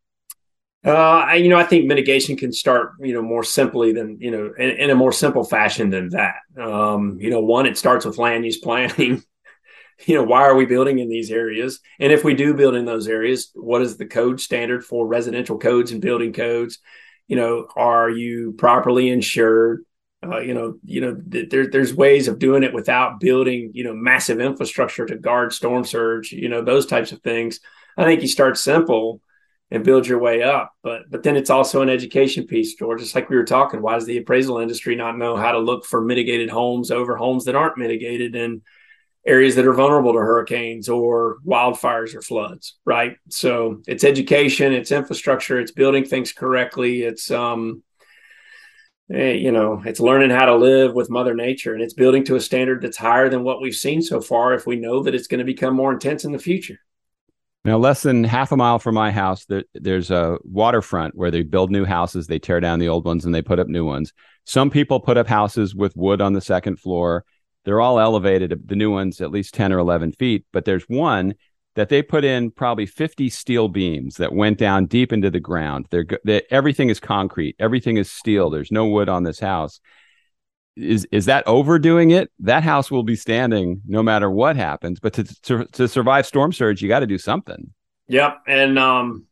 Uh, 0.85 0.91
I, 0.91 1.35
you 1.35 1.47
know, 1.47 1.57
I 1.57 1.63
think 1.63 1.85
mitigation 1.85 2.35
can 2.35 2.51
start, 2.51 2.93
you 2.99 3.13
know, 3.13 3.21
more 3.21 3.43
simply 3.43 3.93
than, 3.93 4.17
you 4.19 4.31
know, 4.31 4.53
in, 4.57 4.69
in 4.71 4.89
a 4.89 4.95
more 4.95 5.13
simple 5.13 5.45
fashion 5.45 5.89
than 5.89 6.09
that. 6.09 6.35
Um, 6.57 7.17
you 7.21 7.29
know, 7.29 7.39
one, 7.39 7.65
it 7.65 7.77
starts 7.77 8.05
with 8.05 8.17
land 8.17 8.43
use 8.43 8.57
planning. 8.57 9.23
you 10.05 10.15
know, 10.15 10.23
why 10.23 10.41
are 10.41 10.55
we 10.55 10.65
building 10.65 10.99
in 10.99 11.07
these 11.07 11.31
areas? 11.31 11.79
And 12.01 12.11
if 12.11 12.25
we 12.25 12.33
do 12.33 12.53
build 12.53 12.75
in 12.75 12.83
those 12.85 13.07
areas, 13.07 13.51
what 13.55 13.81
is 13.81 13.95
the 13.95 14.05
code 14.05 14.41
standard 14.41 14.83
for 14.83 15.07
residential 15.07 15.57
codes 15.57 15.91
and 15.93 16.01
building 16.01 16.33
codes? 16.33 16.79
You 17.29 17.37
know, 17.37 17.67
are 17.77 18.09
you 18.09 18.53
properly 18.57 19.09
insured? 19.09 19.85
Uh, 20.25 20.39
you 20.39 20.53
know, 20.53 20.75
you 20.83 20.99
know, 20.99 21.15
th- 21.31 21.49
there, 21.49 21.67
there's 21.69 21.93
ways 21.93 22.27
of 22.27 22.39
doing 22.39 22.63
it 22.63 22.73
without 22.73 23.21
building, 23.21 23.71
you 23.73 23.85
know, 23.85 23.93
massive 23.93 24.41
infrastructure 24.41 25.05
to 25.05 25.17
guard 25.17 25.53
storm 25.53 25.85
surge. 25.85 26.33
You 26.33 26.49
know, 26.49 26.61
those 26.61 26.85
types 26.85 27.13
of 27.13 27.21
things. 27.21 27.61
I 27.97 28.03
think 28.03 28.21
you 28.21 28.27
start 28.27 28.57
simple 28.57 29.21
and 29.73 29.83
build 29.83 30.05
your 30.05 30.19
way 30.19 30.43
up, 30.43 30.71
but 30.83 31.09
but 31.09 31.23
then 31.23 31.35
it's 31.35 31.49
also 31.49 31.81
an 31.81 31.89
education 31.89 32.45
piece, 32.45 32.75
George. 32.75 32.99
Just 32.99 33.15
like 33.15 33.27
we 33.29 33.35
were 33.35 33.43
talking, 33.43 33.81
why 33.81 33.95
does 33.95 34.05
the 34.05 34.19
appraisal 34.19 34.59
industry 34.59 34.95
not 34.95 35.17
know 35.17 35.35
how 35.35 35.51
to 35.51 35.59
look 35.59 35.83
for 35.83 35.99
mitigated 35.99 36.51
homes 36.51 36.91
over 36.91 37.17
homes 37.17 37.45
that 37.45 37.55
aren't 37.55 37.79
mitigated 37.79 38.35
in 38.35 38.61
areas 39.25 39.55
that 39.55 39.65
are 39.65 39.73
vulnerable 39.73 40.13
to 40.13 40.19
hurricanes 40.19 40.89
or 40.89 41.37
wildfires 41.43 42.13
or 42.13 42.21
floods? 42.21 42.77
Right. 42.85 43.17
So 43.29 43.81
it's 43.87 44.03
education, 44.03 44.73
it's 44.73 44.91
infrastructure, 44.91 45.59
it's 45.59 45.71
building 45.71 46.05
things 46.05 46.33
correctly, 46.33 47.01
it's 47.01 47.31
um 47.31 47.81
Eh, 49.11 49.33
you 49.33 49.51
know, 49.51 49.81
it's 49.85 49.99
learning 49.99 50.29
how 50.29 50.45
to 50.45 50.55
live 50.55 50.93
with 50.93 51.09
Mother 51.09 51.35
Nature 51.35 51.73
and 51.73 51.83
it's 51.83 51.93
building 51.93 52.23
to 52.25 52.35
a 52.35 52.41
standard 52.41 52.81
that's 52.81 52.95
higher 52.97 53.27
than 53.27 53.43
what 53.43 53.61
we've 53.61 53.75
seen 53.75 54.01
so 54.01 54.21
far 54.21 54.53
if 54.53 54.65
we 54.65 54.77
know 54.77 55.03
that 55.03 55.13
it's 55.13 55.27
going 55.27 55.39
to 55.39 55.45
become 55.45 55.75
more 55.75 55.91
intense 55.91 56.23
in 56.23 56.31
the 56.31 56.39
future. 56.39 56.79
Now, 57.65 57.77
less 57.77 58.03
than 58.03 58.25
half 58.25 58.51
a 58.51 58.57
mile 58.57 58.77
from 58.77 58.95
my 58.95 59.11
house, 59.11 59.45
there, 59.45 59.63
there's 59.73 60.11
a 60.11 60.37
waterfront 60.43 61.15
where 61.15 61.31
they 61.31 61.43
build 61.43 61.71
new 61.71 61.85
houses, 61.85 62.27
they 62.27 62.39
tear 62.39 62.59
down 62.59 62.79
the 62.79 62.89
old 62.89 63.05
ones, 63.05 63.23
and 63.23 63.33
they 63.33 63.41
put 63.41 63.59
up 63.59 63.67
new 63.67 63.85
ones. 63.85 64.11
Some 64.43 64.69
people 64.69 64.99
put 64.99 65.17
up 65.17 65.27
houses 65.27 65.73
with 65.73 65.95
wood 65.95 66.19
on 66.19 66.33
the 66.33 66.41
second 66.41 66.77
floor. 66.77 67.23
They're 67.63 67.79
all 67.79 68.01
elevated, 68.01 68.67
the 68.67 68.75
new 68.75 68.91
ones 68.91 69.21
at 69.21 69.31
least 69.31 69.53
10 69.53 69.71
or 69.71 69.79
11 69.79 70.11
feet, 70.13 70.45
but 70.51 70.65
there's 70.65 70.83
one 70.89 71.35
that 71.75 71.87
they 71.87 72.01
put 72.01 72.25
in 72.25 72.51
probably 72.51 72.85
50 72.85 73.29
steel 73.29 73.69
beams 73.69 74.17
that 74.17 74.33
went 74.33 74.57
down 74.57 74.85
deep 74.85 75.13
into 75.13 75.31
the 75.31 75.39
ground. 75.39 75.87
They're, 75.89 76.05
they, 76.25 76.43
everything 76.51 76.89
is 76.89 76.99
concrete, 76.99 77.55
everything 77.59 77.95
is 77.95 78.11
steel. 78.11 78.49
There's 78.49 78.71
no 78.71 78.87
wood 78.87 79.07
on 79.07 79.23
this 79.23 79.39
house. 79.39 79.79
Is 80.75 81.05
is 81.11 81.25
that 81.25 81.47
overdoing 81.47 82.11
it? 82.11 82.31
That 82.39 82.63
house 82.63 82.89
will 82.89 83.03
be 83.03 83.15
standing 83.15 83.81
no 83.85 84.01
matter 84.01 84.29
what 84.29 84.55
happens. 84.55 84.99
But 84.99 85.13
to 85.13 85.23
to, 85.43 85.65
to 85.65 85.87
survive 85.87 86.25
storm 86.25 86.51
surge, 86.51 86.81
you 86.81 86.87
got 86.87 87.01
to 87.01 87.07
do 87.07 87.17
something. 87.17 87.71
Yep, 88.07 88.39
and 88.47 88.79
um, 88.79 89.25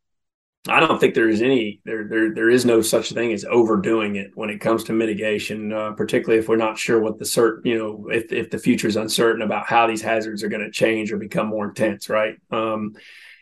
I 0.68 0.80
don't 0.80 1.00
think 1.00 1.16
there 1.16 1.30
is 1.30 1.42
any 1.42 1.82
there 1.86 2.08
there 2.08 2.34
there 2.34 2.50
is 2.50 2.66
no 2.66 2.82
such 2.82 3.12
thing 3.12 3.34
as 3.34 3.44
overdoing 3.46 4.16
it 4.16 4.32
when 4.36 4.52
it 4.52 4.60
comes 4.60 4.84
to 4.86 4.94
mitigation, 4.94 5.74
uh, 5.74 5.92
particularly 5.94 6.40
if 6.40 6.48
we're 6.48 6.56
not 6.56 6.78
sure 6.78 7.00
what 7.00 7.18
the 7.18 7.26
cert 7.26 7.66
you 7.66 7.78
know 7.78 8.08
if 8.12 8.32
if 8.32 8.52
the 8.52 8.60
future 8.60 8.88
is 8.88 8.96
uncertain 8.96 9.42
about 9.42 9.66
how 9.66 9.88
these 9.88 10.04
hazards 10.04 10.44
are 10.44 10.50
going 10.50 10.64
to 10.64 10.70
change 10.70 11.12
or 11.12 11.18
become 11.18 11.48
more 11.48 11.70
intense, 11.70 12.10
right? 12.10 12.36
Um, 12.52 12.94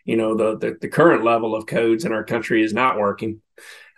you 0.05 0.15
know 0.15 0.35
the, 0.35 0.57
the, 0.57 0.77
the 0.79 0.87
current 0.87 1.25
level 1.25 1.55
of 1.55 1.65
codes 1.65 2.05
in 2.05 2.13
our 2.13 2.23
country 2.23 2.63
is 2.63 2.73
not 2.73 2.97
working. 2.97 3.41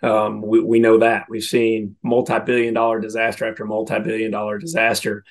Um, 0.02 0.42
we 0.42 0.60
we 0.60 0.80
know 0.80 0.98
that 0.98 1.26
we've 1.28 1.42
seen 1.42 1.96
multi-billion 2.02 2.74
dollar 2.74 3.00
disaster 3.00 3.48
after 3.48 3.64
multi-billion 3.64 4.30
dollar 4.30 4.58
disaster. 4.58 5.24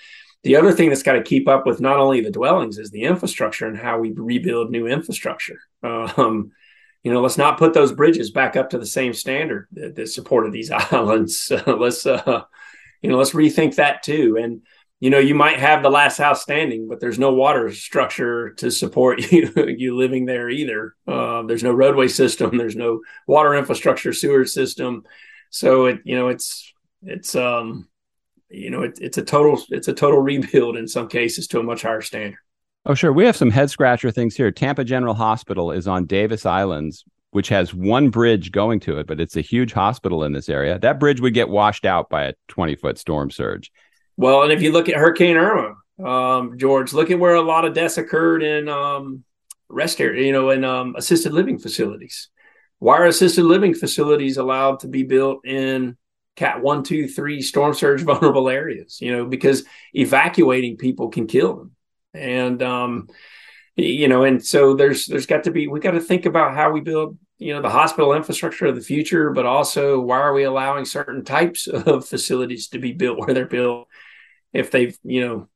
The 0.43 0.55
other 0.55 0.71
thing 0.71 0.89
that's 0.89 1.03
got 1.03 1.13
to 1.13 1.21
keep 1.21 1.47
up 1.47 1.65
with 1.65 1.81
not 1.81 1.99
only 1.99 2.21
the 2.21 2.31
dwellings 2.31 2.77
is 2.77 2.89
the 2.89 3.03
infrastructure 3.03 3.67
and 3.67 3.77
how 3.77 3.99
we 3.99 4.11
rebuild 4.11 4.71
new 4.71 4.87
infrastructure. 4.87 5.59
Um, 5.83 6.51
you 7.03 7.11
know, 7.11 7.21
let's 7.21 7.37
not 7.37 7.57
put 7.57 7.73
those 7.73 7.91
bridges 7.91 8.31
back 8.31 8.55
up 8.55 8.71
to 8.71 8.77
the 8.77 8.85
same 8.85 9.13
standard 9.13 9.67
that, 9.73 9.95
that 9.95 10.07
supported 10.07 10.51
these 10.51 10.71
islands. 10.91 11.51
let's, 11.67 12.05
uh, 12.05 12.43
you 13.01 13.09
know, 13.09 13.17
let's 13.17 13.31
rethink 13.31 13.75
that 13.75 14.03
too. 14.03 14.37
And 14.41 14.61
you 15.01 15.09
know, 15.09 15.17
you 15.17 15.33
might 15.33 15.59
have 15.59 15.81
the 15.81 15.89
last 15.89 16.19
house 16.19 16.43
standing, 16.43 16.87
but 16.87 16.99
there's 16.99 17.17
no 17.17 17.33
water 17.33 17.73
structure 17.73 18.51
to 18.51 18.69
support 18.69 19.19
you 19.31 19.51
you 19.77 19.97
living 19.97 20.25
there 20.25 20.49
either. 20.49 20.95
Uh, 21.07 21.41
there's 21.41 21.63
no 21.63 21.73
roadway 21.73 22.07
system, 22.07 22.57
there's 22.57 22.75
no 22.75 23.01
water 23.27 23.55
infrastructure, 23.55 24.13
sewer 24.13 24.45
system. 24.45 25.03
So 25.49 25.87
it, 25.87 26.01
you 26.05 26.15
know, 26.15 26.29
it's 26.29 26.71
it's 27.01 27.35
um, 27.35 27.89
you 28.47 28.69
know, 28.69 28.83
it, 28.83 28.99
it's 29.01 29.17
a 29.17 29.23
total 29.23 29.61
it's 29.69 29.87
a 29.87 29.93
total 29.93 30.21
rebuild 30.21 30.77
in 30.77 30.87
some 30.87 31.07
cases 31.07 31.47
to 31.47 31.59
a 31.59 31.63
much 31.63 31.81
higher 31.81 32.01
standard. 32.01 32.39
Oh, 32.85 32.93
sure. 32.93 33.11
We 33.11 33.25
have 33.25 33.35
some 33.35 33.51
head 33.51 33.71
scratcher 33.71 34.11
things 34.11 34.35
here. 34.35 34.51
Tampa 34.51 34.83
General 34.83 35.13
Hospital 35.15 35.71
is 35.71 35.87
on 35.87 36.05
Davis 36.05 36.45
Islands, 36.45 37.05
which 37.31 37.49
has 37.49 37.73
one 37.73 38.09
bridge 38.09 38.51
going 38.51 38.79
to 38.81 38.97
it, 38.99 39.07
but 39.07 39.19
it's 39.19 39.35
a 39.35 39.41
huge 39.41 39.73
hospital 39.73 40.23
in 40.23 40.33
this 40.33 40.49
area. 40.49 40.77
That 40.77 40.99
bridge 40.99 41.21
would 41.21 41.33
get 41.33 41.49
washed 41.49 41.85
out 41.85 42.09
by 42.09 42.25
a 42.25 42.33
20 42.49 42.75
foot 42.75 42.97
storm 42.99 43.31
surge. 43.31 43.71
Well, 44.17 44.43
and 44.43 44.51
if 44.51 44.61
you 44.61 44.71
look 44.71 44.89
at 44.89 44.95
Hurricane 44.95 45.37
Irma, 45.37 45.75
um, 46.03 46.57
George, 46.57 46.93
look 46.93 47.11
at 47.11 47.19
where 47.19 47.35
a 47.35 47.41
lot 47.41 47.65
of 47.65 47.73
deaths 47.73 47.97
occurred 47.97 48.43
in 48.43 48.67
um, 48.67 49.23
rest 49.69 50.01
area, 50.01 50.25
you 50.25 50.31
know, 50.31 50.49
in 50.49 50.63
um, 50.63 50.95
assisted 50.97 51.33
living 51.33 51.57
facilities. 51.57 52.29
Why 52.79 52.97
are 52.97 53.05
assisted 53.05 53.43
living 53.43 53.73
facilities 53.73 54.37
allowed 54.37 54.79
to 54.79 54.87
be 54.87 55.03
built 55.03 55.45
in 55.45 55.97
cat 56.35 56.61
one, 56.61 56.83
two, 56.83 57.07
three 57.07 57.41
storm 57.41 57.73
surge 57.73 58.01
vulnerable 58.03 58.49
areas? 58.49 58.99
You 59.01 59.15
know, 59.15 59.25
because 59.25 59.63
evacuating 59.93 60.77
people 60.77 61.09
can 61.09 61.27
kill 61.27 61.55
them, 61.55 61.71
and 62.13 62.61
um, 62.63 63.07
you 63.75 64.07
know, 64.07 64.23
and 64.23 64.43
so 64.43 64.73
there's 64.73 65.05
there's 65.05 65.27
got 65.27 65.43
to 65.45 65.51
be 65.51 65.67
we 65.67 65.79
got 65.79 65.91
to 65.91 66.01
think 66.01 66.25
about 66.25 66.55
how 66.55 66.71
we 66.71 66.81
build 66.81 67.17
you 67.37 67.53
know 67.53 67.61
the 67.61 67.69
hospital 67.69 68.13
infrastructure 68.13 68.65
of 68.65 68.75
the 68.75 68.81
future, 68.81 69.31
but 69.31 69.45
also 69.45 69.99
why 69.99 70.17
are 70.17 70.33
we 70.33 70.43
allowing 70.43 70.85
certain 70.85 71.23
types 71.23 71.67
of 71.67 72.07
facilities 72.07 72.67
to 72.69 72.79
be 72.79 72.93
built 72.93 73.19
where 73.19 73.33
they're 73.33 73.45
built 73.45 73.87
if 74.53 74.71
they've 74.71 74.97
you 75.03 75.21
know 75.21 75.49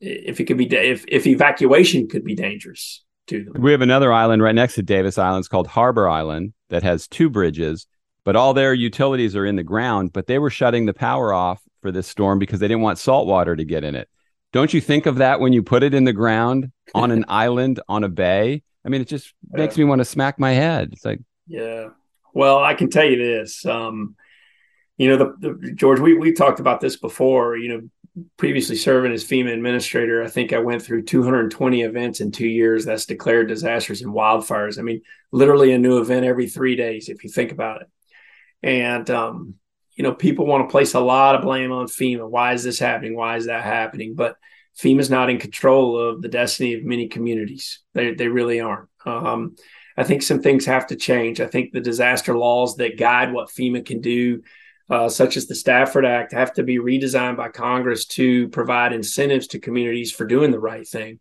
if 0.00 0.40
it 0.40 0.44
could 0.44 0.58
be 0.58 0.66
if 0.66 1.04
if 1.08 1.26
evacuation 1.26 2.08
could 2.08 2.24
be 2.24 2.34
dangerous 2.34 3.04
to 3.28 3.44
them. 3.44 3.62
We 3.62 3.72
have 3.72 3.82
another 3.82 4.12
island 4.12 4.42
right 4.42 4.54
next 4.54 4.74
to 4.74 4.82
Davis 4.82 5.18
Islands 5.18 5.48
called 5.48 5.66
Harbour 5.68 6.08
Island 6.08 6.54
that 6.70 6.82
has 6.82 7.06
two 7.06 7.30
bridges, 7.30 7.86
but 8.24 8.36
all 8.36 8.54
their 8.54 8.74
utilities 8.74 9.36
are 9.36 9.46
in 9.46 9.56
the 9.56 9.62
ground. 9.62 10.12
But 10.12 10.26
they 10.26 10.38
were 10.38 10.50
shutting 10.50 10.86
the 10.86 10.94
power 10.94 11.32
off 11.32 11.62
for 11.82 11.92
this 11.92 12.06
storm 12.06 12.38
because 12.38 12.60
they 12.60 12.68
didn't 12.68 12.82
want 12.82 12.98
salt 12.98 13.26
water 13.26 13.54
to 13.54 13.64
get 13.64 13.84
in 13.84 13.94
it. 13.94 14.08
Don't 14.52 14.74
you 14.74 14.80
think 14.80 15.06
of 15.06 15.16
that 15.16 15.40
when 15.40 15.52
you 15.52 15.62
put 15.62 15.82
it 15.82 15.94
in 15.94 16.04
the 16.04 16.12
ground 16.12 16.70
on 16.94 17.10
an 17.10 17.24
island 17.28 17.80
on 17.88 18.04
a 18.04 18.08
bay? 18.08 18.62
I 18.84 18.88
mean, 18.88 19.00
it 19.00 19.08
just 19.08 19.32
makes 19.50 19.78
me 19.78 19.84
want 19.84 20.00
to 20.00 20.04
smack 20.04 20.38
my 20.38 20.52
head. 20.52 20.90
It's 20.92 21.04
like, 21.04 21.20
yeah. 21.46 21.88
Well, 22.34 22.58
I 22.58 22.74
can 22.74 22.90
tell 22.90 23.04
you 23.04 23.16
this. 23.16 23.64
Um, 23.64 24.16
you 24.96 25.08
know, 25.08 25.16
the, 25.16 25.34
the 25.38 25.72
George, 25.72 26.00
we 26.00 26.14
we 26.16 26.32
talked 26.32 26.60
about 26.60 26.80
this 26.80 26.96
before. 26.96 27.56
You 27.56 27.68
know, 27.68 27.80
previously 28.36 28.76
serving 28.76 29.12
as 29.12 29.24
FEMA 29.24 29.52
administrator, 29.52 30.22
I 30.22 30.28
think 30.28 30.52
I 30.52 30.58
went 30.58 30.82
through 30.82 31.04
220 31.04 31.82
events 31.82 32.20
in 32.20 32.30
two 32.30 32.46
years 32.46 32.84
that's 32.84 33.06
declared 33.06 33.48
disasters 33.48 34.02
and 34.02 34.12
wildfires. 34.12 34.78
I 34.78 34.82
mean, 34.82 35.00
literally 35.30 35.72
a 35.72 35.78
new 35.78 35.98
event 35.98 36.26
every 36.26 36.48
three 36.48 36.76
days, 36.76 37.08
if 37.08 37.24
you 37.24 37.30
think 37.30 37.52
about 37.52 37.82
it. 37.82 37.88
And, 38.62 39.08
um, 39.10 39.54
you 39.94 40.02
know, 40.02 40.12
people 40.12 40.46
want 40.46 40.68
to 40.68 40.72
place 40.72 40.94
a 40.94 41.00
lot 41.00 41.34
of 41.34 41.42
blame 41.42 41.72
on 41.72 41.86
FEMA. 41.86 42.28
Why 42.28 42.52
is 42.52 42.62
this 42.62 42.78
happening? 42.78 43.16
Why 43.16 43.36
is 43.36 43.46
that 43.46 43.64
happening? 43.64 44.14
But 44.14 44.36
FEMA 44.78 45.00
is 45.00 45.10
not 45.10 45.30
in 45.30 45.38
control 45.38 45.98
of 45.98 46.22
the 46.22 46.28
destiny 46.28 46.74
of 46.74 46.84
many 46.84 47.08
communities. 47.08 47.80
They, 47.94 48.14
they 48.14 48.28
really 48.28 48.60
aren't. 48.60 48.88
Um, 49.04 49.56
I 49.96 50.04
think 50.04 50.22
some 50.22 50.40
things 50.40 50.66
have 50.66 50.86
to 50.88 50.96
change. 50.96 51.40
I 51.40 51.46
think 51.46 51.72
the 51.72 51.80
disaster 51.80 52.36
laws 52.36 52.76
that 52.76 52.98
guide 52.98 53.32
what 53.32 53.50
FEMA 53.50 53.84
can 53.84 54.00
do 54.00 54.42
uh, 54.92 55.08
such 55.08 55.38
as 55.38 55.46
the 55.46 55.54
Stafford 55.54 56.04
Act, 56.04 56.34
have 56.34 56.52
to 56.52 56.62
be 56.62 56.76
redesigned 56.76 57.38
by 57.38 57.48
Congress 57.48 58.04
to 58.04 58.48
provide 58.50 58.92
incentives 58.92 59.46
to 59.46 59.58
communities 59.58 60.12
for 60.12 60.26
doing 60.26 60.50
the 60.50 60.60
right 60.60 60.86
thing. 60.86 61.18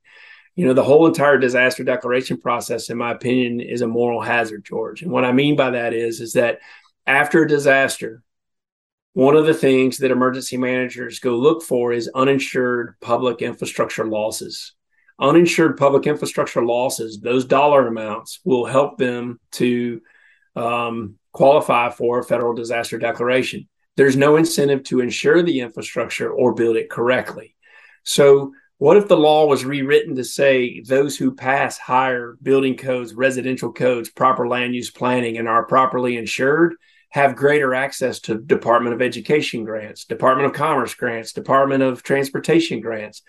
You 0.57 0.65
know, 0.65 0.73
the 0.73 0.83
whole 0.83 1.07
entire 1.07 1.37
disaster 1.37 1.81
declaration 1.85 2.35
process, 2.35 2.89
in 2.89 2.97
my 2.97 3.11
opinion, 3.11 3.61
is 3.61 3.81
a 3.81 3.87
moral 3.87 4.19
hazard, 4.19 4.65
George. 4.65 5.03
And 5.03 5.09
what 5.09 5.23
I 5.23 5.31
mean 5.31 5.55
by 5.55 5.69
that 5.69 5.93
is, 5.93 6.19
is 6.19 6.33
that 6.33 6.59
after 7.07 7.43
a 7.43 7.47
disaster, 7.47 8.23
one 9.13 9.37
of 9.37 9.45
the 9.45 9.53
things 9.53 9.99
that 9.99 10.11
emergency 10.11 10.57
managers 10.57 11.19
go 11.19 11.37
look 11.37 11.63
for 11.63 11.93
is 11.93 12.11
uninsured 12.13 12.95
public 12.99 13.41
infrastructure 13.41 14.05
losses. 14.05 14.73
Uninsured 15.17 15.77
public 15.77 16.07
infrastructure 16.07 16.65
losses, 16.65 17.21
those 17.21 17.45
dollar 17.45 17.87
amounts 17.87 18.41
will 18.43 18.65
help 18.65 18.97
them 18.97 19.39
to 19.51 20.01
um, 20.57 21.15
qualify 21.31 21.89
for 21.89 22.19
a 22.19 22.23
federal 22.23 22.53
disaster 22.53 22.97
declaration. 22.97 23.67
There's 23.97 24.17
no 24.17 24.37
incentive 24.37 24.83
to 24.83 25.01
insure 25.01 25.43
the 25.43 25.59
infrastructure 25.59 26.31
or 26.31 26.53
build 26.53 26.77
it 26.77 26.89
correctly. 26.89 27.55
So, 28.03 28.53
what 28.77 28.97
if 28.97 29.07
the 29.07 29.17
law 29.17 29.45
was 29.45 29.63
rewritten 29.63 30.15
to 30.15 30.23
say 30.23 30.81
those 30.81 31.15
who 31.15 31.35
pass 31.35 31.77
higher 31.77 32.35
building 32.41 32.75
codes, 32.75 33.13
residential 33.13 33.71
codes, 33.71 34.09
proper 34.09 34.47
land 34.47 34.73
use 34.73 34.89
planning, 34.89 35.37
and 35.37 35.47
are 35.47 35.65
properly 35.65 36.17
insured 36.17 36.73
have 37.11 37.35
greater 37.35 37.75
access 37.75 38.21
to 38.21 38.39
Department 38.39 38.95
of 38.95 39.01
Education 39.01 39.65
grants, 39.65 40.05
Department 40.05 40.47
of 40.47 40.53
Commerce 40.53 40.93
grants, 40.93 41.33
Department 41.33 41.83
of 41.83 42.03
Transportation 42.03 42.79
grants? 42.79 43.21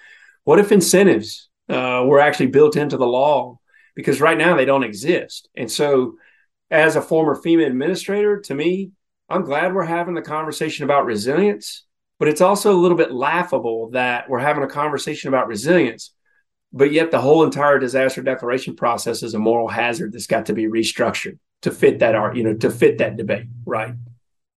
What 0.44 0.60
if 0.60 0.72
incentives 0.72 1.48
uh, 1.68 2.02
were 2.06 2.20
actually 2.20 2.46
built 2.46 2.76
into 2.76 2.96
the 2.96 3.06
law? 3.06 3.58
Because 3.94 4.20
right 4.20 4.38
now 4.38 4.56
they 4.56 4.64
don't 4.64 4.84
exist. 4.84 5.48
And 5.56 5.70
so 5.70 6.14
as 6.72 6.96
a 6.96 7.02
former 7.02 7.36
FEMA 7.36 7.66
administrator, 7.66 8.40
to 8.40 8.54
me, 8.54 8.90
I'm 9.28 9.44
glad 9.44 9.74
we're 9.74 9.84
having 9.84 10.14
the 10.14 10.22
conversation 10.22 10.84
about 10.84 11.04
resilience, 11.04 11.84
but 12.18 12.28
it's 12.28 12.40
also 12.40 12.72
a 12.72 12.80
little 12.80 12.96
bit 12.96 13.12
laughable 13.12 13.90
that 13.90 14.28
we're 14.28 14.38
having 14.38 14.64
a 14.64 14.68
conversation 14.68 15.28
about 15.28 15.48
resilience, 15.48 16.14
but 16.72 16.90
yet 16.90 17.10
the 17.10 17.20
whole 17.20 17.44
entire 17.44 17.78
disaster 17.78 18.22
declaration 18.22 18.74
process 18.74 19.22
is 19.22 19.34
a 19.34 19.38
moral 19.38 19.68
hazard 19.68 20.12
that's 20.12 20.26
got 20.26 20.46
to 20.46 20.54
be 20.54 20.64
restructured 20.64 21.38
to 21.60 21.70
fit 21.70 21.98
that 21.98 22.14
art, 22.14 22.36
you 22.36 22.42
know, 22.42 22.54
to 22.54 22.70
fit 22.70 22.98
that 22.98 23.18
debate, 23.18 23.46
right? 23.66 23.94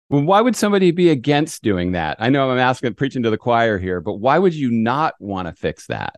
Well, 0.09 0.23
why 0.23 0.41
would 0.41 0.55
somebody 0.55 0.93
be 0.93 1.11
against 1.11 1.65
doing 1.65 1.93
that? 1.93 2.19
I 2.21 2.31
know 2.31 2.49
I'm 2.49 2.59
asking, 2.59 2.95
preaching 2.95 3.25
to 3.25 3.31
the 3.31 3.39
choir 3.39 3.77
here, 3.77 4.01
but 4.01 4.15
why 4.15 4.39
would 4.39 4.55
you 4.55 4.71
not 4.71 5.15
want 5.19 5.49
to 5.49 5.53
fix 5.53 5.89
that? 5.89 6.15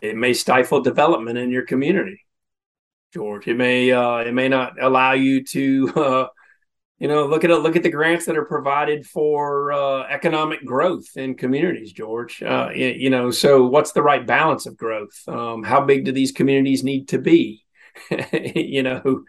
It 0.00 0.16
may 0.16 0.34
stifle 0.34 0.80
development 0.80 1.36
in 1.36 1.50
your 1.50 1.62
community. 1.62 2.20
George. 3.12 3.46
It 3.46 3.56
may 3.56 3.92
uh, 3.92 4.18
it 4.18 4.32
may 4.32 4.48
not 4.48 4.80
allow 4.80 5.12
you 5.12 5.44
to 5.44 5.92
uh, 5.96 6.26
you 6.98 7.08
know 7.08 7.26
look 7.26 7.44
at 7.44 7.50
a, 7.50 7.56
look 7.56 7.76
at 7.76 7.82
the 7.82 7.90
grants 7.90 8.26
that 8.26 8.36
are 8.36 8.44
provided 8.44 9.06
for 9.06 9.72
uh, 9.72 10.04
economic 10.08 10.64
growth 10.64 11.16
in 11.16 11.34
communities, 11.34 11.92
George. 11.92 12.42
Uh, 12.42 12.70
you 12.74 13.10
know, 13.10 13.30
so 13.30 13.66
what's 13.66 13.92
the 13.92 14.02
right 14.02 14.26
balance 14.26 14.66
of 14.66 14.76
growth? 14.76 15.22
Um, 15.28 15.62
how 15.62 15.80
big 15.82 16.04
do 16.04 16.12
these 16.12 16.32
communities 16.32 16.82
need 16.82 17.08
to 17.08 17.18
be? 17.18 17.64
you 18.54 18.82
know, 18.82 19.24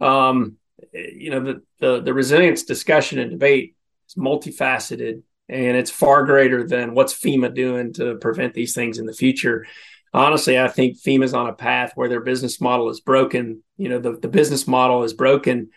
um, 0.00 0.56
you 0.92 1.30
know 1.30 1.40
the, 1.40 1.62
the 1.80 2.00
the 2.00 2.14
resilience 2.14 2.64
discussion 2.64 3.18
and 3.18 3.30
debate 3.30 3.76
is 4.08 4.14
multifaceted 4.14 5.22
and 5.50 5.76
it's 5.78 5.90
far 5.90 6.24
greater 6.24 6.66
than 6.66 6.94
what's 6.94 7.14
FEMA 7.14 7.54
doing 7.54 7.92
to 7.94 8.16
prevent 8.16 8.52
these 8.52 8.74
things 8.74 8.98
in 8.98 9.06
the 9.06 9.14
future 9.14 9.66
honestly, 10.12 10.58
I 10.58 10.68
think 10.68 10.98
FEMA's 10.98 11.34
on 11.34 11.48
a 11.48 11.52
path 11.52 11.92
where 11.94 12.08
their 12.08 12.20
business 12.20 12.60
model 12.60 12.88
is 12.90 13.00
broken. 13.00 13.62
You 13.76 13.88
know, 13.88 13.98
the, 13.98 14.12
the 14.12 14.28
business 14.28 14.66
model 14.66 15.04
is 15.04 15.12
broken. 15.12 15.70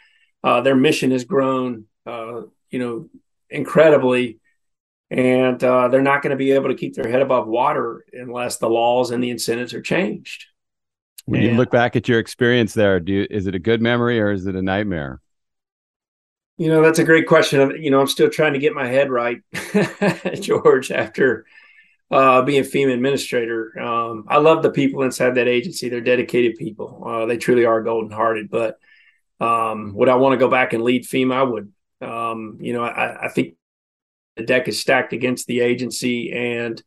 Uh, 0.44 0.62
their 0.62 0.76
mission 0.76 1.12
has 1.12 1.24
grown, 1.24 1.86
uh, 2.06 2.42
you 2.70 2.80
know, 2.80 3.10
incredibly. 3.50 4.40
And 5.10 5.62
uh, 5.62 5.90
they're 5.90 6.02
not 6.02 6.22
going 6.22 6.32
to 6.32 6.38
be 6.38 6.52
able 6.52 6.70
to 6.70 6.76
keep 6.76 6.96
their 6.96 7.12
head 7.12 7.22
above 7.22 7.48
water 7.48 8.06
unless 8.14 8.58
the 8.58 8.70
laws 8.70 9.12
and 9.12 9.22
the 9.22 9.30
incentives 9.30 9.74
are 9.74 9.82
changed. 9.82 10.46
When 11.26 11.42
and, 11.42 11.52
you 11.52 11.58
look 11.58 11.70
back 11.70 11.96
at 11.96 12.08
your 12.08 12.20
experience 12.20 12.74
there, 12.74 13.00
do 13.00 13.12
you, 13.12 13.28
is 13.30 13.46
it 13.46 13.54
a 13.54 13.60
good 13.60 13.82
memory 13.82 14.20
or 14.20 14.32
is 14.32 14.46
it 14.48 14.56
a 14.56 14.62
nightmare? 14.62 15.20
You 16.58 16.70
know, 16.70 16.82
that's 16.82 17.00
a 17.00 17.04
great 17.04 17.28
question. 17.28 17.82
You 17.82 17.92
know, 17.92 18.00
I'm 18.00 18.08
still 18.08 18.30
trying 18.30 18.54
to 18.54 18.60
get 18.60 18.74
my 18.74 18.88
head 18.88 19.10
right, 19.10 19.40
George, 20.42 20.92
after 20.92 21.46
uh, 22.12 22.42
being 22.42 22.64
FEMA 22.64 22.94
administrator. 22.94 23.80
Um, 23.80 24.26
I 24.28 24.38
love 24.38 24.64
the 24.64 24.72
people 24.72 25.04
inside 25.04 25.36
that 25.36 25.48
agency. 25.48 25.88
They're 25.88 26.02
dedicated 26.02 26.58
people. 26.58 27.04
Uh, 27.06 27.26
they 27.26 27.38
truly 27.38 27.66
are 27.66 27.82
golden 27.82 28.12
hearted. 28.12 28.50
But 28.50 28.78
um, 29.40 29.94
would 29.96 30.10
I 30.10 30.16
want 30.16 30.34
to 30.34 30.38
go 30.38 30.50
back 30.50 30.74
and 30.74 30.84
lead 30.84 31.06
FEMA? 31.06 31.34
I 31.34 31.44
would. 31.44 31.72
Um, 32.02 32.58
you 32.60 32.74
know, 32.74 32.84
I, 32.84 33.26
I, 33.26 33.30
think 33.30 33.56
the 34.36 34.44
deck 34.44 34.68
is 34.68 34.82
stacked 34.82 35.14
against 35.14 35.46
the 35.46 35.60
agency, 35.60 36.32
and 36.32 36.82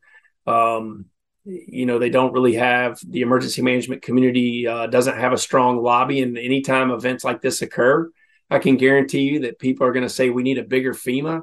um, 0.45 1.07
you 1.45 1.87
know 1.87 2.01
they 2.01 2.11
don't 2.11 2.33
really 2.33 2.55
have 2.55 2.99
the 3.09 3.21
emergency 3.21 3.63
management 3.63 4.03
community 4.03 4.67
uh, 4.67 4.89
doesn't 4.89 5.17
have 5.17 5.33
a 5.33 5.39
strong 5.39 5.81
lobby. 5.81 6.21
And 6.21 6.37
anytime 6.37 6.91
events 6.91 7.23
like 7.23 7.41
this 7.41 7.63
occur, 7.63 8.11
I 8.51 8.59
can 8.59 8.77
guarantee 8.77 9.21
you 9.21 9.41
that 9.41 9.61
people 9.61 9.87
are 9.87 9.93
going 9.93 10.03
to 10.03 10.13
say 10.13 10.31
we 10.31 10.43
need 10.43 10.59
a 10.59 10.65
bigger 10.65 10.95
FEMA 10.95 11.43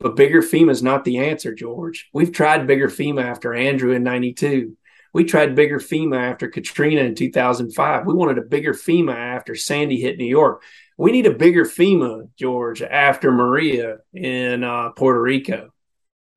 but 0.00 0.16
bigger 0.16 0.42
FEMA 0.42 0.70
is 0.70 0.82
not 0.82 1.04
the 1.04 1.18
answer, 1.18 1.54
George. 1.54 2.08
We've 2.12 2.32
tried 2.32 2.66
bigger 2.66 2.88
FEMA 2.88 3.22
after 3.22 3.52
Andrew 3.52 3.92
in 3.92 4.02
92. 4.02 4.76
We 5.12 5.24
tried 5.24 5.56
bigger 5.56 5.80
FEMA 5.80 6.16
after 6.16 6.48
Katrina 6.48 7.00
in 7.00 7.14
2005. 7.14 8.06
We 8.06 8.14
wanted 8.14 8.38
a 8.38 8.42
bigger 8.42 8.74
FEMA 8.74 9.14
after 9.14 9.54
Sandy 9.54 10.00
hit 10.00 10.18
New 10.18 10.26
York. 10.26 10.62
We 10.96 11.10
need 11.12 11.26
a 11.26 11.34
bigger 11.34 11.64
FEMA, 11.64 12.28
George, 12.38 12.82
after 12.82 13.32
Maria 13.32 13.98
in 14.12 14.62
uh, 14.62 14.90
Puerto 14.90 15.20
Rico. 15.20 15.72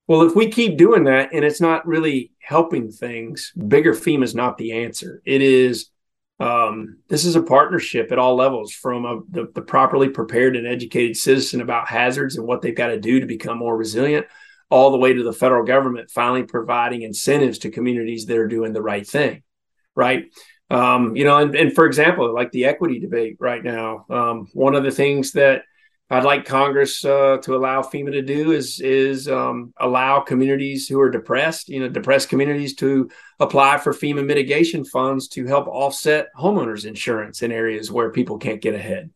Well, 0.07 0.23
if 0.23 0.35
we 0.35 0.49
keep 0.49 0.77
doing 0.77 1.03
that 1.03 1.31
and 1.31 1.45
it's 1.45 1.61
not 1.61 1.85
really 1.85 2.31
helping 2.39 2.91
things, 2.91 3.51
bigger 3.55 3.93
FEMA 3.93 4.23
is 4.23 4.33
not 4.33 4.57
the 4.57 4.71
answer. 4.71 5.21
It 5.25 5.41
is 5.41 5.90
um, 6.41 6.97
this 7.07 7.23
is 7.23 7.35
a 7.35 7.43
partnership 7.43 8.11
at 8.11 8.17
all 8.17 8.35
levels 8.35 8.73
from 8.73 9.05
a, 9.05 9.19
the, 9.29 9.51
the, 9.53 9.61
properly 9.61 10.09
prepared 10.09 10.55
and 10.55 10.65
educated 10.65 11.15
citizen 11.15 11.61
about 11.61 11.87
hazards 11.87 12.35
and 12.35 12.47
what 12.47 12.63
they've 12.63 12.75
got 12.75 12.87
to 12.87 12.99
do 12.99 13.19
to 13.19 13.27
become 13.27 13.59
more 13.59 13.77
resilient, 13.77 14.25
all 14.67 14.89
the 14.89 14.97
way 14.97 15.13
to 15.13 15.21
the 15.21 15.33
federal 15.33 15.63
government 15.63 16.09
finally 16.09 16.41
providing 16.41 17.03
incentives 17.03 17.59
to 17.59 17.69
communities 17.69 18.25
that 18.25 18.37
are 18.37 18.47
doing 18.47 18.73
the 18.73 18.81
right 18.81 19.07
thing, 19.07 19.43
right? 19.95 20.25
Um, 20.71 21.15
you 21.15 21.25
know, 21.25 21.37
and, 21.37 21.53
and, 21.53 21.75
for 21.75 21.85
example, 21.85 22.33
like 22.33 22.51
the 22.51 22.65
equity 22.65 22.99
debate 22.99 23.37
right 23.39 23.63
now, 23.63 24.07
um, 24.09 24.47
one 24.53 24.73
of 24.73 24.83
the 24.83 24.89
things 24.89 25.33
that 25.33 25.61
I'd 26.11 26.25
like 26.25 26.43
Congress 26.43 27.05
uh, 27.05 27.37
to 27.43 27.55
allow 27.55 27.81
FEMA 27.81 28.11
to 28.11 28.21
do 28.21 28.51
is 28.51 28.81
is 28.81 29.29
um, 29.29 29.73
allow 29.77 30.19
communities 30.19 30.85
who 30.85 30.99
are 30.99 31.09
depressed, 31.09 31.69
you 31.69 31.79
know, 31.79 31.87
depressed 31.87 32.27
communities 32.27 32.75
to 32.75 33.09
apply 33.39 33.77
for 33.77 33.93
FEMA 33.93 34.25
mitigation 34.25 34.83
funds 34.83 35.29
to 35.29 35.45
help 35.45 35.67
offset 35.67 36.27
homeowners 36.37 36.85
insurance 36.85 37.43
in 37.43 37.53
areas 37.53 37.89
where 37.89 38.11
people 38.11 38.39
can't 38.39 38.61
get 38.61 38.75
ahead. 38.75 39.09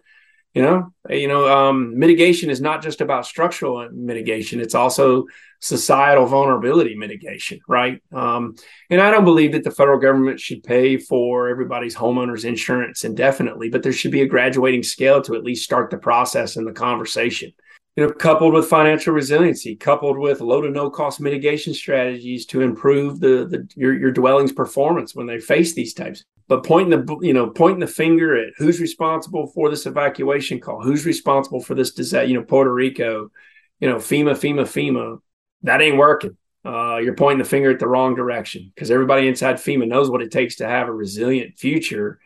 You 0.54 0.62
know, 0.62 0.94
you 1.10 1.28
know, 1.28 1.54
um, 1.54 2.00
mitigation 2.00 2.50
is 2.50 2.62
not 2.62 2.82
just 2.82 3.02
about 3.02 3.26
structural 3.26 3.90
mitigation; 3.92 4.62
it's 4.62 4.74
also 4.74 5.26
societal 5.66 6.28
vulnerability 6.28 6.96
mitigation, 6.96 7.60
right? 7.68 8.00
Um, 8.14 8.56
and 8.92 9.02
I 9.02 9.10
don't 9.10 9.26
believe 9.26 9.54
that 9.54 9.64
the 9.64 9.72
federal 9.72 10.00
government 10.00 10.40
should 10.40 10.64
pay 10.64 10.98
for 10.98 11.50
everybody's 11.50 11.96
homeowners 11.96 12.46
insurance 12.46 13.04
indefinitely, 13.04 13.70
but 13.70 13.82
there 13.82 13.92
should 13.92 14.12
be 14.12 14.22
a 14.22 14.28
graduating 14.28 14.84
scale 14.84 15.24
to 15.24 15.34
at 15.34 15.44
least 15.44 15.64
start 15.64 15.90
the 15.90 15.98
process 15.98 16.56
and 16.56 16.68
the 16.68 16.72
conversation. 16.72 17.52
You 17.96 18.06
know, 18.06 18.14
coupled 18.14 18.54
with 18.54 18.68
financial 18.68 19.14
resiliency, 19.14 19.76
coupled 19.76 20.20
with 20.20 20.42
low 20.42 20.62
to 20.62 20.70
no 20.70 20.90
cost 20.90 21.20
mitigation 21.20 21.74
strategies 21.74 22.46
to 22.48 22.62
improve 22.62 23.20
the, 23.20 23.48
the 23.50 23.68
your, 23.76 23.98
your 23.98 24.12
dwelling's 24.12 24.52
performance 24.52 25.16
when 25.16 25.26
they 25.26 25.40
face 25.40 25.74
these 25.74 25.94
types. 25.94 26.24
But 26.48 26.64
pointing 26.64 27.06
the 27.06 27.18
you 27.22 27.34
know 27.34 27.50
pointing 27.50 27.80
the 27.80 27.88
finger 27.88 28.36
at 28.36 28.54
who's 28.58 28.80
responsible 28.82 29.48
for 29.48 29.70
this 29.70 29.86
evacuation 29.86 30.60
call, 30.60 30.84
who's 30.84 31.06
responsible 31.06 31.62
for 31.62 31.74
this 31.74 31.92
disaster, 31.94 32.28
you 32.28 32.38
know 32.38 32.44
Puerto 32.44 32.72
Rico, 32.72 33.32
you 33.80 33.90
know 33.90 33.96
FEMA, 33.96 34.34
FEMA, 34.34 34.64
FEMA 34.64 35.22
that 35.66 35.82
ain't 35.82 35.98
working. 35.98 36.38
Uh, 36.64 36.98
you're 36.98 37.14
pointing 37.14 37.38
the 37.38 37.50
finger 37.50 37.70
at 37.70 37.80
the 37.80 37.88
wrong 37.88 38.16
direction 38.16 38.72
because 38.74 38.90
everybody 38.90 39.28
inside 39.28 39.58
FEMA 39.58 39.88
knows 39.88 40.10
what 40.10 40.22
it 40.22 40.32
takes 40.32 40.56
to 40.56 40.68
have 40.68 40.88
a 40.88 40.94
resilient 40.94 41.60
future, 41.60 42.20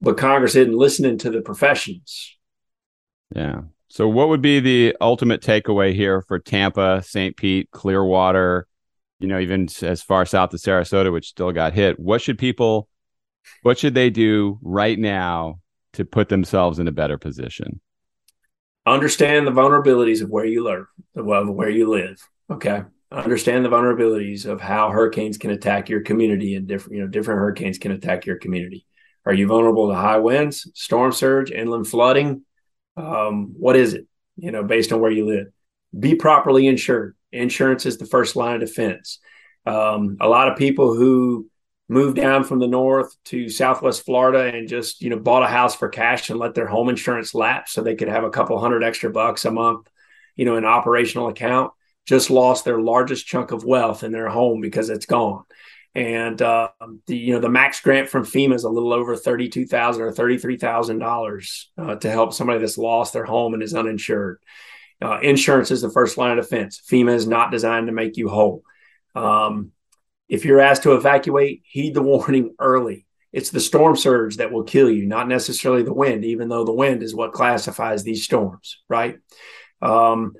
but 0.00 0.16
Congress 0.16 0.54
isn't 0.54 0.76
listening 0.76 1.18
to 1.18 1.30
the 1.30 1.40
professions. 1.40 2.36
Yeah. 3.34 3.62
So, 3.88 4.08
what 4.08 4.28
would 4.28 4.40
be 4.40 4.60
the 4.60 4.96
ultimate 5.00 5.42
takeaway 5.42 5.94
here 5.94 6.22
for 6.22 6.38
Tampa, 6.38 7.02
St. 7.04 7.36
Pete, 7.36 7.70
Clearwater, 7.72 8.66
you 9.18 9.26
know, 9.26 9.38
even 9.38 9.68
as 9.82 10.00
far 10.02 10.24
south 10.26 10.54
as 10.54 10.62
Sarasota, 10.62 11.12
which 11.12 11.28
still 11.28 11.52
got 11.52 11.72
hit? 11.72 11.98
What 11.98 12.22
should 12.22 12.38
people, 12.38 12.88
what 13.62 13.78
should 13.78 13.94
they 13.94 14.10
do 14.10 14.58
right 14.62 14.98
now 14.98 15.60
to 15.94 16.04
put 16.04 16.28
themselves 16.28 16.78
in 16.78 16.88
a 16.88 16.92
better 16.92 17.18
position? 17.18 17.80
Understand 18.86 19.46
the 19.46 19.52
vulnerabilities 19.52 20.22
of 20.22 20.30
where 20.30 20.44
you 20.44 20.64
live, 20.64 20.86
of 21.16 21.48
where 21.48 21.70
you 21.70 21.90
live. 21.90 22.26
Okay. 22.52 22.82
Understand 23.10 23.64
the 23.64 23.70
vulnerabilities 23.70 24.46
of 24.46 24.60
how 24.60 24.90
hurricanes 24.90 25.38
can 25.38 25.50
attack 25.50 25.88
your 25.88 26.02
community 26.02 26.54
and 26.54 26.66
different, 26.66 26.96
you 26.96 27.02
know, 27.02 27.08
different 27.08 27.40
hurricanes 27.40 27.78
can 27.78 27.92
attack 27.92 28.26
your 28.26 28.36
community. 28.36 28.86
Are 29.24 29.32
you 29.32 29.46
vulnerable 29.46 29.88
to 29.88 29.94
high 29.94 30.18
winds, 30.18 30.70
storm 30.74 31.12
surge, 31.12 31.50
inland 31.50 31.88
flooding? 31.88 32.42
Um, 32.96 33.54
what 33.58 33.76
is 33.76 33.94
it? 33.94 34.06
You 34.36 34.50
know, 34.50 34.64
based 34.64 34.92
on 34.92 35.00
where 35.00 35.10
you 35.10 35.26
live. 35.26 35.46
Be 35.98 36.14
properly 36.14 36.66
insured. 36.66 37.16
Insurance 37.32 37.86
is 37.86 37.98
the 37.98 38.06
first 38.06 38.36
line 38.36 38.56
of 38.56 38.60
defense. 38.60 39.18
Um, 39.64 40.18
a 40.20 40.28
lot 40.28 40.48
of 40.48 40.58
people 40.58 40.94
who 40.94 41.48
moved 41.88 42.16
down 42.16 42.44
from 42.44 42.58
the 42.58 42.66
north 42.66 43.14
to 43.26 43.48
Southwest 43.48 44.04
Florida 44.04 44.56
and 44.56 44.68
just 44.68 45.02
you 45.02 45.10
know 45.10 45.18
bought 45.18 45.42
a 45.42 45.48
house 45.48 45.74
for 45.74 45.88
cash 45.88 46.28
and 46.30 46.38
let 46.38 46.54
their 46.54 46.66
home 46.66 46.88
insurance 46.88 47.34
lapse 47.34 47.72
so 47.72 47.82
they 47.82 47.94
could 47.94 48.08
have 48.08 48.24
a 48.24 48.30
couple 48.30 48.58
hundred 48.58 48.82
extra 48.82 49.10
bucks 49.10 49.44
a 49.44 49.50
month, 49.50 49.86
you 50.34 50.44
know, 50.44 50.56
in 50.56 50.64
operational 50.64 51.28
account 51.28 51.72
just 52.06 52.30
lost 52.30 52.64
their 52.64 52.80
largest 52.80 53.26
chunk 53.26 53.52
of 53.52 53.64
wealth 53.64 54.02
in 54.02 54.12
their 54.12 54.28
home 54.28 54.60
because 54.60 54.90
it's 54.90 55.06
gone. 55.06 55.44
And 55.94 56.40
uh, 56.40 56.70
the 57.06 57.16
you 57.16 57.34
know 57.34 57.40
the 57.40 57.50
max 57.50 57.80
grant 57.80 58.08
from 58.08 58.24
FEMA 58.24 58.54
is 58.54 58.64
a 58.64 58.70
little 58.70 58.92
over 58.92 59.14
thirty 59.14 59.48
two 59.48 59.66
thousand 59.66 60.02
or 60.02 60.12
thirty 60.12 60.38
three 60.38 60.56
thousand 60.56 61.02
uh, 61.02 61.06
dollars 61.06 61.70
to 62.00 62.10
help 62.10 62.32
somebody 62.32 62.60
that's 62.60 62.78
lost 62.78 63.12
their 63.12 63.26
home 63.26 63.52
and 63.52 63.62
is 63.62 63.74
uninsured. 63.74 64.38
Uh, 65.02 65.18
insurance 65.20 65.70
is 65.70 65.82
the 65.82 65.90
first 65.90 66.16
line 66.16 66.38
of 66.38 66.44
defense. 66.44 66.80
FEMA 66.90 67.14
is 67.14 67.26
not 67.26 67.50
designed 67.50 67.88
to 67.88 67.92
make 67.92 68.16
you 68.16 68.28
whole. 68.28 68.62
Um, 69.14 69.72
if 70.28 70.46
you're 70.46 70.60
asked 70.60 70.84
to 70.84 70.94
evacuate, 70.94 71.62
heed 71.64 71.92
the 71.92 72.02
warning 72.02 72.54
early. 72.58 73.06
It's 73.32 73.50
the 73.50 73.60
storm 73.60 73.96
surge 73.96 74.36
that 74.36 74.52
will 74.52 74.62
kill 74.62 74.90
you, 74.90 75.06
not 75.06 75.28
necessarily 75.28 75.82
the 75.82 75.92
wind, 75.92 76.24
even 76.24 76.48
though 76.48 76.64
the 76.64 76.72
wind 76.72 77.02
is 77.02 77.14
what 77.14 77.32
classifies 77.32 78.02
these 78.02 78.24
storms, 78.24 78.82
right? 78.88 79.18
Um, 79.80 80.34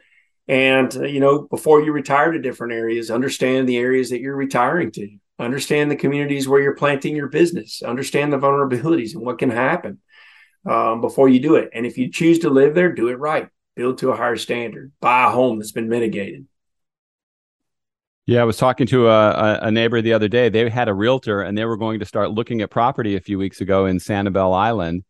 and, 0.49 0.95
uh, 0.97 1.05
you 1.05 1.21
know, 1.21 1.43
before 1.43 1.83
you 1.83 1.93
retire 1.93 2.33
to 2.33 2.39
different 2.39 2.73
areas, 2.73 3.11
understand 3.11 3.69
the 3.69 3.79
areas 3.79 4.11
that 4.11 4.21
you're 4.21 4.37
retiring 4.37 4.91
to, 4.93 5.09
understand 5.39 5.91
the 5.91 5.97
communities 5.97 6.49
where 6.49 6.61
you're 6.61 6.75
planting 6.75 7.17
your 7.17 7.29
business, 7.29 7.83
understand 7.83 8.33
the 8.33 8.39
vulnerabilities 8.39 9.15
and 9.15 9.25
what 9.25 9.39
can 9.39 9.51
happen 9.51 9.99
um, 10.69 11.01
before 11.01 11.29
you 11.29 11.41
do 11.41 11.57
it. 11.57 11.71
And 11.73 11.87
if 11.87 11.97
you 11.97 12.11
choose 12.11 12.41
to 12.41 12.51
live 12.51 12.75
there, 12.75 12.93
do 12.93 13.09
it 13.09 13.19
right, 13.19 13.49
build 13.77 13.99
to 13.99 14.11
a 14.11 14.17
higher 14.17 14.37
standard, 14.37 14.93
buy 15.01 15.27
a 15.27 15.31
home 15.31 15.59
that's 15.59 15.73
been 15.73 15.89
mitigated. 15.89 16.47
Yeah, 18.25 18.43
I 18.43 18.45
was 18.45 18.57
talking 18.57 18.87
to 18.87 19.09
a, 19.09 19.59
a, 19.63 19.71
neighbor 19.73 20.01
the 20.01 20.13
other 20.13 20.29
day. 20.29 20.49
They 20.49 20.71
had 20.71 20.89
a 20.89 20.95
realtor 20.95 21.43
and 21.43 21.59
they 21.59 21.65
were 21.65 21.77
going 21.77 21.99
to 21.99 22.07
start 22.07 22.31
looking 22.31 22.61
at 22.63 22.71
property 22.71 23.17
a 23.17 23.21
few 23.21 23.37
weeks 23.37 23.61
ago 23.61 23.87
in 23.87 23.99
Sanibel 23.99 24.57
Island 24.57 25.03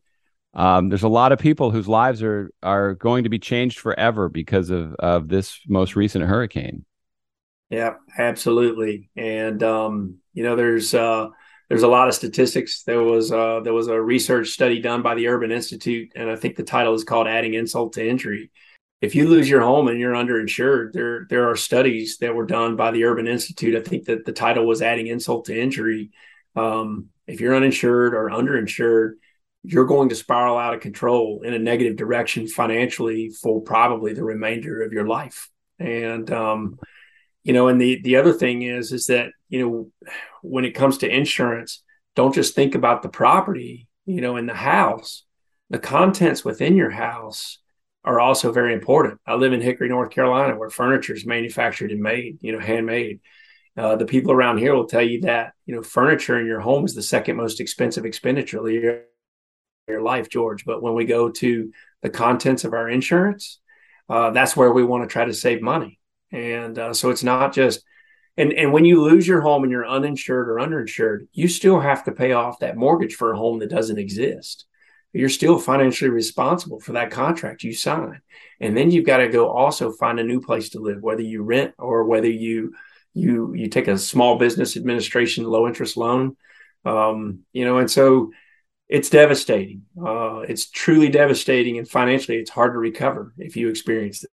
um, 0.55 0.88
there's 0.88 1.03
a 1.03 1.09
lot 1.09 1.33
of 1.33 1.38
people 1.38 1.71
whose 1.71 1.88
lives 1.88 2.23
are 2.23 2.51
are 2.62 2.95
going 2.95 3.25
to 3.25 3.31
be 3.31 3.38
changed 3.38 3.79
forever 3.79 4.29
because 4.29 4.71
of 4.71 4.95
of 4.97 5.29
this 5.29 5.59
most 5.67 5.97
recent 5.97 6.25
hurricane. 6.25 6.85
Yeah, 7.71 7.95
absolutely. 8.19 9.09
And 9.17 9.62
um, 9.62 10.19
you 10.35 10.43
know, 10.43 10.57
there's 10.57 10.93
uh, 10.93 11.29
there's 11.71 11.85
a 11.85 11.88
lot 11.88 12.09
of 12.09 12.15
statistics. 12.15 12.83
There 12.83 13.03
was 13.03 13.33
uh, 13.33 13.61
there 13.61 13.73
was 13.73 13.88
a 13.88 13.99
research 13.99 14.49
study 14.49 14.79
done 14.81 15.01
by 15.01 15.15
the 15.15 15.29
Urban 15.29 15.51
Institute, 15.51 16.12
and 16.15 16.31
I 16.31 16.37
think 16.37 16.57
the 16.57 16.65
title 16.65 16.93
is 16.93 17.03
called 17.03 17.29
"Adding 17.29 17.55
Insult 17.55 17.95
to 17.95 18.07
Injury." 18.07 18.51
If 19.01 19.15
you 19.15 19.27
lose 19.27 19.49
your 19.49 19.62
home 19.62 19.88
and 19.88 19.99
you're 19.99 20.12
underinsured, 20.12 20.93
there 20.93 21.27
there 21.31 21.49
are 21.49 21.57
studies 21.57 22.19
that 22.19 22.35
were 22.35 22.45
done 22.45 22.77
by 22.77 22.91
the 22.91 23.05
Urban 23.05 23.27
Institute. 23.27 23.75
I 23.75 23.81
think 23.81 24.05
that 24.05 24.27
the 24.27 24.33
title 24.33 24.67
was 24.67 24.83
"Adding 24.83 25.07
Insult 25.07 25.47
to 25.47 25.59
Injury." 25.59 26.11
Um, 26.55 27.09
if 27.27 27.41
you're 27.41 27.57
uninsured 27.57 28.12
or 28.12 28.29
underinsured, 28.29 29.12
you're 29.64 29.85
going 29.85 30.09
to 30.09 30.14
spiral 30.14 30.59
out 30.59 30.75
of 30.75 30.81
control 30.81 31.42
in 31.44 31.55
a 31.55 31.59
negative 31.59 31.96
direction 31.96 32.48
financially 32.48 33.31
for 33.31 33.61
probably 33.61 34.12
the 34.12 34.25
remainder 34.25 34.83
of 34.83 34.92
your 34.92 35.07
life. 35.07 35.48
And 35.79 36.31
um, 36.31 36.79
you 37.44 37.53
know, 37.53 37.68
and 37.68 37.81
the 37.81 38.01
the 38.03 38.16
other 38.16 38.33
thing 38.33 38.62
is 38.62 38.92
is 38.92 39.07
that 39.07 39.31
you 39.48 39.61
know 39.61 40.14
when 40.42 40.64
it 40.64 40.72
comes 40.72 40.98
to 40.98 41.09
insurance, 41.09 41.83
don't 42.14 42.35
just 42.35 42.55
think 42.55 42.75
about 42.75 43.03
the 43.03 43.09
property, 43.09 43.88
you 44.07 44.20
know, 44.20 44.37
in 44.37 44.46
the 44.46 44.55
house. 44.55 45.25
The 45.70 45.79
contents 45.79 46.44
within 46.44 46.77
your 46.77 46.90
house 46.90 47.59
are 48.05 48.20
also 48.20 48.53
very 48.53 48.75
important. 48.75 49.20
I 49.27 49.35
live 49.35 49.53
in 49.53 49.61
Hickory, 49.61 49.88
North 49.88 50.11
Carolina, 50.11 50.57
where 50.57 50.70
furniture 50.70 51.14
is 51.14 51.25
manufactured 51.25 51.92
and 51.92 52.01
made, 52.01 52.38
you 52.40 52.53
know, 52.53 52.59
handmade. 52.59 53.20
Uh, 53.77 53.96
the 53.96 54.05
people 54.05 54.33
around 54.33 54.59
here 54.59 54.75
will 54.75 54.87
tell 54.87 55.03
you 55.03 55.22
that 55.22 55.53
you 55.66 55.75
know 55.75 55.83
furniture 55.83 56.38
in 56.38 56.46
your 56.46 56.61
home 56.61 56.85
is 56.85 56.94
the 56.94 57.03
second 57.03 57.37
most 57.37 57.61
expensive 57.61 58.05
expenditure 58.05 58.61
your 59.88 60.03
life, 60.03 60.29
George. 60.29 60.64
But 60.64 60.83
when 60.83 60.95
we 60.95 61.05
go 61.05 61.31
to 61.31 61.73
the 62.03 62.11
contents 62.11 62.64
of 62.64 62.73
our 62.73 62.88
insurance, 62.88 63.59
uh, 64.09 64.31
that's 64.31 64.57
where 64.57 64.73
we 64.73 64.85
want 64.85 65.09
to 65.09 65.12
try 65.12 65.25
to 65.25 65.35
save 65.35 65.62
money. 65.62 65.99
And 66.31 66.79
uh, 66.79 66.95
so 66.95 67.11
it's 67.11 67.23
not 67.23 67.53
just, 67.53 67.83
and, 68.37 68.53
and 68.53 68.73
when 68.73 68.85
you 68.85 69.03
lose 69.03 69.27
your 69.27 69.42
home 69.42 69.62
and 69.62 69.71
you're 69.71 69.87
uninsured 69.87 70.49
or 70.49 70.55
underinsured, 70.57 71.29
you 71.33 71.49
still 71.49 71.81
have 71.81 72.05
to 72.05 72.12
pay 72.12 72.33
off 72.33 72.61
that 72.61 72.77
mortgage 72.77 73.14
for 73.14 73.33
a 73.33 73.37
home 73.37 73.59
that 73.59 73.71
doesn't 73.71 73.99
exist. 73.99 74.66
You're 75.12 75.29
still 75.29 75.59
financially 75.59 76.11
responsible 76.11 76.81
for 76.81 76.92
that 76.92 77.11
contract 77.11 77.62
you 77.62 77.75
sign. 77.75 78.23
And 78.61 78.75
then 78.75 78.90
you've 78.90 79.05
got 79.05 79.18
to 79.18 79.29
go 79.29 79.51
also 79.51 79.92
find 79.92 80.18
a 80.18 80.25
new 80.25 80.40
place 80.40 80.71
to 80.71 80.81
live, 80.81 81.03
whether 81.03 81.21
you 81.21 81.42
rent 81.42 81.75
or 81.79 82.05
whether 82.05 82.31
you 82.31 82.75
you 83.14 83.53
you 83.53 83.68
take 83.68 83.88
a 83.88 83.99
small 83.99 84.38
business 84.38 84.75
administration 84.75 85.45
low 85.45 85.66
interest 85.66 85.99
loan. 85.99 86.35
Um, 86.87 87.40
you 87.53 87.66
know, 87.66 87.77
and 87.77 87.90
so 87.90 88.33
it's 88.92 89.09
devastating. 89.09 89.83
Uh, 89.96 90.40
it's 90.40 90.68
truly 90.70 91.09
devastating, 91.09 91.78
and 91.78 91.88
financially, 91.88 92.37
it's 92.37 92.50
hard 92.50 92.74
to 92.74 92.78
recover 92.78 93.33
if 93.38 93.57
you 93.57 93.70
experience 93.70 94.22
it. 94.22 94.31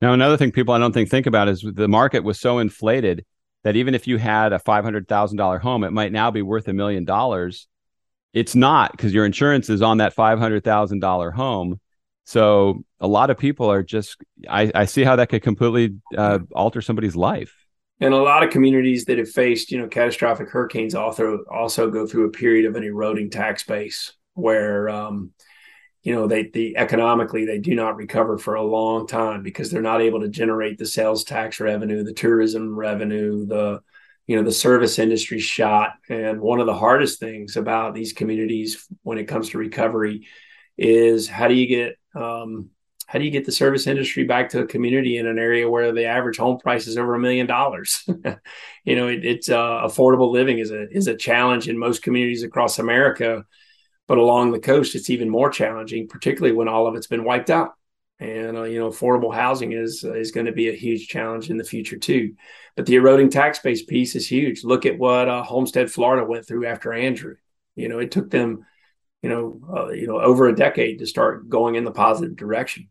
Now, 0.00 0.14
another 0.14 0.38
thing 0.38 0.50
people 0.50 0.72
I 0.72 0.78
don't 0.78 0.92
think 0.92 1.10
think 1.10 1.26
about 1.26 1.48
is 1.48 1.60
the 1.60 1.86
market 1.86 2.24
was 2.24 2.40
so 2.40 2.58
inflated 2.58 3.24
that 3.64 3.76
even 3.76 3.94
if 3.94 4.06
you 4.06 4.16
had 4.16 4.52
a 4.54 4.58
five 4.58 4.82
hundred 4.82 5.08
thousand 5.08 5.36
dollar 5.36 5.58
home, 5.58 5.84
it 5.84 5.92
might 5.92 6.10
now 6.10 6.30
be 6.30 6.42
worth 6.42 6.68
a 6.68 6.72
million 6.72 7.04
dollars. 7.04 7.68
It's 8.32 8.54
not 8.54 8.92
because 8.92 9.12
your 9.12 9.26
insurance 9.26 9.68
is 9.68 9.82
on 9.82 9.98
that 9.98 10.14
five 10.14 10.38
hundred 10.38 10.64
thousand 10.64 11.00
dollar 11.00 11.30
home. 11.30 11.78
So 12.24 12.84
a 12.98 13.06
lot 13.06 13.30
of 13.30 13.38
people 13.38 13.70
are 13.70 13.82
just, 13.82 14.16
I, 14.48 14.72
I 14.74 14.86
see 14.86 15.04
how 15.04 15.16
that 15.16 15.28
could 15.28 15.42
completely 15.42 15.96
uh, 16.16 16.40
alter 16.52 16.80
somebody's 16.80 17.14
life. 17.14 17.54
And 18.00 18.12
a 18.12 18.18
lot 18.18 18.42
of 18.42 18.50
communities 18.50 19.06
that 19.06 19.18
have 19.18 19.30
faced, 19.30 19.70
you 19.70 19.78
know, 19.78 19.88
catastrophic 19.88 20.50
hurricanes 20.50 20.94
also 20.94 21.44
also 21.50 21.90
go 21.90 22.06
through 22.06 22.26
a 22.26 22.30
period 22.30 22.66
of 22.66 22.76
an 22.76 22.84
eroding 22.84 23.30
tax 23.30 23.64
base 23.64 24.12
where, 24.34 24.88
um, 24.90 25.32
you 26.02 26.14
know, 26.14 26.26
they 26.26 26.50
the 26.50 26.76
economically 26.76 27.46
they 27.46 27.58
do 27.58 27.74
not 27.74 27.96
recover 27.96 28.36
for 28.36 28.54
a 28.54 28.62
long 28.62 29.06
time 29.06 29.42
because 29.42 29.70
they're 29.70 29.80
not 29.80 30.02
able 30.02 30.20
to 30.20 30.28
generate 30.28 30.76
the 30.76 30.84
sales 30.86 31.24
tax 31.24 31.58
revenue, 31.58 32.04
the 32.04 32.12
tourism 32.12 32.74
revenue, 32.74 33.46
the 33.46 33.80
you 34.26 34.36
know 34.36 34.42
the 34.42 34.52
service 34.52 34.98
industry 34.98 35.40
shot. 35.40 35.94
And 36.10 36.40
one 36.40 36.60
of 36.60 36.66
the 36.66 36.74
hardest 36.74 37.18
things 37.18 37.56
about 37.56 37.94
these 37.94 38.12
communities 38.12 38.86
when 39.02 39.18
it 39.18 39.24
comes 39.24 39.50
to 39.50 39.58
recovery 39.58 40.26
is 40.76 41.28
how 41.28 41.48
do 41.48 41.54
you 41.54 41.66
get 41.66 41.96
um, 42.14 42.70
how 43.06 43.18
do 43.18 43.24
you 43.24 43.30
get 43.30 43.44
the 43.44 43.52
service 43.52 43.86
industry 43.86 44.24
back 44.24 44.48
to 44.50 44.60
a 44.60 44.66
community 44.66 45.16
in 45.16 45.26
an 45.26 45.38
area 45.38 45.70
where 45.70 45.92
the 45.92 46.06
average 46.06 46.38
home 46.38 46.58
price 46.58 46.86
is 46.86 46.98
over 46.98 47.14
a 47.14 47.18
million 47.18 47.46
dollars? 47.46 48.04
you 48.84 48.96
know, 48.96 49.08
it, 49.08 49.24
it's 49.24 49.48
uh, 49.48 49.80
affordable 49.84 50.32
living 50.32 50.58
is 50.58 50.72
a 50.72 50.88
is 50.90 51.06
a 51.06 51.16
challenge 51.16 51.68
in 51.68 51.78
most 51.78 52.02
communities 52.02 52.42
across 52.42 52.78
America, 52.78 53.44
but 54.08 54.18
along 54.18 54.50
the 54.50 54.58
coast, 54.58 54.96
it's 54.96 55.10
even 55.10 55.30
more 55.30 55.50
challenging, 55.50 56.08
particularly 56.08 56.54
when 56.54 56.68
all 56.68 56.88
of 56.88 56.96
it's 56.96 57.06
been 57.06 57.24
wiped 57.24 57.48
out. 57.48 57.74
And 58.18 58.56
uh, 58.56 58.64
you 58.64 58.80
know, 58.80 58.88
affordable 58.88 59.32
housing 59.32 59.72
is 59.72 60.02
is 60.02 60.32
going 60.32 60.46
to 60.46 60.52
be 60.52 60.68
a 60.68 60.76
huge 60.76 61.06
challenge 61.06 61.48
in 61.48 61.58
the 61.58 61.64
future 61.64 61.98
too. 61.98 62.34
But 62.74 62.86
the 62.86 62.96
eroding 62.96 63.30
tax 63.30 63.60
base 63.60 63.84
piece 63.84 64.16
is 64.16 64.26
huge. 64.26 64.64
Look 64.64 64.84
at 64.84 64.98
what 64.98 65.28
uh, 65.28 65.44
Homestead, 65.44 65.92
Florida, 65.92 66.26
went 66.26 66.46
through 66.46 66.66
after 66.66 66.92
Andrew. 66.92 67.36
You 67.76 67.88
know, 67.88 68.00
it 68.00 68.10
took 68.10 68.30
them 68.30 68.66
you 69.22 69.30
know, 69.30 69.60
uh, 69.76 69.88
you 69.88 70.06
know, 70.06 70.20
over 70.20 70.46
a 70.46 70.54
decade 70.54 71.00
to 71.00 71.06
start 71.06 71.48
going 71.48 71.74
in 71.74 71.84
the 71.84 71.90
positive 71.90 72.36
direction. 72.36 72.88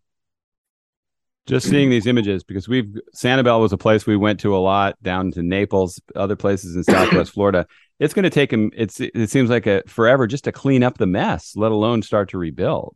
Just 1.48 1.70
seeing 1.70 1.92
these 1.92 2.08
images 2.08 2.44
because 2.44 2.68
we've 2.68 2.98
Sanibel 3.16 3.60
was 3.60 3.72
a 3.72 3.78
place 3.78 4.08
we 4.08 4.18
went 4.18 4.40
to 4.40 4.56
a 4.56 4.58
lot 4.58 5.02
down 5.04 5.32
to 5.32 5.44
Naples, 5.44 6.02
other 6.16 6.36
places 6.36 6.76
in 6.76 6.84
Southwest 6.84 7.34
Florida. 7.34 7.68
It's 8.00 8.16
going 8.16 8.24
to 8.24 8.32
take 8.32 8.50
them. 8.50 8.72
It's 8.76 9.00
it 9.00 9.30
seems 9.30 9.50
like 9.50 9.68
a 9.68 9.84
forever 9.88 10.26
just 10.26 10.46
to 10.46 10.52
clean 10.52 10.82
up 10.82 10.98
the 10.98 11.06
mess, 11.06 11.54
let 11.56 11.72
alone 11.72 12.02
start 12.02 12.30
to 12.30 12.40
rebuild. 12.40 12.96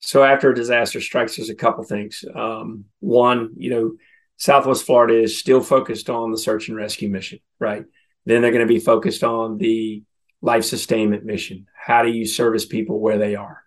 So 0.00 0.24
after 0.24 0.50
a 0.50 0.54
disaster 0.54 1.00
strikes, 1.00 1.36
there's 1.36 1.50
a 1.50 1.54
couple 1.54 1.84
things. 1.84 2.24
Um, 2.34 2.86
one, 3.00 3.50
you 3.56 3.70
know, 3.70 3.92
Southwest 4.36 4.84
Florida 4.84 5.22
is 5.22 5.38
still 5.38 5.60
focused 5.60 6.10
on 6.10 6.32
the 6.32 6.38
search 6.38 6.68
and 6.68 6.76
rescue 6.76 7.08
mission, 7.08 7.38
right? 7.60 7.84
Then 8.26 8.42
they're 8.42 8.50
going 8.50 8.66
to 8.66 8.74
be 8.74 8.80
focused 8.80 9.22
on 9.22 9.58
the 9.58 10.02
life 10.40 10.64
sustainment 10.64 11.24
mission. 11.24 11.66
How 11.72 12.02
do 12.02 12.10
you 12.10 12.26
service 12.26 12.66
people 12.66 12.98
where 12.98 13.18
they 13.18 13.36
are? 13.36 13.62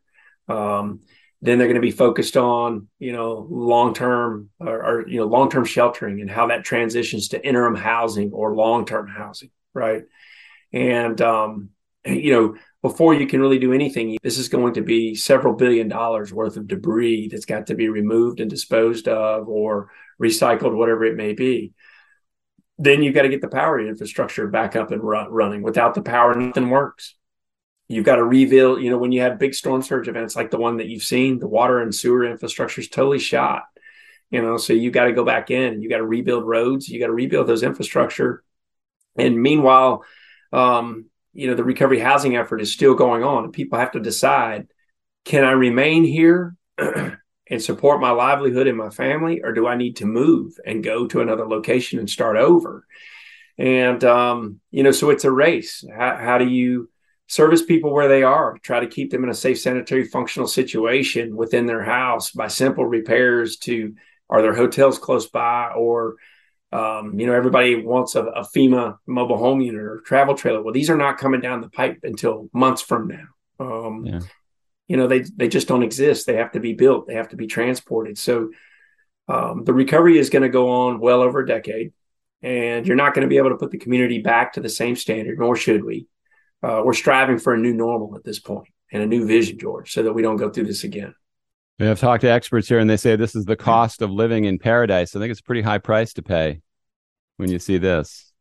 Um, 0.50 1.00
then 1.42 1.58
they're 1.58 1.68
going 1.68 1.76
to 1.76 1.82
be 1.82 1.92
focused 1.92 2.38
on 2.38 2.88
you 3.00 3.12
know 3.12 3.48
long 3.50 3.94
term 3.94 4.50
or, 4.60 4.84
or, 4.84 5.08
you 5.08 5.20
know 5.20 5.26
long 5.26 5.50
term 5.50 5.66
sheltering 5.66 6.22
and 6.22 6.30
how 6.30 6.48
that 6.48 6.64
transitions 6.64 7.30
to 7.30 7.46
interim 7.46 7.76
housing 7.76 8.32
or 8.32 8.56
long 8.56 8.86
term 8.86 9.08
housing, 9.08 9.50
right? 9.74 10.04
And 10.74 11.20
um, 11.22 11.70
you 12.06 12.34
know 12.34 12.56
before 12.82 13.16
you 13.16 13.26
can 13.26 13.42
really 13.42 13.58
do 13.58 13.74
anything, 13.74 14.18
this 14.22 14.38
is 14.38 14.50
going 14.50 14.76
to 14.76 14.82
be 14.82 15.16
several 15.16 15.56
billion 15.56 15.88
dollars 15.88 16.32
worth 16.32 16.56
of 16.56 16.68
debris 16.68 17.30
that's 17.30 17.46
got 17.46 17.68
to 17.68 17.76
be 17.76 17.90
removed 17.90 18.40
and 18.40 18.50
disposed 18.50 19.08
of 19.08 19.50
or 19.50 19.90
recycled, 20.22 20.76
whatever 20.76 21.04
it 21.04 21.16
may 21.16 21.34
be 21.34 21.74
then 22.78 23.02
you've 23.02 23.16
got 23.16 23.22
to 23.22 23.30
get 23.30 23.42
the 23.42 23.48
power 23.48 23.80
infrastructure 23.80 24.48
back 24.48 24.76
up 24.76 24.92
and 24.92 25.02
run, 25.02 25.30
running. 25.30 25.62
Without 25.62 25.94
the 25.94 26.02
power, 26.02 26.36
nothing 26.36 26.70
works. 26.70 27.16
You've 27.88 28.06
got 28.06 28.16
to 28.16 28.24
rebuild. 28.24 28.82
You 28.82 28.90
know, 28.90 28.98
when 28.98 29.12
you 29.12 29.22
have 29.22 29.40
big 29.40 29.54
storm 29.54 29.82
surge 29.82 30.08
events 30.08 30.36
like 30.36 30.52
the 30.52 30.58
one 30.58 30.78
that 30.78 30.88
you've 30.88 31.04
seen, 31.04 31.40
the 31.40 31.48
water 31.48 31.80
and 31.80 31.94
sewer 31.94 32.26
infrastructure 32.26 32.82
is 32.82 32.90
totally 32.90 33.20
shot. 33.20 33.64
You 34.32 34.42
know, 34.42 34.58
so 34.58 34.74
you 34.74 34.90
got 34.90 35.06
to 35.06 35.14
go 35.14 35.24
back 35.24 35.52
in 35.52 35.82
you 35.82 35.90
got 35.90 35.98
to 35.98 36.06
rebuild 36.06 36.46
roads. 36.46 36.90
You 36.90 37.00
got 37.00 37.08
to 37.08 37.14
rebuild 37.14 37.48
those 37.48 37.64
infrastructure. 37.64 38.44
And 39.18 39.42
meanwhile, 39.42 40.04
um, 40.52 41.06
you 41.32 41.48
know, 41.48 41.54
the 41.54 41.64
recovery 41.64 42.00
housing 42.00 42.36
effort 42.36 42.62
is 42.62 42.74
still 42.74 42.96
going 42.96 43.24
on, 43.24 43.44
and 43.44 43.54
people 43.54 43.78
have 43.78 43.92
to 43.92 44.00
decide: 44.00 44.68
Can 45.26 45.44
I 45.44 45.52
remain 45.52 46.04
here 46.04 46.56
and 46.78 47.62
support 47.62 48.02
my 48.02 48.12
livelihood 48.12 48.68
and 48.68 48.78
my 48.78 48.90
family, 48.90 49.42
or 49.44 49.54
do 49.54 49.68
I 49.68 49.76
need 49.76 49.98
to 49.98 50.06
move 50.06 50.54
and 50.66 50.84
go 50.84 51.06
to 51.08 51.22
another 51.22 51.48
location 51.48 52.00
and 52.00 52.10
start 52.10 52.36
over? 52.36 52.86
And 53.58 54.04
um, 54.04 54.60
you 54.72 54.82
know, 54.82 54.92
so 54.92 55.12
it's 55.12 55.24
a 55.24 55.32
race. 55.32 55.86
How, 55.96 56.18
how 56.18 56.38
do 56.40 56.48
you 56.48 56.90
service 57.28 57.64
people 57.64 57.94
where 57.94 58.08
they 58.08 58.24
are? 58.24 58.58
Try 58.60 58.80
to 58.80 58.88
keep 58.88 59.12
them 59.12 59.24
in 59.24 59.30
a 59.30 59.34
safe, 59.34 59.60
sanitary, 59.60 60.06
functional 60.06 60.48
situation 60.48 61.36
within 61.36 61.66
their 61.66 61.84
house 61.84 62.32
by 62.32 62.48
simple 62.48 62.86
repairs. 62.86 63.58
To 63.58 63.96
are 64.30 64.42
there 64.42 64.56
hotels 64.56 64.98
close 64.98 65.28
by, 65.28 65.72
or 65.76 66.16
um, 66.72 67.20
you 67.20 67.28
know, 67.28 67.34
everybody 67.34 67.76
wants 67.76 68.16
a, 68.16 68.24
a, 68.24 68.44
FEMA 68.44 68.98
mobile 69.06 69.38
home 69.38 69.62
unit 69.62 69.82
or 69.82 70.02
travel 70.06 70.36
trailer. 70.36 70.62
Well, 70.62 70.74
these 70.74 70.90
are 70.90 70.98
not 70.98 71.18
coming 71.18 71.40
down 71.40 71.62
the 71.62 71.70
pipe 71.70 72.00
until 72.04 72.50
months 72.54 72.82
from 72.82 73.08
now. 73.08 73.28
Um, 73.60 74.06
yeah 74.06 74.20
you 74.88 74.98
know 74.98 75.08
they 75.08 75.22
they 75.36 75.48
just 75.48 75.68
don't 75.68 75.84
exist 75.84 76.26
they 76.26 76.36
have 76.36 76.52
to 76.52 76.60
be 76.60 76.74
built 76.74 77.08
they 77.08 77.16
have 77.16 77.30
to 77.30 77.36
be 77.36 77.48
transported 77.48 78.18
so 78.18 78.52
um, 79.28 79.64
the 79.64 79.74
recovery 79.74 80.18
is 80.18 80.30
going 80.30 80.44
to 80.44 80.50
go 80.50 80.70
on 80.70 81.00
well 81.00 81.22
over 81.22 81.40
a 81.40 81.48
decade 81.48 81.92
and 82.42 82.86
you're 82.86 82.96
not 82.96 83.14
going 83.14 83.24
to 83.24 83.30
be 83.30 83.38
able 83.38 83.50
to 83.50 83.58
put 83.58 83.72
the 83.72 83.78
community 83.78 84.20
back 84.20 84.54
to 84.54 84.62
the 84.62 84.70
same 84.70 84.96
standard 84.96 85.40
nor 85.40 85.56
should 85.56 85.84
we 85.84 86.08
uh, 86.66 86.82
we're 86.84 86.94
striving 86.94 87.38
for 87.38 87.54
a 87.54 87.58
new 87.58 87.74
normal 87.74 88.16
at 88.16 88.24
this 88.24 88.40
point 88.40 88.68
and 88.92 89.04
a 89.04 89.08
new 89.08 89.26
vision 89.26 89.58
george 89.58 89.92
so 89.92 90.04
that 90.04 90.14
we 90.14 90.22
don't 90.22 90.38
go 90.38 90.50
through 90.50 90.66
this 90.66 90.84
again 90.84 91.14
we 91.80 91.86
have 91.86 92.00
talked 92.00 92.22
to 92.22 92.30
experts 92.30 92.68
here 92.68 92.80
and 92.80 92.90
they 92.90 92.98
say 92.98 93.16
this 93.16 93.36
is 93.36 93.46
the 93.46 93.56
cost 93.56 94.02
of 94.02 94.12
living 94.12 94.46
in 94.46 94.58
paradise 94.60 95.16
i 95.16 95.20
think 95.20 95.32
it's 95.32 95.40
a 95.40 95.44
pretty 95.44 95.62
high 95.62 95.78
price 95.78 96.14
to 96.14 96.22
pay 96.22 96.62
when 97.38 97.52
you 97.52 97.60
see 97.60 97.78
this 97.78 98.34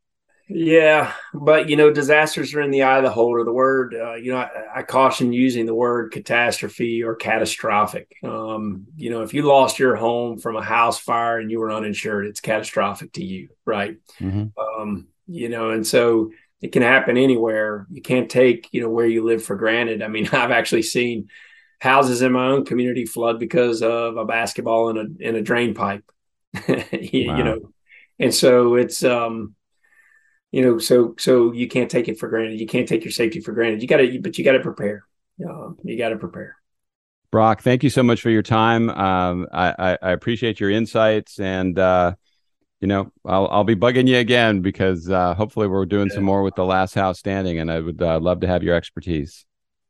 yeah, 0.47 1.15
but 1.33 1.71
you 1.71 1.77
know, 1.77 1.91
disasters 1.91 2.55
are 2.55 2.61
in 2.61 2.71
the 2.71 2.83
eye 2.83 2.99
of 2.99 3.03
the 3.03 3.11
holder. 3.11 3.45
The 3.45 3.53
word, 3.53 3.95
uh, 3.95 4.15
you 4.15 4.31
know, 4.31 4.39
I, 4.39 4.51
I, 4.77 4.83
caution 4.83 5.33
using 5.33 5.65
the 5.65 5.75
word 5.75 6.13
catastrophe 6.13 7.03
or 7.03 7.15
catastrophic. 7.15 8.15
Um, 8.23 8.87
you 8.95 9.09
know, 9.09 9.23
if 9.23 9.33
you 9.33 9.43
lost 9.43 9.79
your 9.79 9.97
home 9.97 10.39
from 10.39 10.57
a 10.57 10.63
house 10.63 10.99
fire 10.99 11.39
and 11.39 11.51
you 11.51 11.61
were 11.61 11.73
uninsured, 11.73 12.27
it's 12.27 12.41
catastrophic 12.41 13.13
to 13.15 13.25
you, 13.25 13.49
right? 13.65 13.97
Mm-hmm. 14.21 14.49
Um, 14.61 15.07
you 15.27 15.49
know, 15.49 15.71
and 15.71 15.87
so 15.87 16.31
it 16.61 16.73
can 16.73 16.83
happen 16.83 17.17
anywhere. 17.17 17.87
You 17.91 18.03
can't 18.03 18.31
take, 18.31 18.69
you 18.73 18.81
know, 18.81 18.89
where 18.89 19.07
you 19.07 19.25
live 19.25 19.45
for 19.45 19.57
granted. 19.57 20.03
I 20.03 20.09
mean, 20.09 20.29
I've 20.33 20.51
actually 20.51 20.83
seen 20.83 21.29
houses 21.81 22.23
in 22.23 22.33
my 22.33 22.47
own 22.47 22.65
community 22.65 23.05
flood 23.07 23.39
because 23.39 23.83
of 23.83 24.17
a 24.17 24.25
basketball 24.25 24.91
in 24.91 24.97
a 24.97 25.29
in 25.29 25.37
a 25.37 25.43
drain 25.43 25.75
pipe. 25.75 26.05
you, 26.69 27.29
wow. 27.29 27.37
you 27.37 27.45
know, 27.45 27.73
and 28.19 28.33
so 28.33 28.77
it's 28.77 29.03
um 29.05 29.55
you 30.55 30.63
know, 30.63 30.79
so 30.79 31.17
so 31.19 31.51
you 31.51 31.67
can't 31.67 31.91
take 31.91 32.07
it 32.07 32.17
for 32.17 32.29
granted. 32.29 32.61
You 32.61 32.67
can't 32.69 32.89
take 32.89 33.03
your 33.03 33.11
safety 33.11 33.41
for 33.41 33.51
granted. 33.51 33.83
You 33.83 33.89
got 33.89 33.97
to, 33.97 34.21
but 34.21 34.39
you 34.39 34.45
got 34.45 34.53
to 34.53 34.61
prepare. 34.61 35.05
Um, 35.45 35.79
you 35.83 35.99
got 35.99 36.11
to 36.11 36.17
prepare. 36.17 36.57
Brock, 37.33 37.63
thank 37.63 37.83
you 37.83 37.91
so 37.91 38.05
much 38.05 38.23
for 38.23 38.31
your 38.31 38.45
time. 38.45 38.89
Um, 38.91 39.49
I, 39.53 39.99
I, 40.01 40.13
appreciate 40.13 40.61
your 40.61 40.71
insights, 40.71 41.41
and 41.41 41.77
uh, 41.77 42.15
you 42.85 42.89
know, 42.89 43.11
I'll 43.25 43.49
I'll 43.49 43.65
be 43.65 43.75
bugging 43.75 44.07
you 44.07 44.19
again 44.19 44.61
because 44.61 45.09
uh, 45.09 45.33
hopefully 45.33 45.67
we're 45.67 45.87
doing 45.87 46.09
yeah. 46.09 46.17
some 46.17 46.25
more 46.25 46.43
with 46.43 46.55
the 46.55 46.67
Last 46.67 46.95
House 46.95 47.19
Standing, 47.19 47.59
and 47.59 47.73
I 47.73 47.81
would 47.81 48.03
uh, 48.03 48.21
love 48.21 48.41
to 48.41 48.47
have 48.47 48.63
your 48.63 48.75
expertise. 48.75 49.47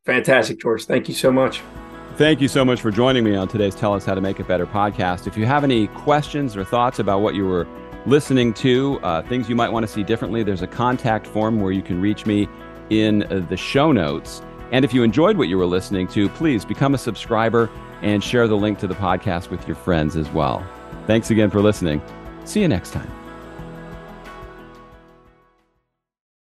Fantastic, 0.06 0.60
George. 0.60 0.84
Thank 0.84 1.08
you 1.08 1.14
so 1.14 1.32
much. 1.32 1.60
Thank 2.14 2.40
you 2.40 2.46
so 2.46 2.64
much 2.64 2.80
for 2.80 2.92
joining 2.92 3.24
me 3.24 3.34
on 3.34 3.48
today's 3.48 3.74
Tell 3.74 3.94
Us 3.94 4.04
How 4.04 4.14
to 4.14 4.20
Make 4.20 4.38
It 4.38 4.46
Better 4.46 4.64
podcast. 4.64 5.26
If 5.26 5.36
you 5.36 5.44
have 5.44 5.64
any 5.64 5.88
questions 5.88 6.56
or 6.56 6.62
thoughts 6.62 7.00
about 7.00 7.20
what 7.20 7.34
you 7.34 7.44
were 7.44 7.66
listening 8.06 8.54
to, 8.54 9.00
uh, 9.02 9.22
things 9.22 9.48
you 9.48 9.56
might 9.56 9.72
want 9.72 9.84
to 9.84 9.92
see 9.92 10.04
differently, 10.04 10.44
there's 10.44 10.62
a 10.62 10.68
contact 10.68 11.26
form 11.26 11.60
where 11.60 11.72
you 11.72 11.82
can 11.82 12.00
reach 12.00 12.26
me 12.26 12.46
in 12.90 13.26
the 13.50 13.56
show 13.56 13.90
notes. 13.90 14.40
And 14.70 14.84
if 14.84 14.94
you 14.94 15.02
enjoyed 15.02 15.36
what 15.36 15.48
you 15.48 15.58
were 15.58 15.66
listening 15.66 16.06
to, 16.08 16.28
please 16.28 16.64
become 16.64 16.94
a 16.94 16.98
subscriber 16.98 17.68
and 18.02 18.22
share 18.22 18.46
the 18.46 18.56
link 18.56 18.78
to 18.78 18.86
the 18.86 18.94
podcast 18.94 19.50
with 19.50 19.66
your 19.66 19.74
friends 19.74 20.14
as 20.14 20.30
well. 20.30 20.64
Thanks 21.08 21.32
again 21.32 21.50
for 21.50 21.60
listening. 21.60 22.00
See 22.44 22.60
you 22.60 22.68
next 22.68 22.90
time. 22.92 23.23